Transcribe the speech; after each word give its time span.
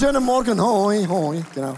schönen 0.00 0.24
Morgen. 0.24 0.58
Hoi, 0.58 1.04
hoi, 1.06 1.44
genau. 1.54 1.74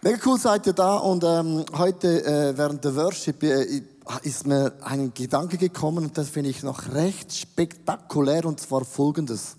Mega 0.00 0.18
cool 0.24 0.38
seid 0.38 0.66
ihr 0.66 0.72
da 0.72 0.96
und 0.96 1.22
ähm, 1.22 1.62
heute 1.76 2.24
äh, 2.24 2.56
während 2.56 2.82
der 2.86 2.96
Worship 2.96 3.42
äh, 3.42 3.82
ist 4.22 4.46
mir 4.46 4.72
ein 4.80 5.12
Gedanke 5.12 5.58
gekommen 5.58 6.04
und 6.04 6.16
das 6.16 6.30
finde 6.30 6.48
ich 6.48 6.62
noch 6.62 6.94
recht 6.94 7.30
spektakulär 7.30 8.46
und 8.46 8.60
zwar 8.60 8.86
folgendes. 8.86 9.56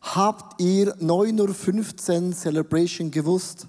Habt 0.00 0.60
ihr 0.60 0.94
9.15 0.98 2.28
Uhr 2.28 2.32
Celebration 2.32 3.10
gewusst, 3.10 3.66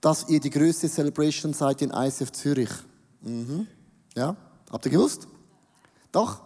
dass 0.00 0.26
ihr 0.30 0.40
die 0.40 0.48
größte 0.48 0.88
Celebration 0.88 1.52
seid 1.52 1.82
in 1.82 1.90
ISF 1.90 2.32
Zürich? 2.32 2.70
Mhm. 3.20 3.66
Ja? 4.16 4.34
Habt 4.72 4.86
ihr 4.86 4.92
gewusst? 4.92 5.28
Doch? 6.10 6.40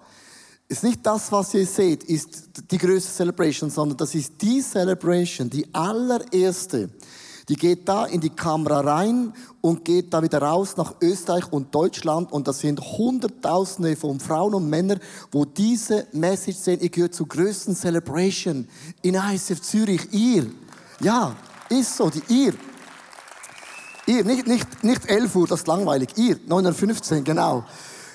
Ist 0.74 0.82
nicht 0.82 1.06
das, 1.06 1.30
was 1.30 1.54
ihr 1.54 1.68
seht, 1.68 2.02
ist 2.02 2.48
die 2.68 2.78
größte 2.78 3.12
Celebration, 3.12 3.70
sondern 3.70 3.96
das 3.96 4.12
ist 4.12 4.32
die 4.42 4.60
Celebration, 4.60 5.48
die 5.48 5.72
allererste. 5.72 6.90
Die 7.48 7.54
geht 7.54 7.88
da 7.88 8.06
in 8.06 8.20
die 8.20 8.30
Kamera 8.30 8.80
rein 8.80 9.32
und 9.60 9.84
geht 9.84 10.12
da 10.12 10.20
wieder 10.20 10.42
raus 10.42 10.76
nach 10.76 10.96
Österreich 11.00 11.44
und 11.52 11.72
Deutschland 11.72 12.32
und 12.32 12.48
das 12.48 12.58
sind 12.58 12.80
Hunderttausende 12.80 13.94
von 13.94 14.18
Frauen 14.18 14.52
und 14.52 14.68
Männern, 14.68 14.98
wo 15.30 15.44
diese 15.44 16.08
Message 16.10 16.58
sehen, 16.58 16.80
ihr 16.80 16.90
gehört 16.90 17.14
zur 17.14 17.28
größten 17.28 17.76
Celebration 17.76 18.66
in 19.00 19.14
ISF 19.14 19.62
Zürich. 19.62 20.12
Ihr. 20.12 20.50
Ja, 20.98 21.36
ist 21.68 21.96
so, 21.96 22.10
die 22.10 22.22
ihr. 22.26 22.54
Ihr, 24.08 24.24
nicht, 24.24 24.48
nicht, 24.48 24.82
nicht 24.82 25.06
11 25.08 25.36
Uhr, 25.36 25.46
das 25.46 25.60
ist 25.60 25.68
langweilig. 25.68 26.08
Ihr, 26.16 26.36
9.15 26.48 27.18
Uhr, 27.18 27.22
genau. 27.22 27.64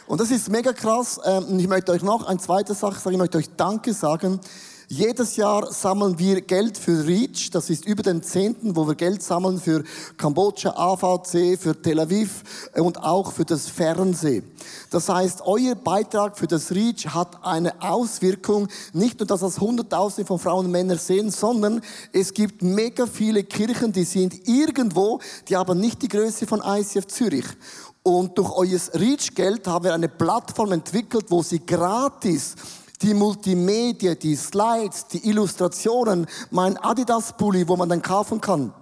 Und 0.09 0.19
das 0.19 0.31
ist 0.31 0.49
mega 0.49 0.73
krass. 0.73 1.21
Ähm, 1.23 1.59
ich 1.59 1.67
möchte 1.67 1.91
euch 1.91 2.01
noch 2.01 2.25
eine 2.25 2.39
zweite 2.39 2.73
Sache 2.73 2.99
sagen. 2.99 3.13
Ich 3.13 3.19
möchte 3.19 3.37
euch 3.37 3.49
Danke 3.55 3.93
sagen. 3.93 4.39
Jedes 4.87 5.35
Jahr 5.35 5.71
sammeln 5.71 6.17
wir 6.17 6.41
Geld 6.41 6.79
für 6.79 7.05
REACH. 7.05 7.51
Das 7.51 7.69
ist 7.69 7.85
über 7.85 8.01
den 8.01 8.23
Zehnten, 8.23 8.75
wo 8.75 8.87
wir 8.87 8.95
Geld 8.95 9.21
sammeln 9.21 9.59
für 9.59 9.83
Kambodscha, 10.17 10.71
AVC, 10.71 11.59
für 11.59 11.79
Tel 11.79 11.99
Aviv 11.99 12.43
und 12.73 13.03
auch 13.03 13.31
für 13.31 13.45
das 13.45 13.67
Fernsehen. 13.67 14.51
Das 14.89 15.07
heißt, 15.07 15.43
euer 15.45 15.75
Beitrag 15.75 16.39
für 16.39 16.47
das 16.47 16.71
REACH 16.71 17.13
hat 17.13 17.45
eine 17.45 17.79
Auswirkung. 17.79 18.67
Nicht 18.93 19.19
nur, 19.19 19.27
dass 19.27 19.41
das 19.41 19.59
Hunderttausende 19.59 20.25
von 20.25 20.39
Frauen 20.39 20.65
und 20.65 20.71
Männern 20.71 20.97
sehen, 20.97 21.29
sondern 21.29 21.81
es 22.11 22.33
gibt 22.33 22.63
mega 22.63 23.05
viele 23.05 23.43
Kirchen, 23.43 23.91
die 23.91 24.05
sind 24.05 24.47
irgendwo, 24.47 25.19
die 25.49 25.55
haben 25.55 25.79
nicht 25.79 26.01
die 26.01 26.07
Größe 26.07 26.47
von 26.47 26.63
ICF 26.65 27.05
Zürich. 27.05 27.45
Und 28.03 28.37
durch 28.37 28.51
euer 28.51 28.79
Reach-Geld 28.93 29.67
haben 29.67 29.85
wir 29.85 29.93
eine 29.93 30.09
Plattform 30.09 30.71
entwickelt, 30.71 31.25
wo 31.29 31.43
sie 31.43 31.65
gratis 31.65 32.55
die 33.01 33.13
Multimedia, 33.13 34.15
die 34.15 34.35
Slides, 34.35 35.07
die 35.07 35.29
Illustrationen, 35.29 36.27
mein 36.51 36.77
Adidas-Pulli, 36.77 37.67
wo 37.67 37.75
man 37.75 37.89
dann 37.89 38.01
kaufen 38.01 38.41
kann. 38.41 38.73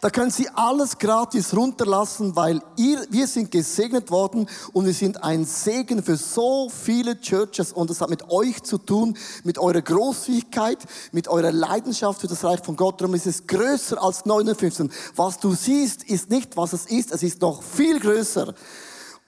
Da 0.00 0.10
können 0.10 0.30
Sie 0.30 0.46
alles 0.50 0.98
gratis 0.98 1.56
runterlassen, 1.56 2.36
weil 2.36 2.60
ihr, 2.76 3.06
wir 3.08 3.26
sind 3.26 3.50
gesegnet 3.50 4.10
worden 4.10 4.46
und 4.74 4.84
wir 4.84 4.92
sind 4.92 5.22
ein 5.24 5.46
Segen 5.46 6.02
für 6.02 6.16
so 6.16 6.68
viele 6.68 7.18
Churches 7.18 7.72
und 7.72 7.88
das 7.88 8.02
hat 8.02 8.10
mit 8.10 8.28
euch 8.30 8.62
zu 8.62 8.76
tun, 8.76 9.16
mit 9.42 9.58
eurer 9.58 9.80
Großzügigkeit, 9.80 10.78
mit 11.12 11.28
eurer 11.28 11.50
Leidenschaft 11.50 12.20
für 12.20 12.26
das 12.26 12.44
Reich 12.44 12.60
von 12.62 12.76
Gott. 12.76 13.00
Darum 13.00 13.14
ist 13.14 13.26
es 13.26 13.46
größer 13.46 14.02
als 14.02 14.26
59. 14.26 14.90
Was 15.16 15.40
du 15.40 15.54
siehst, 15.54 16.04
ist 16.04 16.28
nicht, 16.28 16.58
was 16.58 16.74
es 16.74 16.84
ist, 16.86 17.10
es 17.10 17.22
ist 17.22 17.40
noch 17.40 17.62
viel 17.62 17.98
größer. 17.98 18.54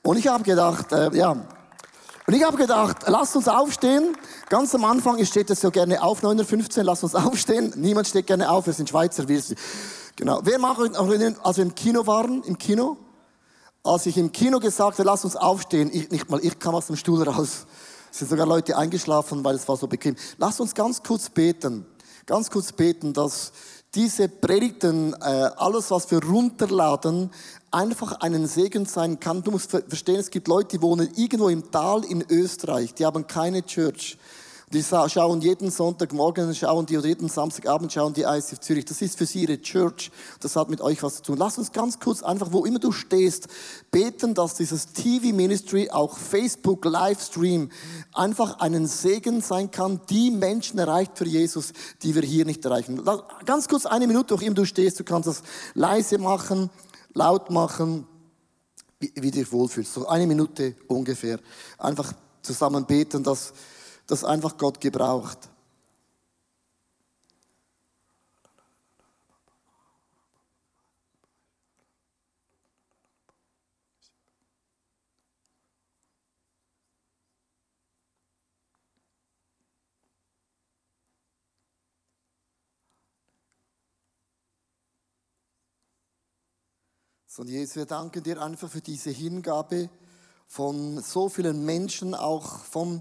Und 0.02 0.18
ich 0.18 0.28
habe 0.28 0.44
gedacht, 0.44 0.92
äh, 0.92 1.16
ja, 1.16 1.30
und 2.28 2.34
ich 2.34 2.44
habe 2.44 2.58
gedacht, 2.58 2.98
lasst 3.06 3.34
uns 3.36 3.48
aufstehen. 3.48 4.14
Ganz 4.50 4.74
am 4.74 4.84
Anfang 4.84 5.24
steht 5.24 5.48
es 5.48 5.62
so 5.62 5.70
gerne 5.70 6.02
auf, 6.02 6.22
9.15 6.22 6.82
lasst 6.82 7.02
uns 7.02 7.14
aufstehen. 7.14 7.72
Niemand 7.76 8.06
steht 8.06 8.26
gerne 8.26 8.50
auf, 8.50 8.66
wir 8.66 8.74
sind 8.74 8.90
Schweizer. 8.90 9.26
Wir 9.26 9.40
sind, 9.40 9.58
genau. 10.18 10.40
Wer 10.42 10.58
macht 10.58 10.80
euch 10.80 10.92
noch 10.92 11.08
erinnern, 11.08 11.36
als 11.42 11.56
wir 11.56 11.64
im 11.64 11.74
Kino 11.74 12.06
waren, 12.06 12.42
im 12.42 12.58
Kino? 12.58 12.98
Als 13.82 14.04
ich 14.04 14.18
im 14.18 14.30
Kino 14.30 14.58
gesagt 14.58 14.98
habe, 14.98 15.04
lasst 15.04 15.24
uns 15.24 15.36
aufstehen, 15.36 15.88
ich 15.92 16.10
nicht 16.10 16.28
mal, 16.28 16.44
ich 16.44 16.58
kam 16.58 16.74
aus 16.74 16.88
dem 16.88 16.96
Stuhl 16.96 17.22
raus. 17.22 17.66
Es 18.10 18.18
sind 18.18 18.28
sogar 18.28 18.46
Leute 18.46 18.76
eingeschlafen, 18.76 19.42
weil 19.44 19.54
es 19.54 19.66
war 19.68 19.76
so 19.76 19.86
bequem. 19.86 20.16
Lasst 20.36 20.60
uns 20.60 20.74
ganz 20.74 21.02
kurz 21.02 21.30
beten. 21.30 21.86
Ganz 22.26 22.50
kurz 22.50 22.72
beten, 22.72 23.14
dass 23.14 23.52
diese 23.94 24.28
Predigten, 24.28 25.14
äh, 25.14 25.50
alles 25.56 25.90
was 25.90 26.10
wir 26.10 26.22
runterladen, 26.22 27.30
einfach 27.70 28.20
einen 28.20 28.46
Segen 28.46 28.84
sein 28.84 29.18
kann. 29.18 29.42
Du 29.42 29.50
musst 29.50 29.70
verstehen, 29.70 30.16
es 30.16 30.30
gibt 30.30 30.48
Leute, 30.48 30.76
die 30.76 30.82
wohnen 30.82 31.08
irgendwo 31.16 31.48
im 31.48 31.70
Tal 31.70 32.04
in 32.04 32.24
Österreich, 32.28 32.94
die 32.94 33.06
haben 33.06 33.26
keine 33.26 33.64
Church. 33.64 34.18
Die 34.72 34.82
schauen 34.82 35.40
jeden 35.40 35.70
Sonntagmorgen, 35.70 36.54
schauen 36.54 36.84
die, 36.84 36.98
oder 36.98 37.08
jeden 37.08 37.30
Samstagabend 37.30 37.90
schauen 37.90 38.12
die 38.12 38.22
ICF 38.22 38.60
Zürich. 38.60 38.84
Das 38.84 39.00
ist 39.00 39.16
für 39.16 39.24
sie 39.24 39.42
ihre 39.42 39.62
Church. 39.62 40.10
Das 40.40 40.56
hat 40.56 40.68
mit 40.68 40.82
euch 40.82 41.02
was 41.02 41.16
zu 41.16 41.22
tun. 41.22 41.38
Lass 41.38 41.56
uns 41.56 41.72
ganz 41.72 41.98
kurz 41.98 42.22
einfach, 42.22 42.52
wo 42.52 42.66
immer 42.66 42.78
du 42.78 42.92
stehst, 42.92 43.48
beten, 43.90 44.34
dass 44.34 44.54
dieses 44.54 44.92
TV-Ministry, 44.92 45.90
auch 45.90 46.18
Facebook, 46.18 46.84
Livestream, 46.84 47.70
einfach 48.12 48.58
einen 48.58 48.86
Segen 48.86 49.40
sein 49.40 49.70
kann, 49.70 50.02
die 50.10 50.30
Menschen 50.30 50.78
erreicht 50.78 51.12
für 51.16 51.26
Jesus, 51.26 51.72
die 52.02 52.14
wir 52.14 52.22
hier 52.22 52.44
nicht 52.44 52.62
erreichen. 52.62 53.02
Ganz 53.46 53.68
kurz 53.68 53.86
eine 53.86 54.06
Minute, 54.06 54.38
wo 54.38 54.44
immer 54.44 54.54
du 54.54 54.66
stehst, 54.66 55.00
du 55.00 55.04
kannst 55.04 55.28
das 55.28 55.42
leise 55.72 56.18
machen, 56.18 56.68
laut 57.14 57.50
machen, 57.50 58.06
wie, 59.00 59.12
wie 59.14 59.30
dich 59.30 59.50
wohlfühlst. 59.50 59.94
So 59.94 60.08
eine 60.08 60.26
Minute 60.26 60.74
ungefähr. 60.88 61.40
Einfach 61.78 62.12
zusammen 62.42 62.84
beten, 62.84 63.22
dass 63.22 63.54
das 64.08 64.24
einfach 64.24 64.56
Gott 64.56 64.80
gebraucht. 64.80 65.50
So, 87.26 87.44
Jesus, 87.44 87.76
wir 87.76 87.86
danken 87.86 88.24
dir 88.24 88.42
einfach 88.42 88.68
für 88.68 88.80
diese 88.80 89.10
Hingabe 89.10 89.90
von 90.48 91.00
so 91.02 91.28
vielen 91.28 91.64
Menschen, 91.64 92.14
auch 92.14 92.64
von 92.64 93.00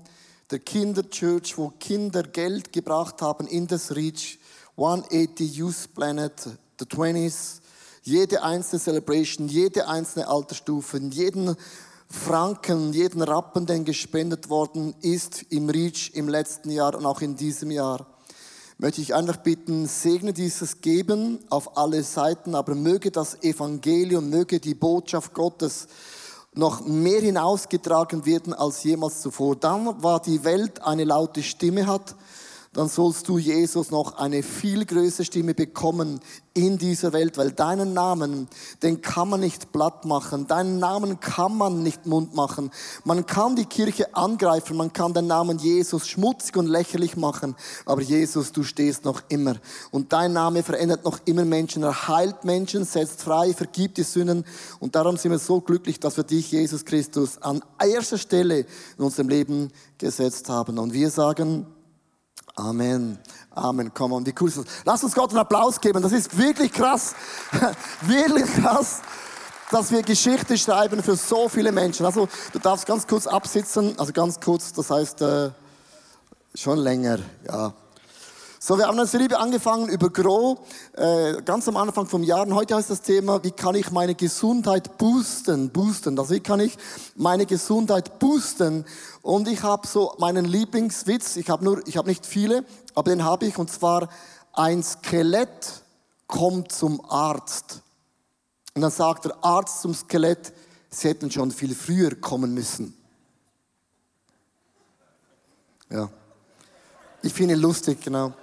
der 0.50 0.60
Kinderchurch, 0.60 1.58
wo 1.58 1.74
Kinder 1.80 2.24
Geld 2.24 2.72
gebracht 2.72 3.22
haben 3.22 3.48
in 3.48 3.68
das 3.68 3.96
Reach, 3.96 4.40
180 4.78 5.56
Youth 5.56 5.94
Planet, 5.94 6.34
the 6.80 6.86
20s, 6.86 7.60
jede 8.04 8.44
einzelne 8.44 8.82
Celebration, 8.82 9.48
jede 9.48 9.88
einzelne 9.88 10.28
Altersstufe, 10.28 10.98
jeden 11.00 11.58
Franken, 12.10 12.94
jeden 12.94 13.22
Rappen, 13.22 13.66
der 13.66 13.80
gespendet 13.80 14.50
worden 14.50 14.96
ist 15.02 15.44
im 15.50 15.70
Reach 15.70 16.12
im 16.14 16.30
letzten 16.30 16.70
Jahr 16.70 16.96
und 16.96 17.06
auch 17.06 17.22
in 17.22 17.36
diesem 17.36 17.70
Jahr, 17.72 18.08
möchte 18.78 19.02
ich 19.02 19.14
einfach 19.14 19.38
bitten, 19.38 19.88
segne 19.88 20.32
dieses 20.32 20.80
Geben 20.80 21.40
auf 21.50 21.76
alle 21.76 22.04
Seiten, 22.04 22.56
aber 22.56 22.76
möge 22.76 23.12
das 23.12 23.44
Evangelium, 23.44 24.30
möge 24.30 24.62
die 24.62 24.76
Botschaft 24.76 25.34
Gottes 25.34 25.88
noch 26.58 26.86
mehr 26.86 27.22
hinausgetragen 27.22 28.26
werden 28.26 28.54
als 28.54 28.84
jemals 28.84 29.22
zuvor. 29.22 29.56
Dann 29.56 30.02
war 30.02 30.22
die 30.22 30.44
Welt 30.44 30.82
eine 30.84 31.04
laute 31.04 31.44
Stimme 31.44 31.88
hat, 31.88 32.16
dann 32.78 32.90
sollst 32.90 33.28
du, 33.28 33.40
Jesus, 33.40 33.90
noch 33.90 34.18
eine 34.18 34.44
viel 34.44 34.86
größere 34.86 35.26
Stimme 35.26 35.56
bekommen 35.56 36.20
in 36.54 36.78
dieser 36.78 37.12
Welt, 37.12 37.36
weil 37.36 37.52
deinen 37.52 37.94
Namen, 37.94 38.48
den 38.84 39.02
kann 39.02 39.30
man 39.30 39.40
nicht 39.40 39.72
platt 39.72 40.06
machen, 40.06 40.46
deinen 40.46 40.78
Namen 40.78 41.20
kann 41.20 41.58
man 41.58 41.82
nicht 41.82 42.06
mund 42.06 42.36
machen. 42.36 42.70
Man 43.04 43.26
kann 43.26 43.56
die 43.56 43.66
Kirche 43.66 44.14
angreifen, 44.14 44.78
man 44.78 44.94
kann 44.94 45.16
den 45.16 45.26
Namen 45.26 45.58
Jesus 45.58 46.08
schmutzig 46.08 46.56
und 46.56 46.68
lächerlich 46.68 47.18
machen, 47.18 47.56
aber 47.88 48.04
Jesus, 48.04 48.52
du 48.52 48.62
stehst 48.62 49.06
noch 49.06 49.24
immer. 49.30 49.56
Und 49.90 50.14
dein 50.14 50.34
Name 50.34 50.62
verändert 50.62 51.04
noch 51.04 51.18
immer 51.26 51.46
Menschen, 51.46 51.82
er 51.82 52.08
heilt 52.08 52.44
Menschen, 52.44 52.86
setzt 52.86 53.24
frei, 53.24 53.56
vergibt 53.56 53.98
die 53.98 54.04
Sünden. 54.04 54.46
Und 54.80 54.94
darum 54.94 55.18
sind 55.18 55.32
wir 55.32 55.40
so 55.40 55.62
glücklich, 55.62 56.00
dass 56.00 56.16
wir 56.16 56.26
dich, 56.26 56.52
Jesus 56.52 56.86
Christus, 56.86 57.42
an 57.42 57.64
erster 57.84 58.20
Stelle 58.20 58.68
in 59.00 59.04
unserem 59.04 59.30
Leben 59.30 59.72
gesetzt 59.98 60.48
haben. 60.50 60.78
Und 60.78 60.94
wir 60.94 61.10
sagen, 61.10 61.66
Amen. 62.58 63.20
Amen. 63.52 63.92
Komm 63.94 64.14
on, 64.14 64.26
wie 64.26 64.34
cool? 64.42 64.52
Lass 64.84 65.04
uns 65.04 65.14
Gott 65.14 65.30
einen 65.30 65.40
Applaus 65.40 65.80
geben. 65.80 66.02
Das 66.02 66.12
ist 66.12 66.36
wirklich 66.36 66.74
krass. 66.74 67.14
wirklich 68.02 68.52
krass, 68.56 69.02
dass 69.70 69.92
wir 69.92 70.02
Geschichte 70.02 70.58
schreiben 70.58 71.04
für 71.04 71.16
so 71.16 71.48
viele 71.50 71.72
Menschen. 71.72 72.06
Also, 72.06 72.28
du 72.52 72.60
darfst 72.60 72.88
ganz 72.88 73.06
kurz 73.06 73.28
absitzen. 73.28 73.94
Also 74.00 74.12
ganz 74.12 74.40
kurz, 74.40 74.74
das 74.74 74.90
heißt, 74.90 75.22
äh, 75.22 75.52
schon 76.56 76.80
länger, 76.80 77.20
ja. 77.48 77.74
So, 78.60 78.76
wir 78.76 78.88
haben 78.88 78.98
eine 78.98 79.06
Serie 79.06 79.38
angefangen 79.38 79.88
über 79.88 80.10
Grow, 80.10 80.58
äh, 80.94 81.44
ganz 81.44 81.68
am 81.68 81.78
Anfang 81.78 82.08
vom 82.08 82.24
Jahr. 82.24 82.42
Und 82.42 82.56
heute 82.56 82.76
heißt 82.76 82.90
das 82.90 83.04
Thema, 83.04 83.44
wie 83.44 83.52
kann 83.52 83.76
ich 83.76 83.92
meine 83.92 84.16
Gesundheit 84.16 84.98
boosten? 84.98 85.70
Boosten. 85.70 86.18
Also 86.18 86.34
wie 86.34 86.40
kann 86.40 86.60
ich 86.60 86.76
meine 87.16 87.46
Gesundheit 87.46 88.18
boosten? 88.18 88.84
Und 89.22 89.48
ich 89.48 89.62
habe 89.62 89.86
so 89.86 90.16
meinen 90.18 90.46
Lieblingswitz. 90.46 91.36
Ich 91.36 91.52
habe 91.52 91.64
nur, 91.64 91.88
ich 91.88 91.98
habe 91.98 92.10
nicht 92.10 92.26
viele, 92.26 92.66
aber 92.96 93.12
den 93.12 93.24
habe 93.24 93.46
ich. 93.46 93.60
Und 93.60 93.70
zwar 93.70 94.10
ein 94.54 94.82
Skelett 94.82 95.84
kommt 96.26 96.72
zum 96.72 97.06
Arzt. 97.08 97.84
Und 98.74 98.82
dann 98.82 98.92
sagt 98.92 99.26
der 99.26 99.36
Arzt 99.44 99.82
zum 99.82 99.94
Skelett, 99.94 100.52
sie 100.90 101.10
hätten 101.10 101.30
schon 101.30 101.52
viel 101.52 101.76
früher 101.76 102.16
kommen 102.16 102.56
müssen. 102.56 102.98
Ja. 105.92 106.10
Ich 107.22 107.34
finde 107.34 107.54
ihn 107.54 107.60
lustig, 107.60 108.02
genau. 108.02 108.34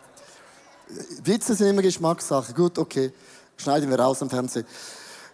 Witze 1.24 1.54
sind 1.54 1.68
immer 1.68 1.82
Geschmackssache. 1.82 2.52
Gut, 2.54 2.78
okay. 2.78 3.12
Schneiden 3.56 3.88
wir 3.90 3.98
raus 3.98 4.20
am 4.22 4.30
Fernsehen. 4.30 4.66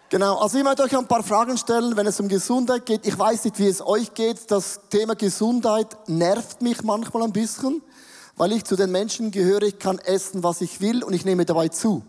Genau, 0.09 0.39
also 0.39 0.57
ich 0.57 0.63
möchte 0.63 0.83
euch 0.83 0.97
ein 0.97 1.07
paar 1.07 1.23
Fragen 1.23 1.57
stellen, 1.57 1.95
wenn 1.95 2.05
es 2.05 2.19
um 2.19 2.27
Gesundheit 2.27 2.85
geht. 2.85 3.07
Ich 3.07 3.17
weiß 3.17 3.45
nicht, 3.45 3.57
wie 3.59 3.67
es 3.67 3.81
euch 3.81 4.13
geht. 4.13 4.51
Das 4.51 4.81
Thema 4.89 5.15
Gesundheit 5.15 5.97
nervt 6.07 6.61
mich 6.61 6.83
manchmal 6.83 7.23
ein 7.23 7.31
bisschen, 7.31 7.81
weil 8.35 8.51
ich 8.51 8.65
zu 8.65 8.75
den 8.75 8.91
Menschen 8.91 9.31
gehöre, 9.31 9.61
ich 9.61 9.79
kann 9.79 9.99
essen, 9.99 10.43
was 10.43 10.59
ich 10.59 10.81
will 10.81 11.03
und 11.03 11.13
ich 11.13 11.23
nehme 11.23 11.45
dabei 11.45 11.69
zu. 11.69 12.03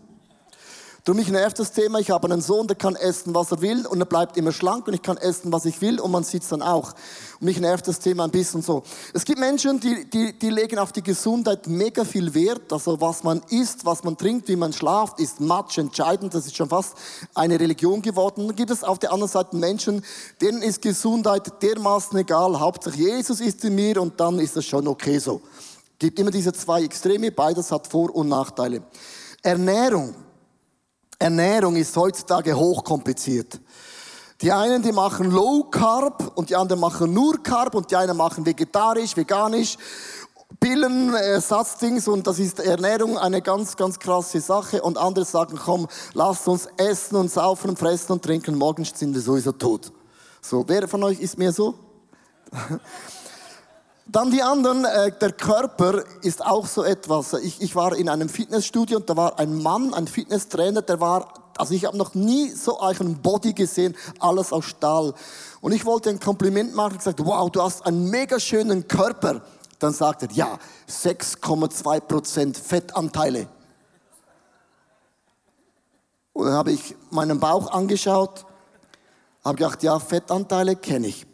Du 1.05 1.13
mich 1.13 1.27
nervt 1.27 1.59
das 1.59 1.73
Thema, 1.73 1.99
ich 1.99 2.11
habe 2.11 2.31
einen 2.31 2.39
Sohn, 2.39 2.65
der 2.65 2.77
kann 2.77 2.95
essen, 2.95 3.35
was 3.35 3.51
er 3.51 3.59
will 3.59 3.85
und 3.85 3.99
er 3.99 4.05
bleibt 4.05 4.37
immer 4.37 4.53
schlank 4.53 4.87
und 4.87 4.93
ich 4.93 5.01
kann 5.01 5.17
essen, 5.17 5.51
was 5.51 5.65
ich 5.65 5.81
will 5.81 5.99
und 5.99 6.11
man 6.11 6.23
sieht 6.23 6.43
es 6.43 6.47
dann 6.47 6.61
auch. 6.61 6.93
Und 7.41 7.45
mich 7.47 7.59
nervt 7.59 7.89
das 7.89 7.99
Thema 7.99 8.23
ein 8.23 8.31
bisschen 8.31 8.61
so. 8.61 8.83
Es 9.13 9.25
gibt 9.25 9.37
Menschen, 9.37 9.81
die, 9.81 10.09
die, 10.09 10.31
die 10.39 10.49
legen 10.49 10.79
auf 10.79 10.93
die 10.93 11.03
Gesundheit 11.03 11.67
mega 11.67 12.05
viel 12.05 12.33
Wert. 12.33 12.71
Also 12.71 13.01
was 13.01 13.21
man 13.21 13.41
isst, 13.49 13.83
was 13.83 14.05
man 14.05 14.15
trinkt, 14.17 14.47
wie 14.47 14.55
man 14.55 14.71
schlaft, 14.71 15.19
ist 15.19 15.41
match 15.41 15.77
entscheidend. 15.77 16.33
Das 16.33 16.45
ist 16.45 16.55
schon 16.55 16.69
fast 16.69 16.93
eine 17.33 17.59
Religion 17.59 18.01
geworden. 18.01 18.47
Dann 18.47 18.55
gibt 18.55 18.71
es 18.71 18.81
auf 18.81 18.97
der 18.97 19.11
anderen 19.11 19.29
Seite 19.29 19.57
Menschen, 19.57 20.05
denen 20.39 20.61
ist 20.61 20.81
Gesundheit 20.81 21.61
dermaßen 21.61 22.17
egal. 22.17 22.57
Hauptsache 22.57 22.95
Jesus 22.95 23.41
ist 23.41 23.65
in 23.65 23.75
mir 23.75 24.01
und 24.01 24.17
dann 24.21 24.39
ist 24.39 24.55
das 24.55 24.63
schon 24.63 24.87
okay 24.87 25.19
so. 25.19 25.41
Gibt 25.99 26.17
immer 26.17 26.31
diese 26.31 26.53
zwei 26.53 26.81
Extreme, 26.81 27.29
beides 27.33 27.73
hat 27.73 27.87
Vor- 27.87 28.15
und 28.15 28.29
Nachteile. 28.29 28.83
Ernährung 29.41 30.15
Ernährung 31.23 31.77
ist 31.77 31.95
heutzutage 31.95 32.53
hochkompliziert. 32.53 33.61
Die 34.41 34.51
einen, 34.51 34.83
die 34.83 34.91
machen 34.91 35.31
Low 35.31 35.63
Carb 35.71 36.33
und 36.35 36.49
die 36.49 36.55
anderen 36.57 36.81
machen 36.81 37.13
nur 37.13 37.41
Carb 37.41 37.75
und 37.75 37.89
die 37.89 37.95
einen 37.95 38.17
machen 38.17 38.45
vegetarisch, 38.45 39.15
veganisch, 39.15 39.77
Pillen, 40.59 41.13
Ersatzdings 41.13 42.09
und 42.09 42.27
das 42.27 42.39
ist 42.39 42.59
Ernährung 42.59 43.17
eine 43.17 43.41
ganz, 43.41 43.77
ganz 43.77 43.97
krasse 43.99 44.41
Sache 44.41 44.81
und 44.81 44.97
andere 44.97 45.23
sagen, 45.23 45.57
komm, 45.63 45.87
lasst 46.13 46.45
uns 46.49 46.67
essen 46.75 47.15
und 47.15 47.31
saufen 47.31 47.69
und 47.69 47.79
fressen 47.79 48.11
und 48.11 48.21
trinken, 48.21 48.55
morgen 48.55 48.83
sind 48.83 49.13
wir 49.13 49.21
sowieso 49.21 49.53
tot. 49.53 49.93
So, 50.41 50.65
wer 50.67 50.89
von 50.89 51.03
euch 51.03 51.21
ist 51.21 51.37
mir 51.37 51.53
so? 51.53 51.75
Dann 54.05 54.31
die 54.31 54.41
anderen, 54.41 54.83
äh, 54.83 55.11
der 55.17 55.31
Körper 55.31 56.03
ist 56.21 56.45
auch 56.45 56.67
so 56.67 56.83
etwas. 56.83 57.33
Ich, 57.33 57.61
ich 57.61 57.75
war 57.75 57.95
in 57.95 58.09
einem 58.09 58.27
Fitnessstudio 58.27 58.97
und 58.97 59.09
da 59.09 59.15
war 59.15 59.39
ein 59.39 59.61
Mann, 59.61 59.93
ein 59.93 60.07
Fitnesstrainer, 60.07 60.81
der 60.81 60.99
war, 60.99 61.33
also 61.57 61.73
ich 61.73 61.85
habe 61.85 61.97
noch 61.97 62.13
nie 62.13 62.49
so 62.49 62.79
einen 62.79 63.21
Body 63.21 63.53
gesehen, 63.53 63.95
alles 64.19 64.51
aus 64.51 64.65
Stahl. 64.65 65.13
Und 65.61 65.71
ich 65.71 65.85
wollte 65.85 66.09
ein 66.09 66.19
Kompliment 66.19 66.75
machen 66.75 66.93
und 66.93 66.97
gesagt, 66.97 67.25
wow, 67.25 67.49
du 67.49 67.61
hast 67.61 67.85
einen 67.85 68.09
mega 68.09 68.39
schönen 68.39 68.87
Körper. 68.87 69.41
Dann 69.79 69.93
sagt 69.93 70.23
er, 70.23 70.31
ja, 70.31 70.59
6,2 70.89 71.99
Prozent 72.01 72.57
Fettanteile. 72.57 73.47
Und 76.33 76.47
dann 76.47 76.55
habe 76.55 76.71
ich 76.71 76.95
meinen 77.09 77.39
Bauch 77.39 77.71
angeschaut, 77.71 78.45
habe 79.45 79.57
gedacht, 79.57 79.81
ja, 79.83 79.97
Fettanteile 79.99 80.75
kenne 80.75 81.07
ich. 81.07 81.25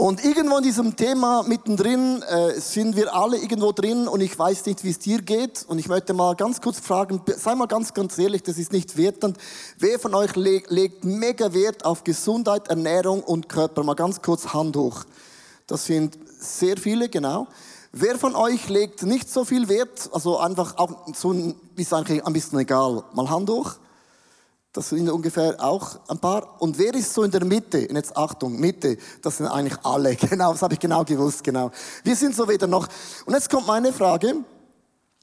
Und 0.00 0.24
irgendwo 0.24 0.56
in 0.56 0.62
diesem 0.62 0.96
Thema 0.96 1.42
mittendrin 1.42 2.22
äh, 2.22 2.58
sind 2.58 2.96
wir 2.96 3.14
alle 3.14 3.36
irgendwo 3.36 3.70
drin 3.72 4.08
und 4.08 4.22
ich 4.22 4.38
weiß 4.38 4.64
nicht, 4.64 4.82
wie 4.82 4.88
es 4.88 4.98
dir 4.98 5.20
geht. 5.20 5.66
Und 5.68 5.78
ich 5.78 5.88
möchte 5.88 6.14
mal 6.14 6.34
ganz 6.36 6.62
kurz 6.62 6.80
fragen, 6.80 7.20
sei 7.36 7.54
mal 7.54 7.66
ganz, 7.66 7.92
ganz 7.92 8.16
ehrlich, 8.16 8.42
das 8.42 8.56
ist 8.56 8.72
nicht 8.72 8.96
wertend. 8.96 9.36
Wer 9.78 9.98
von 9.98 10.14
euch 10.14 10.36
le 10.36 10.62
legt 10.68 11.04
mega 11.04 11.52
Wert 11.52 11.84
auf 11.84 12.02
Gesundheit, 12.02 12.68
Ernährung 12.68 13.22
und 13.22 13.50
Körper? 13.50 13.84
Mal 13.84 13.92
ganz 13.92 14.22
kurz 14.22 14.54
Hand 14.54 14.74
hoch. 14.74 15.04
Das 15.66 15.84
sind 15.84 16.18
sehr 16.38 16.78
viele, 16.78 17.10
genau. 17.10 17.46
Wer 17.92 18.18
von 18.18 18.34
euch 18.34 18.70
legt 18.70 19.02
nicht 19.02 19.30
so 19.30 19.44
viel 19.44 19.68
Wert, 19.68 20.08
also 20.14 20.38
einfach 20.38 20.78
auch 20.78 21.08
so, 21.14 21.34
ist 21.76 21.92
eigentlich 21.92 22.24
ein 22.24 22.32
bisschen 22.32 22.58
egal. 22.58 23.04
Mal 23.12 23.28
Hand 23.28 23.50
hoch. 23.50 23.74
Das 24.72 24.90
sind 24.90 25.10
ungefähr 25.10 25.56
auch 25.58 25.98
ein 26.06 26.18
paar. 26.18 26.60
Und 26.60 26.78
wer 26.78 26.94
ist 26.94 27.12
so 27.12 27.24
in 27.24 27.30
der 27.32 27.44
Mitte? 27.44 27.88
Und 27.88 27.96
jetzt 27.96 28.16
Achtung, 28.16 28.58
Mitte. 28.60 28.98
Das 29.20 29.38
sind 29.38 29.48
eigentlich 29.48 29.78
alle. 29.84 30.14
Genau, 30.30 30.52
das 30.52 30.62
habe 30.62 30.74
ich 30.74 30.80
genau 30.80 31.04
gewusst, 31.04 31.42
genau. 31.42 31.72
Wir 32.04 32.14
sind 32.14 32.36
so 32.36 32.48
wieder 32.48 32.68
noch. 32.68 32.86
Und 33.26 33.34
jetzt 33.34 33.50
kommt 33.50 33.66
meine 33.66 33.92
Frage. 33.92 34.36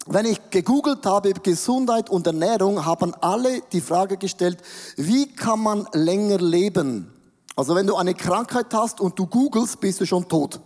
Wenn 0.06 0.26
ich 0.26 0.50
gegoogelt 0.50 1.06
habe, 1.06 1.32
Gesundheit 1.34 2.10
und 2.10 2.28
Ernährung, 2.28 2.86
haben 2.86 3.14
alle 3.22 3.62
die 3.72 3.82
Frage 3.82 4.18
gestellt, 4.18 4.58
wie 4.98 5.34
kann 5.34 5.62
man 5.62 5.88
länger 5.94 6.38
leben? 6.40 7.12
Also 7.56 7.74
wenn 7.74 7.88
du 7.88 7.96
eine 7.96 8.14
Krankheit 8.14 8.74
hast 8.74 9.00
und 9.00 9.18
du 9.18 9.28
googelst, 9.28 9.80
bist 9.80 10.02
du 10.02 10.06
schon 10.06 10.28
tot. 10.28 10.60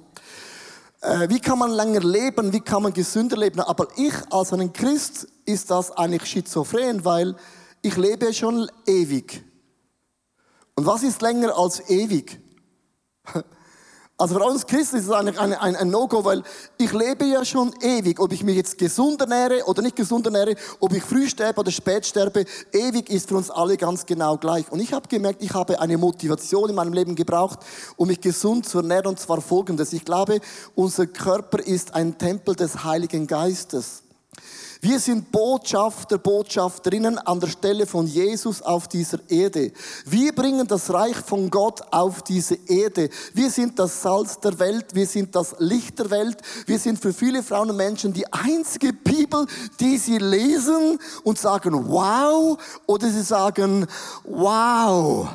Äh, 1.01 1.29
wie 1.29 1.39
kann 1.39 1.59
man 1.59 1.71
länger 1.71 2.01
leben? 2.01 2.51
Wie 2.51 2.61
kann 2.61 2.83
man 2.83 2.93
gesünder 2.93 3.37
leben? 3.37 3.59
Aber 3.61 3.87
ich 3.95 4.13
als 4.31 4.53
ein 4.53 4.73
Christ 4.73 5.27
ist 5.45 5.69
das 5.69 5.91
eigentlich 5.91 6.25
schizophren, 6.29 7.05
weil 7.05 7.35
ich 7.81 7.97
lebe 7.97 8.33
schon 8.33 8.69
ewig. 8.85 9.43
Und 10.75 10.85
was 10.85 11.03
ist 11.03 11.21
länger 11.21 11.57
als 11.57 11.89
ewig? 11.89 12.39
Also 14.17 14.35
für 14.35 14.45
uns 14.45 14.67
Christen 14.67 14.97
ist 14.97 15.05
es 15.05 15.09
eigentlich 15.09 15.39
ein, 15.39 15.51
ein, 15.51 15.75
ein 15.75 15.89
No-Go, 15.89 16.23
weil 16.23 16.43
ich 16.77 16.93
lebe 16.93 17.25
ja 17.25 17.43
schon 17.43 17.73
ewig. 17.81 18.19
Ob 18.19 18.31
ich 18.31 18.43
mich 18.43 18.55
jetzt 18.55 18.77
gesund 18.77 19.19
ernähre 19.19 19.65
oder 19.65 19.81
nicht 19.81 19.95
gesund 19.95 20.27
ernähre, 20.27 20.53
ob 20.79 20.93
ich 20.93 21.01
früh 21.01 21.27
sterbe 21.27 21.61
oder 21.61 21.71
spät 21.71 22.05
sterbe, 22.05 22.45
ewig 22.71 23.09
ist 23.09 23.29
für 23.29 23.37
uns 23.37 23.49
alle 23.49 23.77
ganz 23.77 24.05
genau 24.05 24.37
gleich. 24.37 24.71
Und 24.71 24.79
ich 24.79 24.93
habe 24.93 25.07
gemerkt, 25.07 25.41
ich 25.41 25.51
habe 25.55 25.79
eine 25.79 25.97
Motivation 25.97 26.69
in 26.69 26.75
meinem 26.75 26.93
Leben 26.93 27.15
gebraucht, 27.15 27.61
um 27.97 28.09
mich 28.09 28.21
gesund 28.21 28.69
zu 28.69 28.77
ernähren, 28.77 29.07
und 29.07 29.19
zwar 29.19 29.41
folgendes. 29.41 29.91
Ich 29.91 30.05
glaube, 30.05 30.39
unser 30.75 31.07
Körper 31.07 31.57
ist 31.57 31.95
ein 31.95 32.15
Tempel 32.19 32.55
des 32.55 32.83
Heiligen 32.83 33.25
Geistes. 33.25 34.00
Wir 34.83 34.99
sind 34.99 35.31
Botschafter, 35.31 36.17
Botschafterinnen 36.17 37.19
an 37.19 37.39
der 37.39 37.49
Stelle 37.49 37.85
von 37.85 38.07
Jesus 38.07 38.63
auf 38.63 38.87
dieser 38.87 39.19
Erde. 39.29 39.71
Wir 40.07 40.33
bringen 40.33 40.65
das 40.65 40.91
Reich 40.91 41.17
von 41.17 41.51
Gott 41.51 41.81
auf 41.91 42.23
diese 42.23 42.55
Erde. 42.67 43.11
Wir 43.35 43.51
sind 43.51 43.77
das 43.77 44.01
Salz 44.01 44.39
der 44.39 44.57
Welt, 44.57 44.95
wir 44.95 45.05
sind 45.05 45.35
das 45.35 45.55
Licht 45.59 45.99
der 45.99 46.09
Welt. 46.09 46.41
Wir 46.65 46.79
sind 46.79 46.97
für 46.97 47.13
viele 47.13 47.43
Frauen 47.43 47.69
und 47.69 47.77
Menschen 47.77 48.11
die 48.11 48.25
einzige 48.33 48.91
Bibel, 48.91 49.45
die 49.79 49.99
sie 49.99 50.17
lesen 50.17 50.97
und 51.23 51.37
sagen, 51.37 51.87
wow, 51.87 52.57
oder 52.87 53.07
sie 53.07 53.21
sagen, 53.21 53.85
wow. 54.23 55.29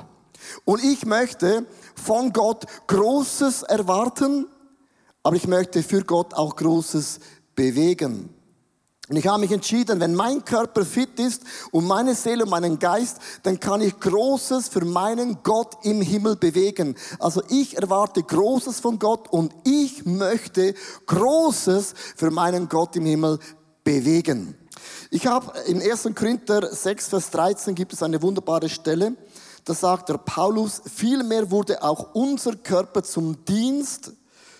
Und 0.64 0.82
ich 0.82 1.06
möchte 1.06 1.64
von 1.94 2.32
Gott 2.32 2.64
Großes 2.88 3.62
erwarten, 3.62 4.48
aber 5.22 5.36
ich 5.36 5.46
möchte 5.46 5.84
für 5.84 6.02
Gott 6.02 6.34
auch 6.34 6.56
Großes 6.56 7.20
bewegen. 7.54 8.35
Und 9.08 9.16
ich 9.16 9.26
habe 9.28 9.40
mich 9.40 9.52
entschieden, 9.52 10.00
wenn 10.00 10.16
mein 10.16 10.44
Körper 10.44 10.84
fit 10.84 11.20
ist 11.20 11.42
und 11.70 11.86
meine 11.86 12.16
Seele 12.16 12.42
und 12.42 12.50
meinen 12.50 12.80
Geist, 12.80 13.18
dann 13.44 13.60
kann 13.60 13.80
ich 13.80 14.00
Großes 14.00 14.68
für 14.68 14.84
meinen 14.84 15.44
Gott 15.44 15.76
im 15.84 16.00
Himmel 16.00 16.34
bewegen. 16.34 16.96
Also 17.20 17.40
ich 17.48 17.76
erwarte 17.76 18.24
Großes 18.24 18.80
von 18.80 18.98
Gott 18.98 19.28
und 19.28 19.54
ich 19.62 20.04
möchte 20.04 20.74
Großes 21.06 21.94
für 22.16 22.32
meinen 22.32 22.68
Gott 22.68 22.96
im 22.96 23.06
Himmel 23.06 23.38
bewegen. 23.84 24.56
Ich 25.10 25.28
habe 25.28 25.56
in 25.66 25.80
1. 25.80 26.10
Korinther 26.16 26.74
6, 26.74 27.08
Vers 27.08 27.30
13 27.30 27.76
gibt 27.76 27.92
es 27.92 28.02
eine 28.02 28.20
wunderbare 28.20 28.68
Stelle. 28.68 29.14
Da 29.64 29.74
sagt 29.74 30.08
der 30.08 30.18
Paulus, 30.18 30.82
vielmehr 30.92 31.50
wurde 31.52 31.82
auch 31.82 32.14
unser 32.14 32.56
Körper 32.56 33.04
zum 33.04 33.44
Dienst 33.44 34.12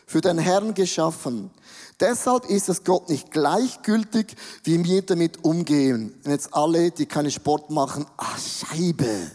für 0.06 0.20
den 0.20 0.38
Herrn 0.38 0.72
geschaffen. 0.72 1.50
Deshalb 1.98 2.44
ist 2.46 2.68
es 2.68 2.84
Gott 2.84 3.08
nicht 3.08 3.30
gleichgültig, 3.30 4.36
wie 4.64 4.84
wir 4.84 5.02
damit 5.02 5.44
umgehen. 5.44 6.14
Und 6.24 6.30
jetzt 6.30 6.52
alle, 6.52 6.90
die 6.90 7.06
keinen 7.06 7.30
Sport 7.30 7.70
machen, 7.70 8.04
ah, 8.18 8.36
Scheibe. 8.38 9.30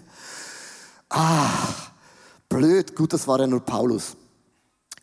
Ah, 1.10 1.50
blöd. 2.48 2.96
Gut, 2.96 3.14
das 3.14 3.28
war 3.28 3.40
ja 3.40 3.48
nur 3.48 3.62
Paulus. 3.62 4.16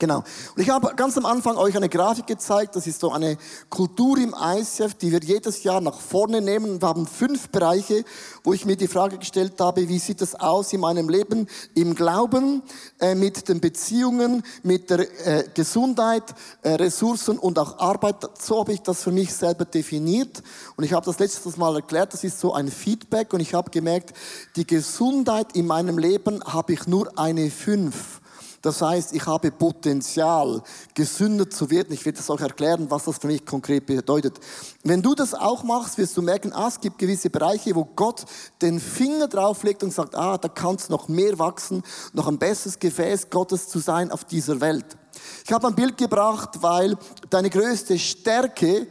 Genau. 0.01 0.19
Und 0.55 0.63
ich 0.63 0.71
habe 0.71 0.95
ganz 0.95 1.19
am 1.19 1.27
Anfang 1.27 1.57
euch 1.57 1.77
eine 1.77 1.89
Grafik 1.89 2.29
gezeigt. 2.29 2.77
Das 2.77 2.87
ist 2.87 3.01
so 3.01 3.11
eine 3.11 3.37
Kultur 3.69 4.17
im 4.19 4.33
ICF, 4.33 4.95
die 4.95 5.11
wir 5.11 5.19
jedes 5.19 5.65
Jahr 5.65 5.81
nach 5.81 5.99
vorne 5.99 6.41
nehmen. 6.41 6.81
Wir 6.81 6.87
haben 6.87 7.05
fünf 7.05 7.49
Bereiche, 7.49 8.05
wo 8.45 8.53
ich 8.53 8.65
mir 8.65 8.77
die 8.77 8.87
Frage 8.87 9.19
gestellt 9.19 9.55
habe, 9.59 9.89
wie 9.89 9.99
sieht 9.99 10.23
es 10.23 10.37
aus 10.37 10.73
in 10.73 10.83
meinem 10.83 11.09
Leben, 11.09 11.49
im 11.75 11.97
Glauben, 11.97 12.63
äh, 13.01 13.17
mit 13.17 13.49
den 13.49 13.61
Beziehungen, 13.61 14.45
mit 14.63 14.89
der 14.89 15.01
äh, 15.27 15.45
Gesundheit, 15.53 16.33
äh, 16.63 16.75
Ressourcen 16.75 17.37
und 17.37 17.59
auch 17.59 17.81
Arbeit. 17.81 18.25
So 18.41 18.61
habe 18.61 18.75
ich 18.75 18.83
das 18.83 19.03
für 19.03 19.11
mich 19.11 19.35
selber 19.35 19.65
definiert. 19.65 20.45
Und 20.77 20.85
ich 20.85 20.93
habe 20.93 21.07
das 21.07 21.19
letztes 21.19 21.57
Mal 21.57 21.75
erklärt. 21.75 22.13
Das 22.13 22.23
ist 22.23 22.39
so 22.39 22.55
ein 22.55 22.69
Feedback. 22.69 23.33
Und 23.33 23.41
ich 23.41 23.53
habe 23.53 23.69
gemerkt, 23.73 24.15
die 24.55 24.65
Gesundheit 24.65 25.57
in 25.57 25.67
meinem 25.67 25.99
Leben 25.99 26.41
habe 26.45 26.75
ich 26.75 26.87
nur 26.87 27.19
eine 27.19 27.51
fünf. 27.51 28.18
Das 28.63 28.83
heißt, 28.83 29.15
ich 29.15 29.25
habe 29.27 29.53
Potenzial, 29.53 30.63
gesünder 30.95 31.49
zu 31.49 31.71
werden. 31.71 31.93
Ich 31.93 32.05
werde 32.05 32.19
das 32.19 32.29
auch 32.29 32.41
erklären, 32.41 32.91
was 32.91 33.05
das 33.05 33.19
für 33.19 33.29
mich 33.29 33.47
konkret 33.47 33.87
bedeutet. 33.87 34.39
Wenn 34.83 35.01
du 35.01 35.15
das 35.15 35.35
auch 35.35 35.63
machst, 35.63 35.97
wirst 35.99 36.17
du 36.17 36.23
merken, 36.23 36.53
ah, 36.53 36.69
es 36.69 36.81
gibt 36.81 36.99
gewisse 36.99 37.31
Bereiche, 37.31 37.75
wo 37.75 37.85
Gott 37.85 38.25
den 38.61 38.81
Finger 38.81 39.29
drauflegt 39.29 39.83
und 39.83 39.93
sagt, 39.93 40.17
ah, 40.17 40.39
da 40.39 40.49
kannst 40.49 40.89
du 40.89 40.93
noch 40.93 41.09
mehr 41.09 41.39
wachsen, 41.39 41.85
noch 42.13 42.27
ein 42.27 42.39
besseres 42.39 42.79
Gefäß 42.79 43.31
Gottes 43.31 43.69
zu 43.69 43.79
sein 43.79 44.11
auf 44.11 44.25
dieser 44.25 44.61
Welt. 44.61 44.97
Ich 45.45 45.53
habe 45.53 45.67
ein 45.69 45.75
Bild 45.75 45.97
gebracht, 45.97 46.61
weil 46.61 46.97
deine 47.31 47.51
größte 47.51 47.99
Stärke 47.99 48.87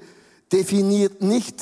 definiert 0.51 1.21
nicht 1.21 1.55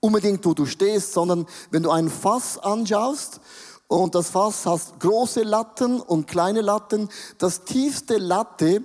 unbedingt, 0.00 0.44
wo 0.44 0.54
du 0.54 0.66
stehst, 0.66 1.12
sondern 1.12 1.46
wenn 1.70 1.82
du 1.82 1.90
ein 1.90 2.08
Fass 2.08 2.58
anschaust 2.58 3.40
und 3.88 4.14
das 4.14 4.30
Fass 4.30 4.66
hat 4.66 4.80
große 5.00 5.42
Latten 5.42 6.00
und 6.00 6.26
kleine 6.26 6.60
Latten, 6.60 7.08
das 7.38 7.64
tiefste 7.64 8.18
Latte 8.18 8.82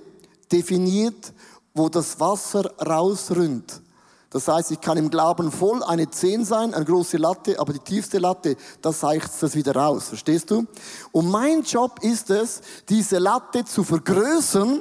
definiert, 0.50 1.32
wo 1.74 1.88
das 1.88 2.20
Wasser 2.20 2.70
rausrinnt. 2.80 3.82
Das 4.30 4.48
heißt, 4.48 4.70
ich 4.70 4.80
kann 4.80 4.96
im 4.96 5.10
Glauben 5.10 5.52
voll 5.52 5.82
eine 5.82 6.08
10 6.08 6.46
sein, 6.46 6.72
eine 6.72 6.86
große 6.86 7.18
Latte, 7.18 7.60
aber 7.60 7.74
die 7.74 7.80
tiefste 7.80 8.18
Latte, 8.18 8.56
da 8.80 8.92
zeigt 8.92 9.30
das 9.40 9.54
wieder 9.54 9.76
raus. 9.76 10.08
Verstehst 10.08 10.50
du? 10.50 10.66
Und 11.10 11.28
mein 11.30 11.62
Job 11.62 11.98
ist 12.02 12.30
es, 12.30 12.62
diese 12.88 13.18
Latte 13.18 13.64
zu 13.64 13.84
vergrößern. 13.84 14.80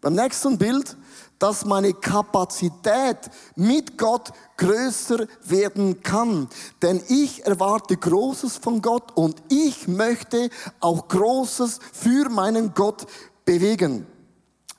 Beim 0.00 0.14
nächsten 0.14 0.58
Bild, 0.58 0.96
dass 1.40 1.64
meine 1.64 1.94
Kapazität 1.94 3.18
mit 3.56 3.98
Gott 3.98 4.30
größer 4.58 5.26
werden 5.42 6.02
kann. 6.02 6.48
Denn 6.82 7.02
ich 7.08 7.44
erwarte 7.44 7.96
Großes 7.96 8.58
von 8.58 8.80
Gott 8.80 9.16
und 9.16 9.42
ich 9.48 9.88
möchte 9.88 10.50
auch 10.78 11.08
Großes 11.08 11.80
für 11.92 12.28
meinen 12.28 12.72
Gott 12.74 13.06
bewegen. 13.44 14.06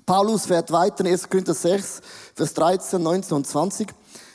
Paulus 0.06 0.46
fährt 0.46 0.72
weiter 0.72 1.04
in 1.04 1.12
1. 1.12 1.30
Korinther 1.30 1.54
6, 1.54 2.02
Vers 2.36 2.54
13, 2.54 3.02
19 3.02 3.38
und 3.38 3.48
20. 3.48 3.88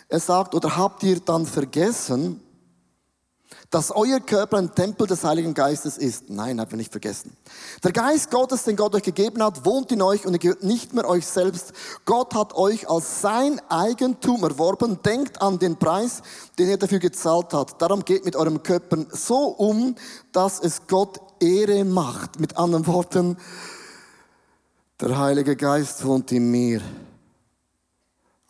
Er 0.09 0.21
sagt, 0.21 0.55
oder 0.55 0.77
habt 0.77 1.03
ihr 1.05 1.21
dann 1.21 1.47
vergessen, 1.47 2.41
dass 3.71 3.91
euer 3.91 4.21
Körper 4.21 4.59
ein 4.59 4.75
Tempel 4.75 5.07
des 5.07 5.25
Heiligen 5.25 5.55
Geistes 5.55 5.99
ist. 5.99 6.31
Nein, 6.31 6.61
habt 6.61 6.73
ihr 6.73 6.77
nicht 6.77 6.93
vergessen. 6.93 7.37
Der 7.83 7.93
Geist 7.93 8.31
Gottes, 8.31 8.65
den 8.65 8.77
Gott 8.77 8.95
euch 8.95 9.03
gegeben 9.03 9.43
hat, 9.43 9.65
wohnt 9.65 9.91
in 9.93 10.03
euch 10.03 10.25
und 10.25 10.33
ihr 10.35 10.39
gehört 10.39 10.63
nicht 10.63 10.95
mehr 10.95 11.09
euch 11.09 11.27
selbst. 11.27 11.73
Gott 12.05 12.35
hat 12.35 12.55
euch 12.55 12.89
als 12.89 13.21
sein 13.21 13.61
Eigentum 13.69 14.45
erworben. 14.45 15.01
Denkt 15.03 15.43
an 15.43 15.59
den 15.59 15.77
Preis, 15.77 16.23
den 16.59 16.69
er 16.69 16.77
dafür 16.77 16.99
gezahlt 16.99 17.53
hat. 17.53 17.81
Darum 17.81 18.05
geht 18.05 18.25
mit 18.25 18.37
eurem 18.37 18.63
Körper 18.63 19.05
so 19.11 19.49
um, 19.49 19.97
dass 20.33 20.61
es 20.61 20.87
Gott 20.87 21.21
Ehre 21.41 21.85
macht. 21.85 22.41
Mit 22.41 22.57
anderen 22.57 22.87
Worten, 22.87 23.37
der 25.01 25.19
Heilige 25.19 25.57
Geist 25.57 26.05
wohnt 26.05 26.33
in 26.33 26.51
mir. 26.51 26.81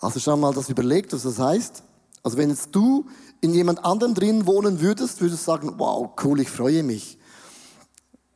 Du 0.01 0.21
schon 0.21 0.39
mal 0.39 0.55
das 0.55 0.69
überlegt, 0.69 1.13
was 1.13 1.25
das 1.25 1.39
heißt? 1.39 1.83
Also 2.23 2.37
wenn 2.39 2.51
jetzt 2.51 2.75
du 2.75 3.07
in 3.47 3.55
jemand 3.55 3.85
anderem 3.85 4.15
drin 4.15 4.47
wohnen 4.47 4.81
würdest, 4.81 5.21
würdest 5.21 5.43
du 5.43 5.45
sagen, 5.45 5.75
wow, 5.79 6.11
cool, 6.23 6.41
ich 6.41 6.51
freue 6.51 6.83
mich. 6.83 7.19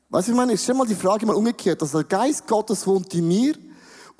Weißt 0.08 0.28
du, 0.28 0.32
ich 0.32 0.36
meine, 0.36 0.54
ich 0.54 0.62
stelle 0.62 0.78
mal 0.78 0.86
die 0.86 0.94
Frage 0.94 1.26
mal 1.26 1.36
umgekehrt, 1.36 1.82
dass 1.82 1.92
der 1.92 2.04
Geist 2.04 2.46
Gottes 2.46 2.86
wohnt 2.86 3.14
in 3.14 3.28
mir 3.28 3.54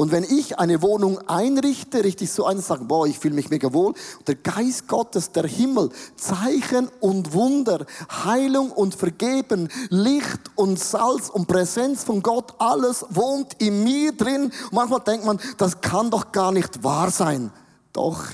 und 0.00 0.12
wenn 0.12 0.25
ich 0.25 0.59
eine 0.59 0.80
Wohnung 0.80 1.18
einrichte, 1.28 2.02
richte 2.02 2.25
ich 2.25 2.32
so 2.32 2.47
ein 2.47 2.56
und 2.56 2.64
sage, 2.64 2.87
boah, 2.87 3.06
ich 3.06 3.18
fühle 3.18 3.35
mich 3.35 3.50
mega 3.50 3.70
wohl. 3.75 3.92
Der 4.26 4.35
Geist 4.35 4.88
Gottes, 4.88 5.32
der 5.32 5.47
Himmel, 5.47 5.90
Zeichen 6.16 6.88
und 7.00 7.35
Wunder, 7.35 7.85
Heilung 8.25 8.73
und 8.73 8.94
Vergeben, 8.94 9.68
Licht 9.90 10.40
und 10.54 10.80
Salz 10.80 11.28
und 11.28 11.49
Präsenz 11.49 12.02
von 12.02 12.23
Gott, 12.23 12.54
alles 12.56 13.04
wohnt 13.11 13.61
in 13.61 13.85
mir 13.85 14.12
drin. 14.12 14.44
Und 14.44 14.73
manchmal 14.73 15.00
denkt 15.00 15.26
man, 15.26 15.38
das 15.59 15.82
kann 15.82 16.11
doch 16.11 16.32
gar 16.32 16.50
nicht 16.50 16.82
wahr 16.82 17.11
sein. 17.11 17.52
Doch 17.92 18.25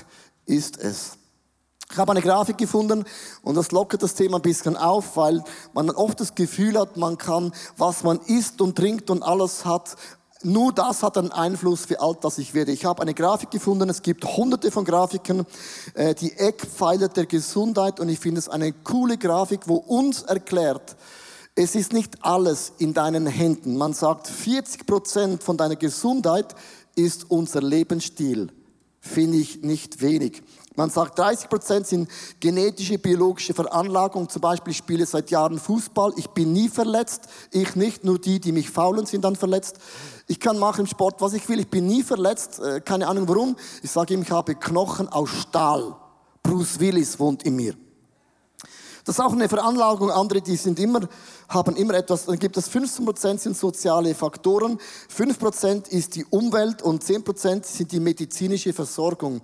ist 0.45 0.77
es. 0.77 1.16
Ich 1.89 1.97
habe 1.97 2.11
eine 2.11 2.21
Grafik 2.21 2.57
gefunden 2.57 3.05
und 3.43 3.55
das 3.55 3.71
lockert 3.71 4.03
das 4.03 4.13
Thema 4.13 4.37
ein 4.37 4.41
bisschen 4.41 4.75
auf, 4.75 5.15
weil 5.15 5.43
man 5.73 5.89
oft 5.89 6.19
das 6.19 6.35
Gefühl 6.35 6.77
hat, 6.77 6.97
man 6.97 7.17
kann, 7.17 7.53
was 7.77 8.03
man 8.03 8.19
isst 8.19 8.61
und 8.61 8.75
trinkt 8.75 9.09
und 9.09 9.23
alles 9.23 9.65
hat, 9.65 9.95
nur 10.43 10.73
das 10.73 11.01
hat 11.01 11.17
einen 11.17 11.31
Einfluss, 11.31 11.89
wie 11.89 11.97
alt 11.97 12.23
das 12.23 12.37
ich 12.37 12.53
werde. 12.53 12.71
Ich 12.71 12.85
habe 12.85 13.01
eine 13.01 13.13
Grafik 13.13 13.51
gefunden, 13.51 13.89
es 13.89 14.01
gibt 14.01 14.25
hunderte 14.25 14.69
von 14.69 14.85
Grafiken, 14.85 15.45
äh, 15.93 16.13
die 16.13 16.33
Eckpfeiler 16.33 17.07
der 17.07 17.25
Gesundheit 17.25 17.99
und 17.99 18.09
ich 18.09 18.19
finde 18.19 18.39
es 18.39 18.49
eine 18.49 18.71
coole 18.71 19.17
Grafik, 19.17 19.61
wo 19.67 19.75
uns 19.75 20.23
erklärt, 20.23 20.95
es 21.55 21.73
ist 21.73 21.91
nicht 21.91 22.23
alles 22.23 22.73
in 22.77 22.93
deinen 22.93 23.25
Händen. 23.25 23.77
Man 23.77 23.93
sagt, 23.93 24.27
40 24.27 24.85
Prozent 24.85 25.41
von 25.41 25.57
deiner 25.57 25.75
Gesundheit 25.75 26.53
ist 26.95 27.31
unser 27.31 27.61
Lebensstil. 27.61 28.49
Finde 28.99 29.37
ich 29.37 29.63
nicht 29.63 30.01
wenig. 30.01 30.43
Man 30.77 30.91
sagt, 30.91 31.17
30 31.17 31.49
Prozent 31.49 31.87
sind 31.87 32.07
genetische, 32.39 32.99
biologische 32.99 33.55
Veranlagung. 33.55 34.29
Zum 34.29 34.43
Beispiel, 34.43 34.69
ich 34.71 34.77
spiele 34.77 35.07
seit 35.07 35.31
Jahren 35.31 35.57
Fußball. 35.57 36.13
Ich 36.17 36.29
bin 36.29 36.53
nie 36.53 36.69
verletzt. 36.69 37.21
Ich 37.49 37.75
nicht. 37.75 38.03
Nur 38.03 38.19
die, 38.19 38.39
die 38.39 38.51
mich 38.51 38.69
faulen, 38.69 39.07
sind 39.07 39.25
dann 39.25 39.35
verletzt. 39.35 39.77
Ich 40.27 40.39
kann 40.39 40.59
machen 40.59 40.81
im 40.81 40.85
Sport, 40.85 41.19
was 41.19 41.33
ich 41.33 41.49
will. 41.49 41.59
Ich 41.59 41.67
bin 41.67 41.87
nie 41.87 42.03
verletzt. 42.03 42.59
Äh, 42.59 42.81
keine 42.81 43.07
Ahnung 43.07 43.27
warum. 43.27 43.55
Ich 43.81 43.89
sage 43.89 44.13
ihm, 44.13 44.21
ich 44.21 44.29
habe 44.29 44.53
Knochen 44.53 45.07
aus 45.07 45.29
Stahl. 45.29 45.95
Bruce 46.43 46.79
Willis 46.79 47.17
wohnt 47.19 47.41
in 47.41 47.55
mir. 47.55 47.73
Das 49.07 49.15
ist 49.15 49.21
auch 49.21 49.31
eine 49.31 49.47
Veranlagung. 49.47 50.11
Andere, 50.11 50.41
die 50.41 50.57
sind 50.57 50.81
immer, 50.81 50.99
haben 51.47 51.77
immer 51.77 51.93
etwas. 51.93 52.25
Dann 52.25 52.37
gibt 52.37 52.57
es 52.57 52.67
15 52.67 53.05
Prozent 53.05 53.39
sind 53.39 53.55
soziale 53.55 54.13
Faktoren. 54.13 54.77
5 55.07 55.39
Prozent 55.39 55.87
ist 55.87 56.15
die 56.15 56.25
Umwelt 56.25 56.81
und 56.81 57.01
10 57.01 57.23
Prozent 57.23 57.65
sind 57.65 57.93
die 57.93 58.01
medizinische 58.01 58.73
Versorgung. 58.73 59.39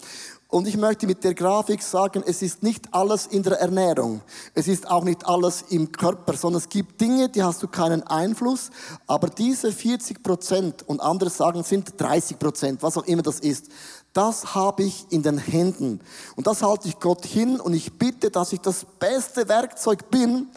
Und 0.53 0.67
ich 0.67 0.77
möchte 0.77 1.07
mit 1.07 1.23
der 1.23 1.33
Grafik 1.33 1.81
sagen, 1.81 2.21
es 2.27 2.43
ist 2.43 2.61
nicht 2.61 2.93
alles 2.93 3.25
in 3.25 3.41
der 3.41 3.59
Ernährung. 3.59 4.21
Es 4.53 4.67
ist 4.67 4.87
auch 4.87 5.03
nicht 5.03 5.25
alles 5.25 5.63
im 5.69 5.91
Körper, 5.91 6.37
sondern 6.37 6.61
es 6.61 6.69
gibt 6.69 7.01
Dinge, 7.01 7.27
die 7.27 7.41
hast 7.41 7.63
du 7.63 7.67
keinen 7.67 8.03
Einfluss. 8.03 8.69
Aber 9.07 9.29
diese 9.29 9.71
40 9.71 10.21
Prozent 10.21 10.87
und 10.87 11.01
andere 11.01 11.31
sagen, 11.31 11.63
sind 11.63 11.99
30 11.99 12.37
Prozent, 12.37 12.83
was 12.83 12.95
auch 12.97 13.05
immer 13.05 13.23
das 13.23 13.39
ist. 13.39 13.69
Das 14.13 14.53
habe 14.53 14.83
ich 14.83 15.07
in 15.09 15.23
den 15.23 15.39
Händen. 15.39 16.01
Und 16.35 16.45
das 16.45 16.61
halte 16.61 16.87
ich 16.87 16.99
Gott 16.99 17.25
hin 17.25 17.59
und 17.59 17.73
ich 17.73 17.97
bitte, 17.97 18.29
dass 18.29 18.53
ich 18.53 18.59
das 18.61 18.85
beste 18.99 19.49
Werkzeug 19.49 20.11
bin, 20.11 20.49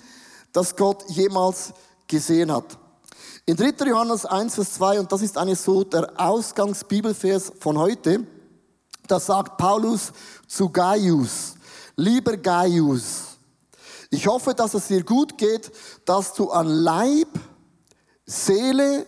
das 0.53 0.77
Gott 0.77 1.09
jemals 1.09 1.73
gesehen 2.07 2.53
hat. 2.53 2.77
In 3.47 3.57
3. 3.57 3.87
Johannes 3.87 4.27
1, 4.27 4.57
Vers 4.57 4.75
2, 4.75 5.01
und 5.01 5.11
das 5.11 5.23
ist 5.23 5.39
eigentlich 5.39 5.61
so 5.61 5.85
der 5.85 6.13
Ausgangsbibelvers 6.19 7.53
von 7.61 7.79
heute, 7.79 8.27
das 9.07 9.27
sagt 9.27 9.57
Paulus 9.57 10.13
zu 10.47 10.69
Gaius. 10.69 11.55
Lieber 11.97 12.37
Gaius, 12.37 13.37
ich 14.11 14.27
hoffe, 14.27 14.55
dass 14.55 14.75
es 14.75 14.89
dir 14.89 15.03
gut 15.03 15.37
geht, 15.37 15.71
dass 16.05 16.35
du 16.35 16.51
an 16.51 16.69
Leib, 16.69 17.29
Seele 18.25 19.07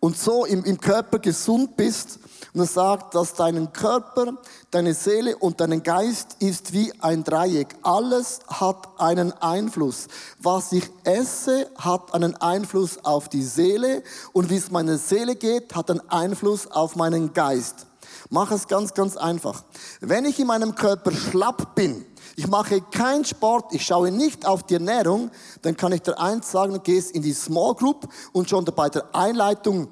und 0.00 0.16
so 0.16 0.44
im, 0.44 0.64
im 0.64 0.80
Körper 0.80 1.18
gesund 1.18 1.76
bist. 1.76 2.18
Und 2.52 2.60
er 2.60 2.66
sagt, 2.66 3.14
dass 3.14 3.34
dein 3.34 3.72
Körper, 3.72 4.34
deine 4.70 4.94
Seele 4.94 5.36
und 5.36 5.60
dein 5.60 5.82
Geist 5.82 6.36
ist 6.40 6.72
wie 6.72 6.92
ein 7.00 7.22
Dreieck. 7.22 7.76
Alles 7.82 8.40
hat 8.48 8.88
einen 8.98 9.32
Einfluss. 9.34 10.08
Was 10.40 10.72
ich 10.72 10.90
esse, 11.04 11.70
hat 11.76 12.12
einen 12.12 12.34
Einfluss 12.36 13.04
auf 13.04 13.28
die 13.28 13.44
Seele. 13.44 14.02
Und 14.32 14.50
wie 14.50 14.56
es 14.56 14.70
meiner 14.70 14.98
Seele 14.98 15.36
geht, 15.36 15.76
hat 15.76 15.90
einen 15.90 16.08
Einfluss 16.10 16.66
auf 16.66 16.96
meinen 16.96 17.32
Geist. 17.32 17.86
Mach 18.32 18.52
es 18.52 18.68
ganz, 18.68 18.94
ganz 18.94 19.16
einfach. 19.16 19.64
Wenn 20.00 20.24
ich 20.24 20.38
in 20.38 20.46
meinem 20.46 20.76
Körper 20.76 21.10
schlapp 21.10 21.74
bin, 21.74 22.06
ich 22.36 22.46
mache 22.46 22.80
keinen 22.80 23.24
Sport, 23.24 23.74
ich 23.74 23.84
schaue 23.84 24.12
nicht 24.12 24.46
auf 24.46 24.62
die 24.62 24.74
Ernährung, 24.74 25.32
dann 25.62 25.76
kann 25.76 25.90
ich 25.90 26.02
dir 26.02 26.16
eins 26.16 26.48
sagen, 26.48 26.72
du 26.72 26.78
gehst 26.78 27.10
in 27.10 27.22
die 27.22 27.32
Small 27.32 27.74
Group 27.74 28.08
und 28.32 28.48
schon 28.48 28.64
bei 28.64 28.88
der 28.88 29.12
Einleitung 29.12 29.88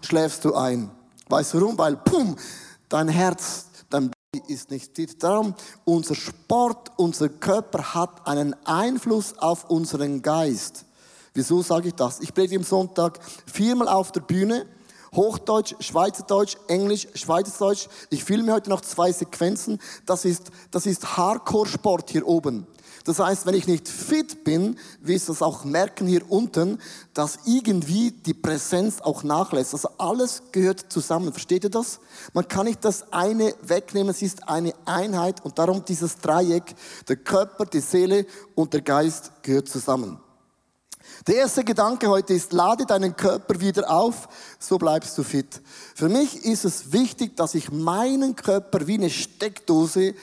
schläfst 0.00 0.44
du 0.44 0.54
ein. 0.54 0.90
Weißt 1.28 1.54
du 1.54 1.60
warum? 1.60 1.78
Weil, 1.78 1.96
pum, 1.96 2.34
dein 2.88 3.06
Herz, 3.06 3.66
dein 3.88 4.10
Body 4.10 4.52
ist 4.52 4.72
nicht 4.72 4.96
fit. 4.96 5.22
Darum, 5.22 5.54
unser 5.84 6.16
Sport, 6.16 6.90
unser 6.96 7.28
Körper 7.28 7.94
hat 7.94 8.26
einen 8.26 8.54
Einfluss 8.66 9.38
auf 9.38 9.70
unseren 9.70 10.22
Geist. 10.22 10.86
Wieso 11.34 11.62
sage 11.62 11.88
ich 11.88 11.94
das? 11.94 12.18
Ich 12.18 12.34
predige 12.34 12.56
am 12.56 12.64
Sonntag 12.64 13.20
viermal 13.46 13.86
auf 13.86 14.10
der 14.10 14.22
Bühne 14.22 14.66
Hochdeutsch, 15.14 15.74
Schweizerdeutsch, 15.80 16.56
Englisch, 16.68 17.08
Schweizerdeutsch. 17.14 17.88
Ich 18.10 18.24
filme 18.24 18.52
heute 18.52 18.70
noch 18.70 18.80
zwei 18.80 19.12
Sequenzen. 19.12 19.80
Das 20.06 20.24
ist, 20.24 20.50
das 20.70 20.86
ist 20.86 21.16
Hardcore-Sport 21.16 22.10
hier 22.10 22.26
oben. 22.26 22.66
Das 23.04 23.18
heißt, 23.18 23.46
wenn 23.46 23.54
ich 23.54 23.66
nicht 23.66 23.88
fit 23.88 24.44
bin, 24.44 24.78
wirst 25.00 25.28
du 25.28 25.32
das 25.32 25.42
auch 25.42 25.64
merken 25.64 26.06
hier 26.06 26.30
unten, 26.30 26.78
dass 27.14 27.38
irgendwie 27.46 28.10
die 28.10 28.34
Präsenz 28.34 29.00
auch 29.00 29.22
nachlässt. 29.22 29.72
Also 29.72 29.88
alles 29.98 30.42
gehört 30.52 30.92
zusammen. 30.92 31.32
Versteht 31.32 31.64
ihr 31.64 31.70
das? 31.70 32.00
Man 32.34 32.46
kann 32.46 32.66
nicht 32.66 32.84
das 32.84 33.12
eine 33.12 33.54
wegnehmen. 33.62 34.10
Es 34.10 34.22
ist 34.22 34.48
eine 34.48 34.74
Einheit 34.84 35.44
und 35.44 35.58
darum 35.58 35.84
dieses 35.84 36.18
Dreieck, 36.18 36.74
der 37.08 37.16
Körper, 37.16 37.64
die 37.64 37.80
Seele 37.80 38.26
und 38.54 38.74
der 38.74 38.82
Geist 38.82 39.32
gehört 39.42 39.68
zusammen. 39.68 40.20
Der 41.26 41.36
erste 41.36 41.64
Gedanke 41.64 42.08
heute 42.08 42.34
ist, 42.34 42.52
lade 42.52 42.86
deinen 42.86 43.16
Körper 43.16 43.60
wieder 43.60 43.90
auf, 43.90 44.28
so 44.58 44.78
bleibst 44.78 45.16
du 45.18 45.22
fit. 45.22 45.60
Für 45.94 46.08
mich 46.08 46.44
ist 46.44 46.64
es 46.64 46.92
wichtig, 46.92 47.36
dass 47.36 47.54
ich 47.54 47.70
meinen 47.70 48.36
Körper 48.36 48.86
wie 48.86 48.94
eine 48.94 49.10
Steckdose 49.10 50.14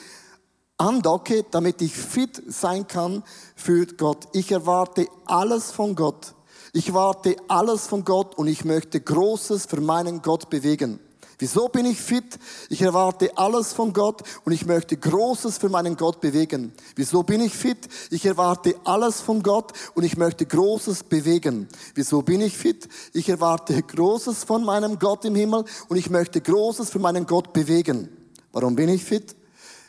andocke, 0.76 1.44
damit 1.50 1.82
ich 1.82 1.94
fit 1.94 2.42
sein 2.46 2.86
kann 2.86 3.22
für 3.54 3.86
Gott. 3.86 4.28
Ich 4.32 4.50
erwarte 4.52 5.06
alles 5.26 5.70
von 5.70 5.94
Gott. 5.94 6.34
Ich 6.72 6.92
warte 6.92 7.36
alles 7.48 7.86
von 7.86 8.04
Gott 8.04 8.36
und 8.36 8.46
ich 8.46 8.64
möchte 8.64 9.00
Großes 9.00 9.66
für 9.66 9.80
meinen 9.80 10.22
Gott 10.22 10.50
bewegen. 10.50 11.00
Wieso 11.40 11.68
bin 11.68 11.86
ich 11.86 12.00
fit? 12.00 12.36
Ich 12.68 12.82
erwarte 12.82 13.30
alles 13.36 13.72
von 13.72 13.92
Gott 13.92 14.22
und 14.44 14.52
ich 14.52 14.66
möchte 14.66 14.96
Großes 14.96 15.58
für 15.58 15.68
meinen 15.68 15.96
Gott 15.96 16.20
bewegen. 16.20 16.72
Wieso 16.96 17.22
bin 17.22 17.40
ich 17.40 17.54
fit? 17.54 17.88
Ich 18.10 18.26
erwarte 18.26 18.74
alles 18.84 19.20
von 19.20 19.44
Gott 19.44 19.72
und 19.94 20.02
ich 20.02 20.16
möchte 20.16 20.46
Großes 20.46 21.04
bewegen. 21.04 21.68
Wieso 21.94 22.22
bin 22.22 22.40
ich 22.40 22.58
fit? 22.58 22.88
Ich 23.12 23.28
erwarte 23.28 23.80
Großes 23.80 24.42
von 24.42 24.64
meinem 24.64 24.98
Gott 24.98 25.24
im 25.24 25.36
Himmel 25.36 25.64
und 25.88 25.96
ich 25.96 26.10
möchte 26.10 26.40
Großes 26.40 26.90
für 26.90 26.98
meinen 26.98 27.24
Gott 27.24 27.52
bewegen. 27.52 28.08
Warum 28.50 28.74
bin 28.74 28.88
ich 28.88 29.04
fit? 29.04 29.36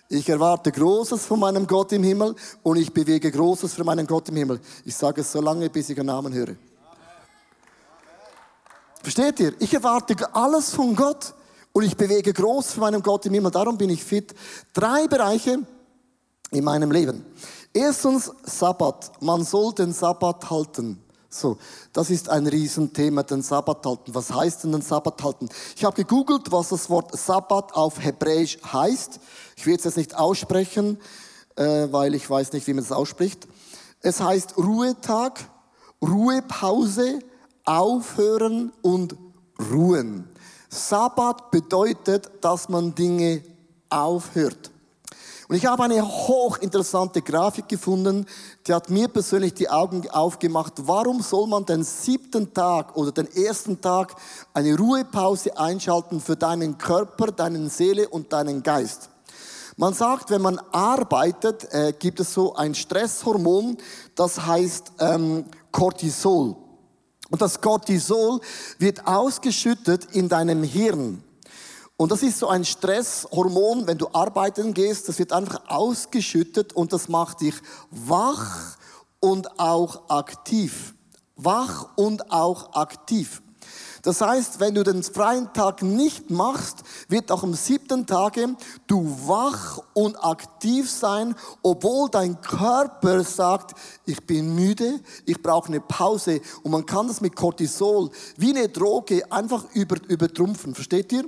Ich 0.07 0.29
erwarte 0.29 0.71
Großes 0.71 1.25
von 1.25 1.39
meinem 1.39 1.65
Gott 1.65 1.91
im 1.93 2.03
Himmel 2.03 2.35
und 2.61 2.77
ich 2.77 2.93
bewege 2.93 3.31
Großes 3.31 3.73
für 3.73 3.83
meinen 3.83 4.05
Gott 4.05 4.29
im 4.29 4.35
Himmel. 4.35 4.59
Ich 4.85 4.95
sage 4.95 5.21
es 5.21 5.31
so 5.31 5.41
lange, 5.41 5.67
bis 5.71 5.89
ich 5.89 5.97
einen 5.99 6.07
Namen 6.07 6.31
höre. 6.31 6.55
Versteht 9.01 9.39
ihr? 9.39 9.53
Ich 9.59 9.73
erwarte 9.73 10.15
alles 10.35 10.71
von 10.71 10.95
Gott 10.95 11.33
und 11.79 11.85
ich 11.85 11.95
bewege 11.95 12.33
groß 12.33 12.73
für 12.73 12.81
meinen 12.81 13.01
Gott 13.01 13.25
im 13.25 13.33
Himmel. 13.33 13.51
Darum 13.51 13.77
bin 13.77 13.89
ich 13.89 14.03
fit. 14.03 14.35
Drei 14.73 15.07
Bereiche 15.07 15.59
in 16.51 16.63
meinem 16.65 16.91
Leben. 16.91 17.25
Erstens 17.73 18.29
Sabbat. 18.43 19.13
Man 19.21 19.45
soll 19.45 19.73
den 19.73 19.93
Sabbat 19.93 20.49
halten. 20.49 21.01
So, 21.29 21.57
das 21.93 22.09
ist 22.09 22.27
ein 22.27 22.47
Riesenthema, 22.47 23.23
den 23.23 23.41
Sabbat 23.41 23.85
halten. 23.85 24.13
Was 24.13 24.33
heißt 24.33 24.65
denn 24.65 24.73
den 24.73 24.81
Sabbat 24.81 25.23
halten? 25.23 25.47
Ich 25.77 25.85
habe 25.85 25.95
gegoogelt, 25.95 26.51
was 26.51 26.67
das 26.67 26.89
Wort 26.89 27.17
Sabbat 27.17 27.73
auf 27.73 28.03
Hebräisch 28.03 28.57
heißt. 28.61 29.21
Ich 29.55 29.65
will 29.65 29.77
es 29.77 29.85
jetzt 29.85 29.95
nicht 29.95 30.17
aussprechen, 30.17 30.99
äh, 31.55 31.87
weil 31.91 32.13
ich 32.13 32.29
weiß 32.29 32.51
nicht, 32.51 32.67
wie 32.67 32.73
man 32.73 32.83
es 32.83 32.91
ausspricht. 32.91 33.47
Es 34.01 34.19
heißt 34.19 34.57
Ruhetag, 34.57 35.39
Ruhepause, 36.01 37.19
Aufhören 37.63 38.73
und 38.81 39.15
Ruhen. 39.71 40.27
Sabbat 40.69 41.49
bedeutet, 41.51 42.29
dass 42.41 42.69
man 42.69 42.93
Dinge 42.93 43.41
aufhört. 43.89 44.71
Und 45.47 45.55
ich 45.55 45.65
habe 45.65 45.83
eine 45.83 46.07
hochinteressante 46.07 47.23
Grafik 47.23 47.67
gefunden, 47.67 48.27
die 48.67 48.73
hat 48.73 48.91
mir 48.91 49.07
persönlich 49.07 49.55
die 49.55 49.67
Augen 49.67 50.07
aufgemacht. 50.11 50.73
Warum 50.77 51.23
soll 51.23 51.47
man 51.47 51.65
den 51.65 51.83
siebten 51.83 52.53
Tag 52.53 52.95
oder 52.95 53.11
den 53.11 53.27
ersten 53.35 53.81
Tag 53.81 54.15
eine 54.53 54.77
Ruhepause 54.77 55.57
einschalten 55.57 56.21
für 56.21 56.35
deinen 56.35 56.77
Körper, 56.77 57.31
deine 57.31 57.67
Seele 57.67 58.07
und 58.07 58.31
deinen 58.31 58.61
Geist? 58.61 59.09
Man 59.75 59.95
sagt, 59.95 60.29
wenn 60.29 60.43
man 60.43 60.59
arbeitet, 60.71 61.73
äh, 61.73 61.93
gibt 61.97 62.19
es 62.19 62.31
so 62.31 62.53
ein 62.53 62.75
Stresshormon, 62.75 63.77
das 64.13 64.45
heißt 64.45 64.91
ähm, 64.99 65.45
Cortisol. 65.71 66.57
Und 67.29 67.41
das 67.41 67.61
Cortisol 67.61 68.39
wird 68.77 69.05
ausgeschüttet 69.05 70.05
in 70.13 70.29
deinem 70.29 70.63
Hirn. 70.63 71.23
Und 71.97 72.11
das 72.11 72.23
ist 72.23 72.39
so 72.39 72.47
ein 72.47 72.63
Stresshormon, 72.63 73.85
wenn 73.85 73.97
du 73.97 74.07
arbeiten 74.13 74.73
gehst, 74.73 75.09
das 75.09 75.19
wird 75.19 75.33
einfach 75.33 75.61
ausgeschüttet 75.67 76.71
und 76.71 76.93
das 76.93 77.09
macht 77.09 77.41
dich 77.41 77.55
wach 77.91 78.77
und 79.19 79.59
auch 79.59 80.09
aktiv. 80.09 80.95
Wach 81.35 81.89
und 81.97 82.31
auch 82.31 82.73
aktiv. 82.73 83.41
Das 84.01 84.21
heißt, 84.21 84.59
wenn 84.59 84.75
du 84.75 84.83
den 84.83 85.03
freien 85.03 85.51
Tag 85.53 85.81
nicht 85.81 86.29
machst, 86.29 86.77
wird 87.09 87.31
auch 87.31 87.43
am 87.43 87.53
siebten 87.53 88.05
Tage 88.05 88.55
du 88.87 89.17
wach 89.25 89.79
und 89.93 90.15
aktiv 90.23 90.89
sein, 90.89 91.35
obwohl 91.61 92.09
dein 92.09 92.39
Körper 92.41 93.23
sagt, 93.23 93.75
ich 94.05 94.25
bin 94.25 94.55
müde, 94.55 94.99
ich 95.25 95.41
brauche 95.41 95.67
eine 95.67 95.81
Pause. 95.81 96.41
Und 96.63 96.71
man 96.71 96.85
kann 96.85 97.07
das 97.07 97.21
mit 97.21 97.35
Cortisol 97.35 98.09
wie 98.37 98.55
eine 98.55 98.69
Droge 98.69 99.29
einfach 99.31 99.65
über, 99.73 99.97
übertrumpfen. 100.07 100.75
Versteht 100.75 101.11
ihr? 101.11 101.25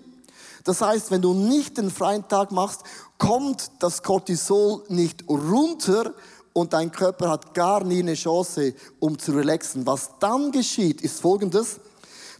Das 0.63 0.81
heißt, 0.81 1.11
wenn 1.11 1.21
du 1.21 1.33
nicht 1.33 1.77
den 1.77 1.89
freien 1.89 2.27
Tag 2.27 2.51
machst, 2.51 2.81
kommt 3.17 3.71
das 3.79 4.03
Cortisol 4.03 4.83
nicht 4.89 5.27
runter 5.27 6.13
und 6.53 6.73
dein 6.73 6.91
Körper 6.91 7.29
hat 7.29 7.53
gar 7.53 7.83
nie 7.83 7.99
eine 7.99 8.13
Chance, 8.13 8.73
um 8.99 9.17
zu 9.17 9.31
relaxen. 9.31 9.85
Was 9.87 10.11
dann 10.19 10.51
geschieht, 10.51 11.01
ist 11.01 11.21
folgendes 11.21 11.79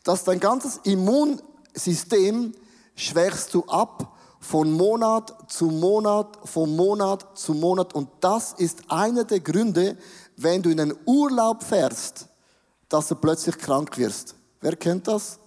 dass 0.03 0.23
dein 0.23 0.39
ganzes 0.39 0.79
Immunsystem 0.83 2.53
schwächst 2.95 3.53
du 3.53 3.63
ab 3.65 4.17
von 4.39 4.71
Monat 4.71 5.33
zu 5.47 5.65
Monat, 5.67 6.39
von 6.45 6.75
Monat 6.75 7.37
zu 7.37 7.53
Monat. 7.53 7.93
Und 7.93 8.09
das 8.19 8.53
ist 8.53 8.79
einer 8.89 9.23
der 9.23 9.39
Gründe, 9.39 9.97
wenn 10.35 10.61
du 10.61 10.69
in 10.69 10.79
einen 10.79 10.95
Urlaub 11.05 11.63
fährst, 11.63 12.27
dass 12.89 13.07
du 13.07 13.15
plötzlich 13.15 13.57
krank 13.57 13.97
wirst. 13.97 14.35
Wer 14.59 14.75
kennt 14.75 15.07
das? 15.07 15.39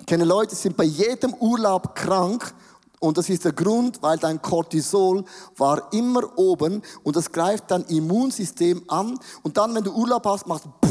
Ich 0.00 0.06
kenne 0.06 0.24
Leute, 0.24 0.50
die 0.50 0.60
sind 0.60 0.76
bei 0.76 0.84
jedem 0.84 1.34
Urlaub 1.34 1.94
krank 1.94 2.54
und 2.98 3.16
das 3.16 3.28
ist 3.28 3.44
der 3.44 3.52
Grund, 3.52 4.02
weil 4.02 4.18
dein 4.18 4.42
Cortisol 4.42 5.24
war 5.56 5.92
immer 5.92 6.36
oben 6.38 6.82
und 7.02 7.16
das 7.16 7.30
greift 7.30 7.70
dein 7.70 7.84
Immunsystem 7.84 8.82
an 8.88 9.18
und 9.42 9.56
dann, 9.56 9.74
wenn 9.74 9.84
du 9.84 9.92
Urlaub 9.92 10.24
hast, 10.26 10.46
machst 10.46 10.66
du 10.66 10.88